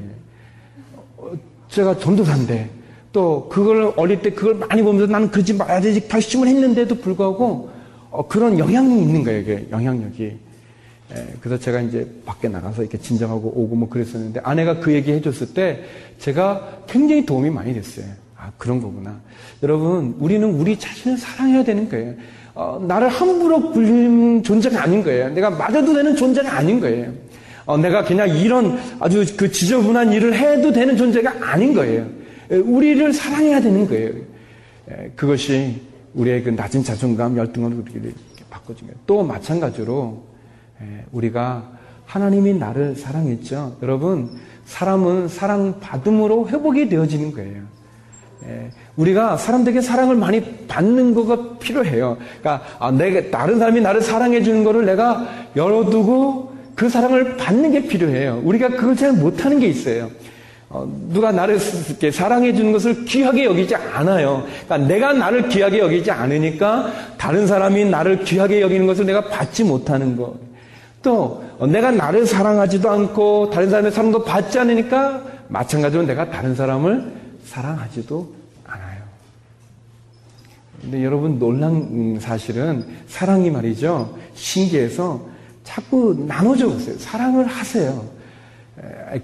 어, 1.17 1.31
제가 1.69 1.99
전도사인데 1.99 2.71
또 3.13 3.49
그걸 3.49 3.93
어릴 3.97 4.21
때 4.21 4.31
그걸 4.31 4.55
많이 4.55 4.83
보면서 4.83 5.11
나는 5.11 5.31
그러지 5.31 5.55
말아야 5.55 5.81
되지 5.81 6.09
결심을 6.09 6.49
했는데도 6.49 6.97
불구하고 6.97 7.71
어, 8.11 8.27
그런 8.29 8.59
영향력이 8.59 9.03
있는 9.03 9.25
거예요. 9.25 9.41
이게 9.41 9.67
영향력이. 9.71 10.47
예, 11.15 11.27
그래서 11.41 11.63
제가 11.63 11.81
이제 11.83 12.07
밖에 12.25 12.49
나가서 12.49 12.83
이렇게 12.83 12.99
진정하고 12.99 13.53
오고 13.55 13.77
뭐 13.77 13.89
그랬었는데 13.89 14.41
아내가 14.43 14.81
그 14.81 14.93
얘기 14.93 15.13
해줬을 15.13 15.55
때 15.55 15.85
제가 16.19 16.81
굉장히 16.89 17.25
도움이 17.25 17.51
많이 17.51 17.73
됐어요. 17.75 18.07
아, 18.37 18.51
그런 18.59 18.81
거구나. 18.81 19.19
여러분, 19.63 20.17
우리는 20.19 20.49
우리 20.55 20.79
자신을 20.79 21.17
사랑해야 21.17 21.65
되는 21.65 21.89
거예요. 21.89 22.15
어, 22.57 22.83
나를 22.89 23.11
함부로 23.11 23.71
불리는 23.71 24.43
존재가 24.43 24.83
아닌 24.83 25.05
거예요. 25.05 25.29
내가 25.29 25.51
맞아도 25.51 25.93
되는 25.93 26.17
존재가 26.17 26.57
아닌 26.57 26.81
거예요. 26.81 27.13
어, 27.67 27.77
내가 27.77 28.03
그냥 28.03 28.31
이런 28.31 28.79
아주 28.99 29.25
그 29.37 29.53
지저분한 29.53 30.11
일을 30.15 30.35
해도 30.35 30.73
되는 30.73 30.97
존재가 30.97 31.35
아닌 31.43 31.75
거예요. 31.75 32.07
우리를 32.49 33.13
사랑해야 33.13 33.61
되는 33.61 33.87
거예요. 33.87 34.13
그것이 35.17 35.83
우리의 36.15 36.45
그 36.45 36.51
낮은 36.51 36.83
자존감, 36.83 37.37
열등을 37.37 37.75
우리를 37.75 38.15
거예요. 38.49 38.95
또 39.07 39.23
마찬가지로 39.23 40.23
우리가 41.13 41.73
하나님이 42.07 42.55
나를 42.55 42.95
사랑했죠. 42.95 43.77
여러분, 43.83 44.31
사람은 44.65 45.29
사랑받음으로 45.29 46.49
회복이 46.49 46.89
되어지는 46.89 47.33
거예요. 47.33 47.76
우리가 48.97 49.37
사람들에게 49.37 49.81
사랑을 49.81 50.17
많이 50.17 50.41
받는 50.67 51.15
거가 51.15 51.59
필요해요. 51.59 52.17
그러니까 52.41 52.67
아, 52.79 52.91
내가 52.91 53.31
다른 53.37 53.59
사람이 53.59 53.81
나를 53.81 54.01
사랑해 54.01 54.43
주는 54.43 54.65
거를 54.65 54.87
내가 54.87 55.27
열어두고 55.55 56.57
그 56.75 56.89
사랑을 56.89 57.37
받는 57.37 57.73
게 57.73 57.87
필요해요. 57.87 58.41
우리가 58.45 58.69
그걸 58.69 58.97
잘 58.97 59.13
못하는 59.13 59.59
게 59.59 59.67
있어요. 59.67 60.11
어, 60.69 60.87
누가 61.11 61.31
나를 61.31 61.59
사랑해 61.59 62.53
주는 62.53 62.73
것을 62.73 63.05
귀하게 63.05 63.45
여기지 63.45 63.75
않아요. 63.75 64.45
그러니까 64.65 64.89
내가 64.89 65.13
나를 65.13 65.49
귀하게 65.49 65.79
여기지 65.79 66.11
않으니까 66.11 66.93
다른 67.17 67.47
사람이 67.47 67.85
나를 67.87 68.25
귀하게 68.25 68.61
여기는 68.61 68.87
것을 68.87 69.07
내가 69.07 69.23
받지 69.29 69.65
못하는 69.65 70.17
거. 70.17 70.35
또 71.03 71.45
어, 71.59 71.67
내가 71.67 71.91
나를 71.91 72.27
사랑하지도 72.27 72.91
않고 72.91 73.51
다른 73.51 73.71
사람의 73.71 73.93
사랑도 73.93 74.25
받지 74.25 74.59
않으니까 74.59 75.23
마찬가지로 75.49 76.03
내가 76.03 76.31
다른 76.31 76.55
사람을 76.55 77.13
사랑하지도. 77.45 78.36
근데 80.87 81.05
여러분 81.05 81.41
놀란 81.41 82.17
사실은 82.21 82.85
사랑이 83.09 83.51
말이죠. 83.51 84.17
신기해서 84.35 85.21
자꾸 85.65 86.15
나눠져 86.29 86.69
보세요. 86.69 86.97
사랑을 86.97 87.45
하세요. 87.45 88.05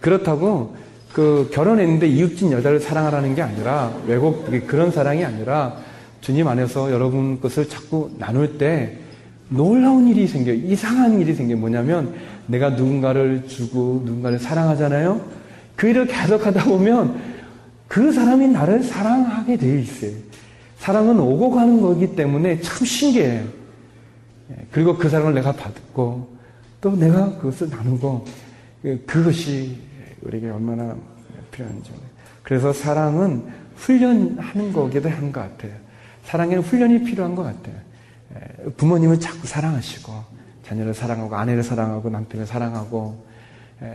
그렇다고 0.00 0.74
그 1.12 1.48
결혼했는데 1.52 2.08
이웃집 2.08 2.50
여자를 2.50 2.80
사랑하라는 2.80 3.36
게 3.36 3.42
아니라 3.42 3.92
외국 4.08 4.50
그런 4.66 4.90
사랑이 4.90 5.24
아니라 5.24 5.76
주님 6.20 6.48
안에서 6.48 6.90
여러분 6.90 7.40
것을 7.40 7.68
자꾸 7.68 8.10
나눌 8.18 8.58
때 8.58 8.98
놀라운 9.48 10.08
일이 10.08 10.26
생겨요. 10.26 10.54
이상한 10.54 11.20
일이 11.20 11.32
생겨요. 11.32 11.58
뭐냐면 11.58 12.12
내가 12.48 12.70
누군가를 12.70 13.46
주고 13.46 14.02
누군가를 14.04 14.40
사랑하잖아요. 14.40 15.20
그 15.76 15.86
일을 15.86 16.08
계속 16.08 16.44
하다 16.44 16.64
보면 16.64 17.20
그 17.86 18.10
사람이 18.10 18.48
나를 18.48 18.82
사랑하게 18.82 19.58
되어 19.58 19.78
있어요. 19.78 20.31
사랑은 20.82 21.20
오고 21.20 21.52
가는 21.52 21.80
거기 21.80 22.16
때문에 22.16 22.60
참 22.60 22.84
신기해요. 22.84 23.44
예, 24.50 24.66
그리고 24.72 24.98
그 24.98 25.08
사랑을 25.08 25.32
내가 25.32 25.52
받고 25.52 26.28
또 26.80 26.96
내가 26.96 27.38
그것을 27.38 27.70
나누고 27.70 28.24
그것이 29.06 29.78
우리에게 30.22 30.50
얼마나 30.50 30.96
필요한지. 31.52 31.92
그래서 32.42 32.72
사랑은 32.72 33.46
훈련하는 33.76 34.72
거기도 34.72 35.08
한 35.08 35.30
것 35.30 35.40
같아요. 35.42 35.72
사랑에는 36.24 36.64
훈련이 36.64 37.04
필요한 37.04 37.36
것 37.36 37.44
같아요. 37.44 37.76
부모님은 38.76 39.20
자꾸 39.20 39.46
사랑하시고, 39.46 40.12
자녀를 40.66 40.94
사랑하고, 40.94 41.36
아내를 41.36 41.62
사랑하고, 41.62 42.10
남편을 42.10 42.46
사랑하고, 42.46 43.24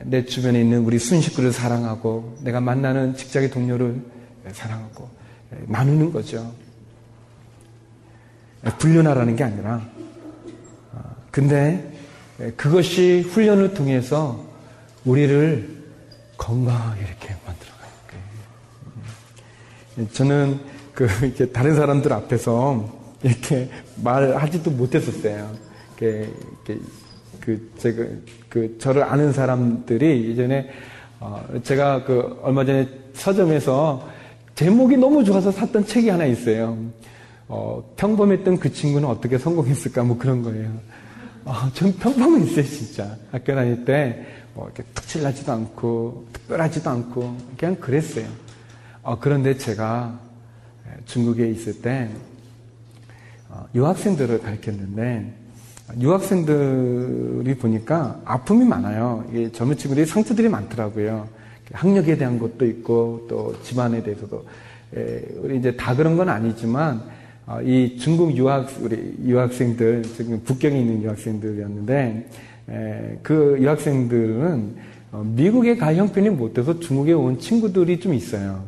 내 0.05 0.23
주변에 0.23 0.61
있는 0.61 0.85
우리 0.85 0.99
순식구를 0.99 1.51
사랑하고, 1.51 2.37
내가 2.43 2.61
만나는 2.61 3.15
직장의 3.15 3.49
동료를 3.51 4.01
사랑하고, 4.53 5.09
나누는 5.67 6.13
거죠. 6.13 6.49
불륜하라는 8.79 9.35
게 9.35 9.43
아니라, 9.43 9.81
어, 10.93 11.15
근데 11.31 11.93
그것이 12.55 13.21
훈련을 13.21 13.73
통해서 13.73 14.45
우리를 15.05 15.77
건강하게 16.37 17.01
이렇게 17.01 17.35
만들어가는 17.45 17.93
거예요. 19.95 20.09
저는 20.11 20.59
그 20.93 21.07
이렇게 21.23 21.47
다른 21.47 21.75
사람들 21.75 22.13
앞에서 22.13 22.97
이렇게 23.23 23.69
말하지도 24.03 24.71
못했었어요. 24.71 25.51
이렇게, 25.99 26.29
이렇게 26.65 26.81
그 27.39 27.71
제가 27.77 28.03
그 28.49 28.77
저를 28.77 29.03
아는 29.03 29.33
사람들이 29.33 30.31
이전에 30.31 30.69
어 31.19 31.43
제가 31.63 32.03
그 32.03 32.39
얼마 32.43 32.65
전에 32.65 32.87
서점에서 33.13 34.07
제목이 34.53 34.97
너무 34.97 35.23
좋아서 35.23 35.51
샀던 35.51 35.85
책이 35.85 36.09
하나 36.09 36.25
있어요. 36.25 36.77
어, 37.47 37.93
평범했던 37.95 38.59
그 38.59 38.71
친구는 38.71 39.07
어떻게 39.07 39.37
성공했을까 39.37 40.03
뭐 40.03 40.17
그런 40.17 40.43
거예요. 40.43 40.71
어, 41.45 41.53
전 41.73 41.93
평범했어요 41.93 42.65
진짜 42.65 43.17
학교 43.31 43.55
다닐 43.55 43.85
때 43.85 44.37
뭐 44.57 44.65
이렇게 44.65 44.81
특출나지도 44.95 45.51
않고 45.51 46.25
특별하지도 46.33 46.89
않고 46.89 47.37
그냥 47.55 47.75
그랬어요. 47.75 48.25
어, 49.03 49.19
그런데 49.19 49.55
제가 49.55 50.19
중국에 51.05 51.47
있을 51.51 51.79
때 51.79 52.09
어, 53.49 53.67
유학생들을 53.75 54.41
가르쳤는데 54.41 55.31
유학생들이 56.01 57.55
보니까 57.59 58.19
아픔이 58.25 58.65
많아요. 58.65 59.23
이게 59.29 59.51
젊은 59.51 59.77
친구들이 59.77 60.07
상처들이 60.07 60.49
많더라고요. 60.49 61.29
학력에 61.71 62.17
대한 62.17 62.39
것도 62.39 62.65
있고 62.65 63.27
또 63.29 63.55
집안에 63.61 64.01
대해서도 64.01 64.43
에, 64.95 65.21
우리 65.37 65.59
이제 65.59 65.75
다 65.75 65.95
그런 65.95 66.17
건 66.17 66.29
아니지만 66.29 66.97
어, 66.97 67.11
이 67.63 67.97
중국 67.97 68.35
유학 68.35 68.69
우리 68.81 69.15
유학생들 69.25 70.03
지금 70.03 70.41
북경에 70.43 70.79
있는 70.79 71.01
유학생들이었는데 71.01 72.29
그 73.23 73.57
유학생들은 73.59 74.75
어, 75.13 75.23
미국에 75.35 75.77
갈 75.77 75.95
형편이 75.95 76.29
못 76.31 76.53
돼서 76.53 76.77
중국에 76.79 77.13
온 77.13 77.39
친구들이 77.39 77.99
좀 78.01 78.13
있어요. 78.13 78.65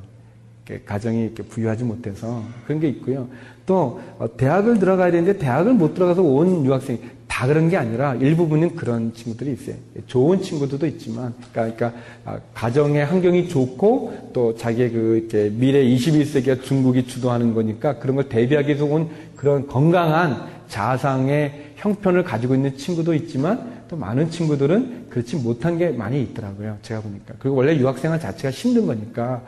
가정이 0.86 1.26
이렇게 1.26 1.44
부유하지 1.44 1.84
못해서 1.84 2.42
그런 2.66 2.80
게 2.80 2.88
있고요. 2.90 3.28
또 3.66 4.00
어, 4.18 4.38
대학을 4.38 4.80
들어가야 4.80 5.12
되는데 5.12 5.38
대학을 5.38 5.74
못 5.74 5.94
들어가서 5.94 6.22
온 6.22 6.66
유학생 6.66 7.00
다 7.40 7.48
그런 7.48 7.70
게 7.70 7.78
아니라 7.78 8.16
일부분은 8.16 8.76
그런 8.76 9.14
친구들이 9.14 9.54
있어요. 9.54 9.78
좋은 10.08 10.42
친구들도 10.42 10.86
있지만, 10.88 11.34
그러니까, 11.54 11.78
그러니까 11.78 12.02
아, 12.26 12.40
가정의 12.54 13.06
환경이 13.06 13.48
좋고 13.48 14.32
또 14.34 14.58
자기의 14.58 14.92
그 14.92 15.18
이렇게 15.18 15.50
미래 15.50 15.82
21세기가 15.82 16.62
중국이 16.62 17.08
주도하는 17.08 17.54
거니까 17.54 17.98
그런 17.98 18.18
걸 18.18 18.28
대비하기 18.28 18.68
위해서 18.68 18.84
온 18.84 19.08
그런 19.38 19.68
건강한 19.68 20.50
자상의 20.68 21.76
형편을 21.78 22.26
가지고 22.26 22.56
있는 22.56 22.76
친구도 22.76 23.14
있지만 23.14 23.86
또 23.88 23.96
많은 23.96 24.30
친구들은 24.30 25.06
그렇지 25.10 25.38
못한 25.38 25.78
게 25.78 25.92
많이 25.92 26.22
있더라고요. 26.22 26.80
제가 26.82 27.00
보니까. 27.00 27.36
그리고 27.40 27.56
원래 27.56 27.74
유학생활 27.78 28.20
자체가 28.20 28.52
힘든 28.52 28.86
거니까. 28.86 29.44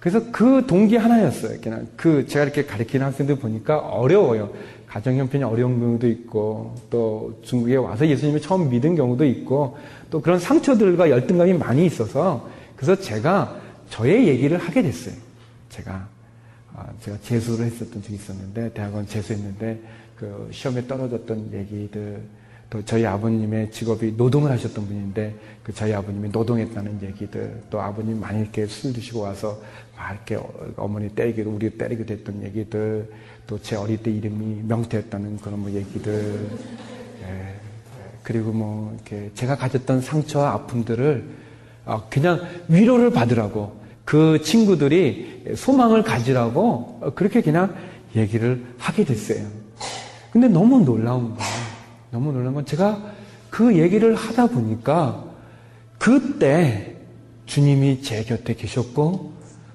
그래서 0.00 0.20
그 0.32 0.64
동기 0.66 0.96
하나였어요. 0.96 1.60
그냥 1.62 1.86
그 1.94 2.26
제가 2.26 2.46
이렇게 2.46 2.64
가르치는 2.64 3.06
학생들 3.06 3.36
보니까 3.36 3.78
어려워요. 3.78 4.50
가정 4.90 5.16
형편이 5.16 5.44
어려운 5.44 5.78
경우도 5.78 6.08
있고 6.08 6.74
또 6.90 7.38
중국에 7.42 7.76
와서 7.76 8.06
예수님을 8.08 8.40
처음 8.40 8.68
믿은 8.68 8.96
경우도 8.96 9.24
있고 9.24 9.78
또 10.10 10.20
그런 10.20 10.40
상처들과 10.40 11.10
열등감이 11.10 11.52
많이 11.52 11.86
있어서 11.86 12.48
그래서 12.74 13.00
제가 13.00 13.56
저의 13.88 14.26
얘기를 14.26 14.58
하게 14.58 14.82
됐어요. 14.82 15.14
제가 15.68 16.08
아, 16.74 16.86
제가 17.02 17.18
재수를 17.22 17.66
했었던 17.66 18.02
적이 18.02 18.14
있었는데 18.14 18.72
대학원 18.72 19.06
재수했는데 19.06 19.80
그 20.16 20.48
시험에 20.50 20.84
떨어졌던 20.88 21.52
얘기들 21.52 22.20
또 22.68 22.84
저희 22.84 23.06
아버님의 23.06 23.70
직업이 23.70 24.12
노동을 24.16 24.50
하셨던 24.50 24.86
분인데 24.86 25.34
그 25.62 25.72
저희 25.72 25.92
아버님이 25.92 26.30
노동했다는 26.30 27.00
얘기들 27.02 27.62
또 27.70 27.80
아버님 27.80 28.18
많이 28.18 28.40
이렇게 28.40 28.66
술 28.66 28.92
드시고 28.92 29.20
와서 29.20 29.60
막 29.96 30.12
이렇게 30.12 30.38
어머니 30.76 31.08
때리기도 31.10 31.50
우리 31.50 31.70
때리게 31.70 32.06
됐던 32.06 32.42
얘기들 32.42 33.08
또 33.50 33.58
제 33.58 33.74
어릴 33.74 33.96
때 34.00 34.12
이름이 34.12 34.62
명태였다는 34.68 35.38
그런 35.38 35.58
뭐 35.58 35.72
얘기들 35.72 36.48
예, 37.22 37.54
그리고 38.22 38.52
뭐 38.52 38.94
이렇게 38.94 39.32
제가 39.34 39.56
가졌던 39.56 40.02
상처와 40.02 40.52
아픔들을 40.52 41.24
어, 41.84 42.06
그냥 42.08 42.46
위로를 42.68 43.10
받으라고 43.10 43.80
그 44.04 44.40
친구들이 44.42 45.54
소망을 45.56 46.04
가지라고 46.04 47.12
그렇게 47.16 47.40
그냥 47.40 47.74
얘기를 48.14 48.64
하게 48.78 49.04
됐어요. 49.04 49.44
근데 50.30 50.46
너무 50.46 50.84
놀라운 50.84 51.34
거예요. 51.34 51.52
너무 52.12 52.32
놀란 52.32 52.54
건 52.54 52.64
제가 52.64 53.02
그 53.50 53.76
얘기를 53.76 54.14
하다 54.14 54.46
보니까 54.46 55.24
그때 55.98 56.94
주님이 57.46 58.02
제 58.02 58.22
곁에 58.22 58.54
계셨고 58.54 59.32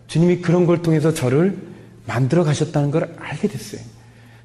주님이 0.08 0.38
그런 0.38 0.66
걸 0.66 0.82
통해서 0.82 1.14
저를 1.14 1.75
만들어 2.06 2.44
가셨다는 2.44 2.92
걸 2.92 3.16
알게 3.20 3.48
됐어요. 3.48 3.82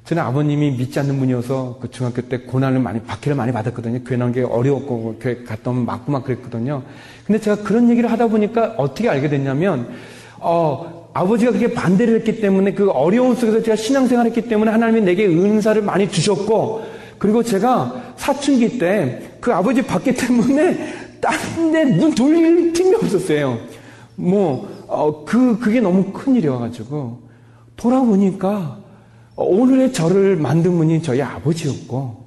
저는 0.05 0.23
아버님이 0.23 0.71
믿지 0.71 0.99
않는 0.99 1.19
분이어서 1.19 1.77
그 1.81 1.91
중학교 1.91 2.21
때 2.23 2.39
고난을 2.39 2.79
많이, 2.79 2.99
박해를 3.01 3.35
많이 3.35 3.51
받았거든요. 3.51 4.03
교회 4.03 4.17
나온 4.17 4.31
게 4.31 4.41
어려웠고, 4.41 5.17
교회 5.21 5.43
갔다 5.43 5.69
오면 5.69 5.85
맞고 5.85 6.11
막 6.11 6.23
그랬거든요. 6.23 6.81
근데 7.25 7.39
제가 7.39 7.63
그런 7.63 7.89
얘기를 7.89 8.11
하다 8.11 8.27
보니까 8.27 8.73
어떻게 8.77 9.09
알게 9.09 9.29
됐냐면, 9.29 9.89
어, 10.39 11.09
아버지가 11.13 11.51
그렇게 11.51 11.73
반대를 11.73 12.19
했기 12.19 12.41
때문에 12.41 12.73
그 12.73 12.89
어려움 12.89 13.35
속에서 13.35 13.61
제가 13.61 13.75
신앙생활 13.75 14.25
했기 14.25 14.41
때문에 14.41 14.71
하나님이 14.71 15.01
내게 15.01 15.27
은사를 15.27 15.81
많이 15.83 16.09
주셨고, 16.09 16.83
그리고 17.19 17.43
제가 17.43 18.13
사춘기 18.17 18.79
때 18.79 19.31
그 19.41 19.51
아버지 19.51 19.81
받기 19.81 20.13
때문에 20.13 21.19
딴 21.19 21.71
데 21.71 21.83
눈 21.83 22.13
돌릴 22.13 22.71
틈이 22.73 22.95
없었어요. 22.95 23.57
뭐, 24.15 24.69
어, 24.87 25.25
그, 25.25 25.57
그게 25.59 25.81
너무 25.81 26.11
큰 26.13 26.35
일이어가지고, 26.35 27.19
돌아보니까, 27.81 28.77
오늘의 29.35 29.91
저를 29.91 30.35
만든 30.35 30.77
분이 30.77 31.01
저희 31.01 31.21
아버지였고, 31.21 32.21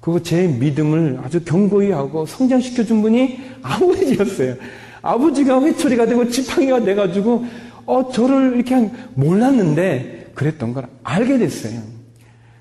그리고 0.00 0.22
제 0.22 0.46
믿음을 0.48 1.20
아주 1.22 1.44
견고히 1.44 1.92
하고 1.92 2.26
성장시켜준 2.26 3.02
분이 3.02 3.38
아버지였어요. 3.62 4.56
아버지가 5.02 5.62
회초리가 5.62 6.06
되고 6.06 6.28
지팡이가 6.28 6.82
돼가지고, 6.82 7.44
어, 7.86 8.10
저를 8.10 8.54
이렇게 8.56 8.90
몰랐는데, 9.14 10.32
그랬던 10.34 10.74
걸 10.74 10.86
알게 11.02 11.38
됐어요. 11.38 11.80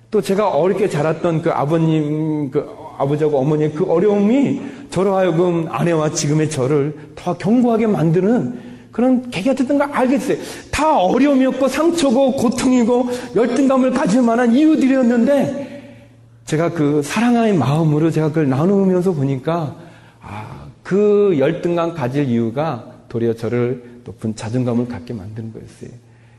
또 0.10 0.22
제가 0.22 0.50
어렵게 0.50 0.90
자랐던 0.90 1.42
그 1.42 1.52
아버님, 1.52 2.50
그 2.52 2.68
아버지하고 2.98 3.38
어머니의 3.40 3.74
그 3.74 3.86
어려움이 3.86 4.62
저로 4.90 5.16
하여금 5.16 5.68
아내와 5.70 6.12
지금의 6.12 6.50
저를 6.50 6.96
더 7.16 7.38
견고하게 7.38 7.88
만드는 7.88 8.77
그런 8.98 9.30
계기가 9.30 9.54
됐던 9.54 9.78
걸 9.78 9.92
알겠어요. 9.92 10.38
다 10.72 10.98
어려움이었고 10.98 11.68
상처고 11.68 12.32
고통이고 12.32 13.08
열등감을 13.36 13.92
가질 13.92 14.24
만한 14.24 14.56
이유들이었는데 14.56 16.08
제가 16.46 16.72
그 16.72 17.04
사랑의 17.04 17.54
마음으로 17.54 18.10
제가 18.10 18.30
그걸 18.30 18.50
나누면서 18.50 19.14
보니까 19.14 19.76
아, 20.20 20.66
그 20.82 21.36
열등감 21.38 21.94
가질 21.94 22.28
이유가 22.28 22.92
도리어 23.08 23.36
저를 23.36 24.02
높은 24.04 24.36
자존감을 24.36 24.88
갖게 24.88 25.14
만드는 25.14 25.54
거였어요. 25.54 25.92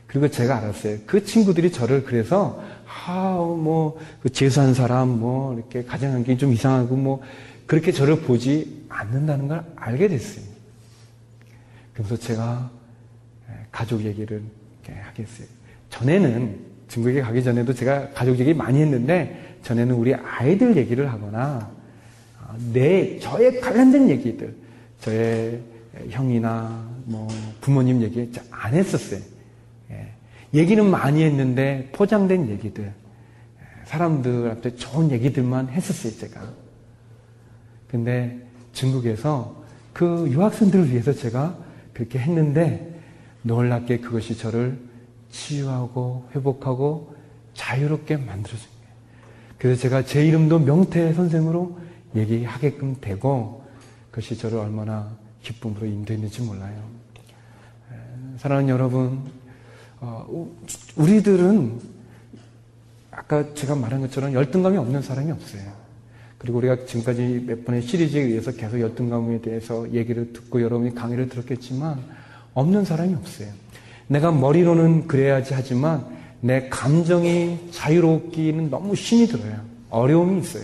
그리고 0.07 0.27
제가 0.27 0.57
알았어요. 0.57 0.97
그 1.05 1.23
친구들이 1.23 1.71
저를 1.71 2.03
그래서 2.03 2.61
아, 3.07 3.35
뭐, 3.37 3.97
그 4.21 4.29
재수한 4.29 4.73
사람, 4.73 5.19
뭐, 5.19 5.53
이렇게 5.53 5.85
가정 5.85 6.11
환경이 6.11 6.37
좀 6.39 6.51
이상하고, 6.51 6.95
뭐, 6.95 7.21
그렇게 7.67 7.91
저를 7.91 8.21
보지 8.21 8.85
않는다는 8.89 9.47
걸 9.47 9.63
알게 9.75 10.07
됐어요. 10.07 10.58
그래서 11.99 12.15
제가 12.15 12.71
예, 13.49 13.53
가족 13.73 14.05
얘기를 14.05 14.41
하겠어요. 14.87 15.45
전에는 15.89 16.57
중국에 16.87 17.19
가기 17.19 17.43
전에도 17.43 17.73
제가 17.73 18.11
가족 18.11 18.39
얘기 18.39 18.53
많이 18.53 18.79
했는데 18.79 19.57
전에는 19.63 19.95
우리 19.95 20.15
아이들 20.15 20.77
얘기를 20.77 21.11
하거나 21.11 21.69
어, 22.41 22.55
내 22.71 23.19
저에 23.19 23.59
관련된 23.59 24.09
얘기들 24.11 24.55
저의 25.01 25.59
형이나 26.09 26.87
뭐 27.03 27.27
부모님 27.59 28.01
얘기 28.01 28.31
안 28.49 28.73
했었어요. 28.75 29.19
예. 29.91 30.07
얘기는 30.53 30.85
많이 30.85 31.21
했는데 31.23 31.89
포장된 31.91 32.49
얘기들 32.49 32.85
예, 32.85 33.85
사람들한테 33.87 34.77
좋은 34.77 35.11
얘기들만 35.11 35.67
했었어요 35.67 36.13
제가. 36.17 36.49
근데 37.89 38.39
중국에서 38.71 39.61
그 39.91 40.29
유학생들을 40.31 40.91
위해서 40.91 41.11
제가 41.11 41.67
그렇게 41.99 42.17
했는데 42.17 42.97
놀랍게 43.41 43.99
그것이 43.99 44.37
저를 44.37 44.79
치유하고 45.31 46.29
회복하고 46.33 47.13
자유롭게 47.53 48.15
거예요. 48.69 48.93
그래서 49.57 49.81
제가 49.81 50.05
제 50.05 50.25
이름도 50.25 50.59
명태 50.59 51.13
선생으로 51.13 51.77
얘기하게끔 52.15 52.95
되고 53.01 53.65
그것이 54.11 54.37
저를 54.37 54.59
얼마나 54.59 55.11
기쁨으로 55.43 55.85
인도했는지 55.85 56.41
몰라요. 56.41 56.81
사랑하는 58.37 58.69
여러분, 58.69 59.21
어, 59.99 60.25
우리들은 60.95 61.81
아까 63.11 63.53
제가 63.53 63.75
말한 63.75 63.99
것처럼 63.99 64.31
열등감이 64.31 64.77
없는 64.77 65.01
사람이 65.01 65.33
없어요. 65.33 65.78
그리고 66.39 66.57
우리가 66.59 66.85
지금까지 66.85 67.43
몇 67.45 67.65
번의 67.65 67.81
시리즈에 67.83 68.21
의해서 68.21 68.51
계속 68.51 68.79
열등 68.79 69.09
감에 69.09 69.41
대해서 69.41 69.85
얘기를 69.93 70.33
듣고 70.33 70.61
여러분이 70.61 70.95
강의를 70.95 71.29
들었겠지만 71.29 71.99
없는 72.53 72.85
사람이 72.85 73.13
없어요. 73.13 73.49
내가 74.07 74.31
머리로는 74.31 75.07
그래야지 75.07 75.53
하지만 75.53 76.05
내 76.41 76.69
감정이 76.69 77.69
자유롭기는 77.71 78.69
너무 78.69 78.95
신이 78.95 79.27
들어요. 79.27 79.59
어려움이 79.89 80.39
있어요. 80.39 80.63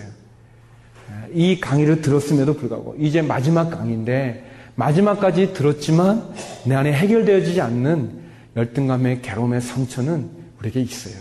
이 1.33 1.59
강의를 1.59 2.01
들었음에도 2.01 2.55
불구하고 2.55 2.95
이제 2.97 3.21
마지막 3.21 3.69
강의인데 3.69 4.45
마지막까지 4.75 5.53
들었지만 5.53 6.33
내 6.65 6.75
안에 6.75 6.93
해결되어지지 6.93 7.59
않는 7.59 8.11
열등감의 8.55 9.21
괴로움의 9.21 9.61
상처는 9.61 10.29
우리에게 10.59 10.81
있어요. 10.81 11.15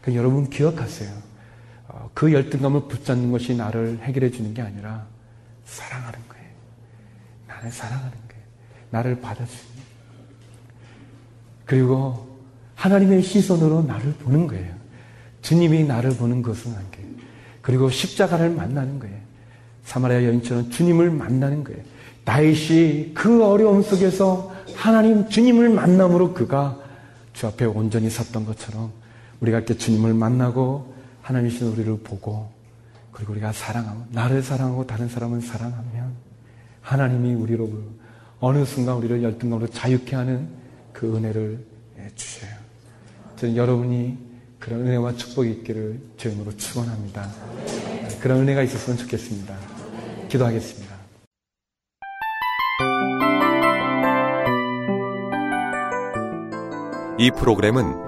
그러니까 0.00 0.20
여러분 0.20 0.48
기억하세요. 0.48 1.27
그 2.18 2.32
열등감을 2.32 2.88
붙잡는 2.88 3.30
것이 3.30 3.54
나를 3.54 4.00
해결해 4.02 4.32
주는 4.32 4.52
게 4.52 4.60
아니라 4.60 5.06
사랑하는 5.64 6.18
거예요. 6.28 6.46
나를 7.46 7.70
사랑하는 7.70 8.10
거예요. 8.10 8.42
나를 8.90 9.20
받아주는 9.20 9.62
거예요. 9.62 9.86
그리고 11.64 12.36
하나님의 12.74 13.22
시선으로 13.22 13.82
나를 13.82 14.14
보는 14.14 14.48
거예요. 14.48 14.74
주님이 15.42 15.84
나를 15.84 16.10
보는 16.16 16.42
것은 16.42 16.74
한 16.74 16.90
게. 16.90 16.98
그리고 17.62 17.88
십자가를 17.88 18.50
만나는 18.50 18.98
거예요. 18.98 19.16
사마리아 19.84 20.24
여인처럼 20.24 20.70
주님을 20.70 21.12
만나는 21.12 21.62
거예요. 21.62 21.80
다윗이 22.24 23.14
그 23.14 23.44
어려움 23.44 23.80
속에서 23.80 24.52
하나님 24.74 25.28
주님을 25.28 25.68
만남으로 25.68 26.34
그가 26.34 26.80
주 27.32 27.46
앞에 27.46 27.64
온전히 27.64 28.10
섰던 28.10 28.44
것처럼 28.44 28.90
우리가 29.38 29.58
이렇게 29.58 29.76
주님을 29.76 30.14
만나고 30.14 30.97
하나님이신 31.28 31.66
우리를 31.66 31.98
보고 31.98 32.50
그리고 33.12 33.32
우리가 33.32 33.52
사랑하고 33.52 34.06
나를 34.12 34.42
사랑하고 34.42 34.86
다른 34.86 35.08
사람을 35.08 35.42
사랑하면 35.42 36.14
하나님이 36.80 37.34
우리로 37.34 37.70
어느 38.40 38.64
순간 38.64 38.96
우리를 38.96 39.22
열등감으로 39.22 39.68
자유케 39.68 40.16
하는 40.16 40.48
그 40.90 41.14
은혜를 41.14 41.62
주셔요. 42.14 42.50
저는 43.36 43.56
여러분이 43.56 44.16
그런 44.58 44.86
은혜와 44.86 45.16
축복이 45.16 45.50
있기를 45.50 46.00
주임으로 46.16 46.56
축원합니다. 46.56 47.28
그런 48.20 48.40
은혜가 48.40 48.62
있었으면 48.62 48.98
좋겠습니다. 48.98 49.54
기도하겠습니다. 50.28 50.96
이 57.18 57.30
프로그램은 57.32 58.07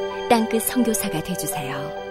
땅끝 0.31 0.61
성교사가 0.63 1.21
되주세요 1.23 2.10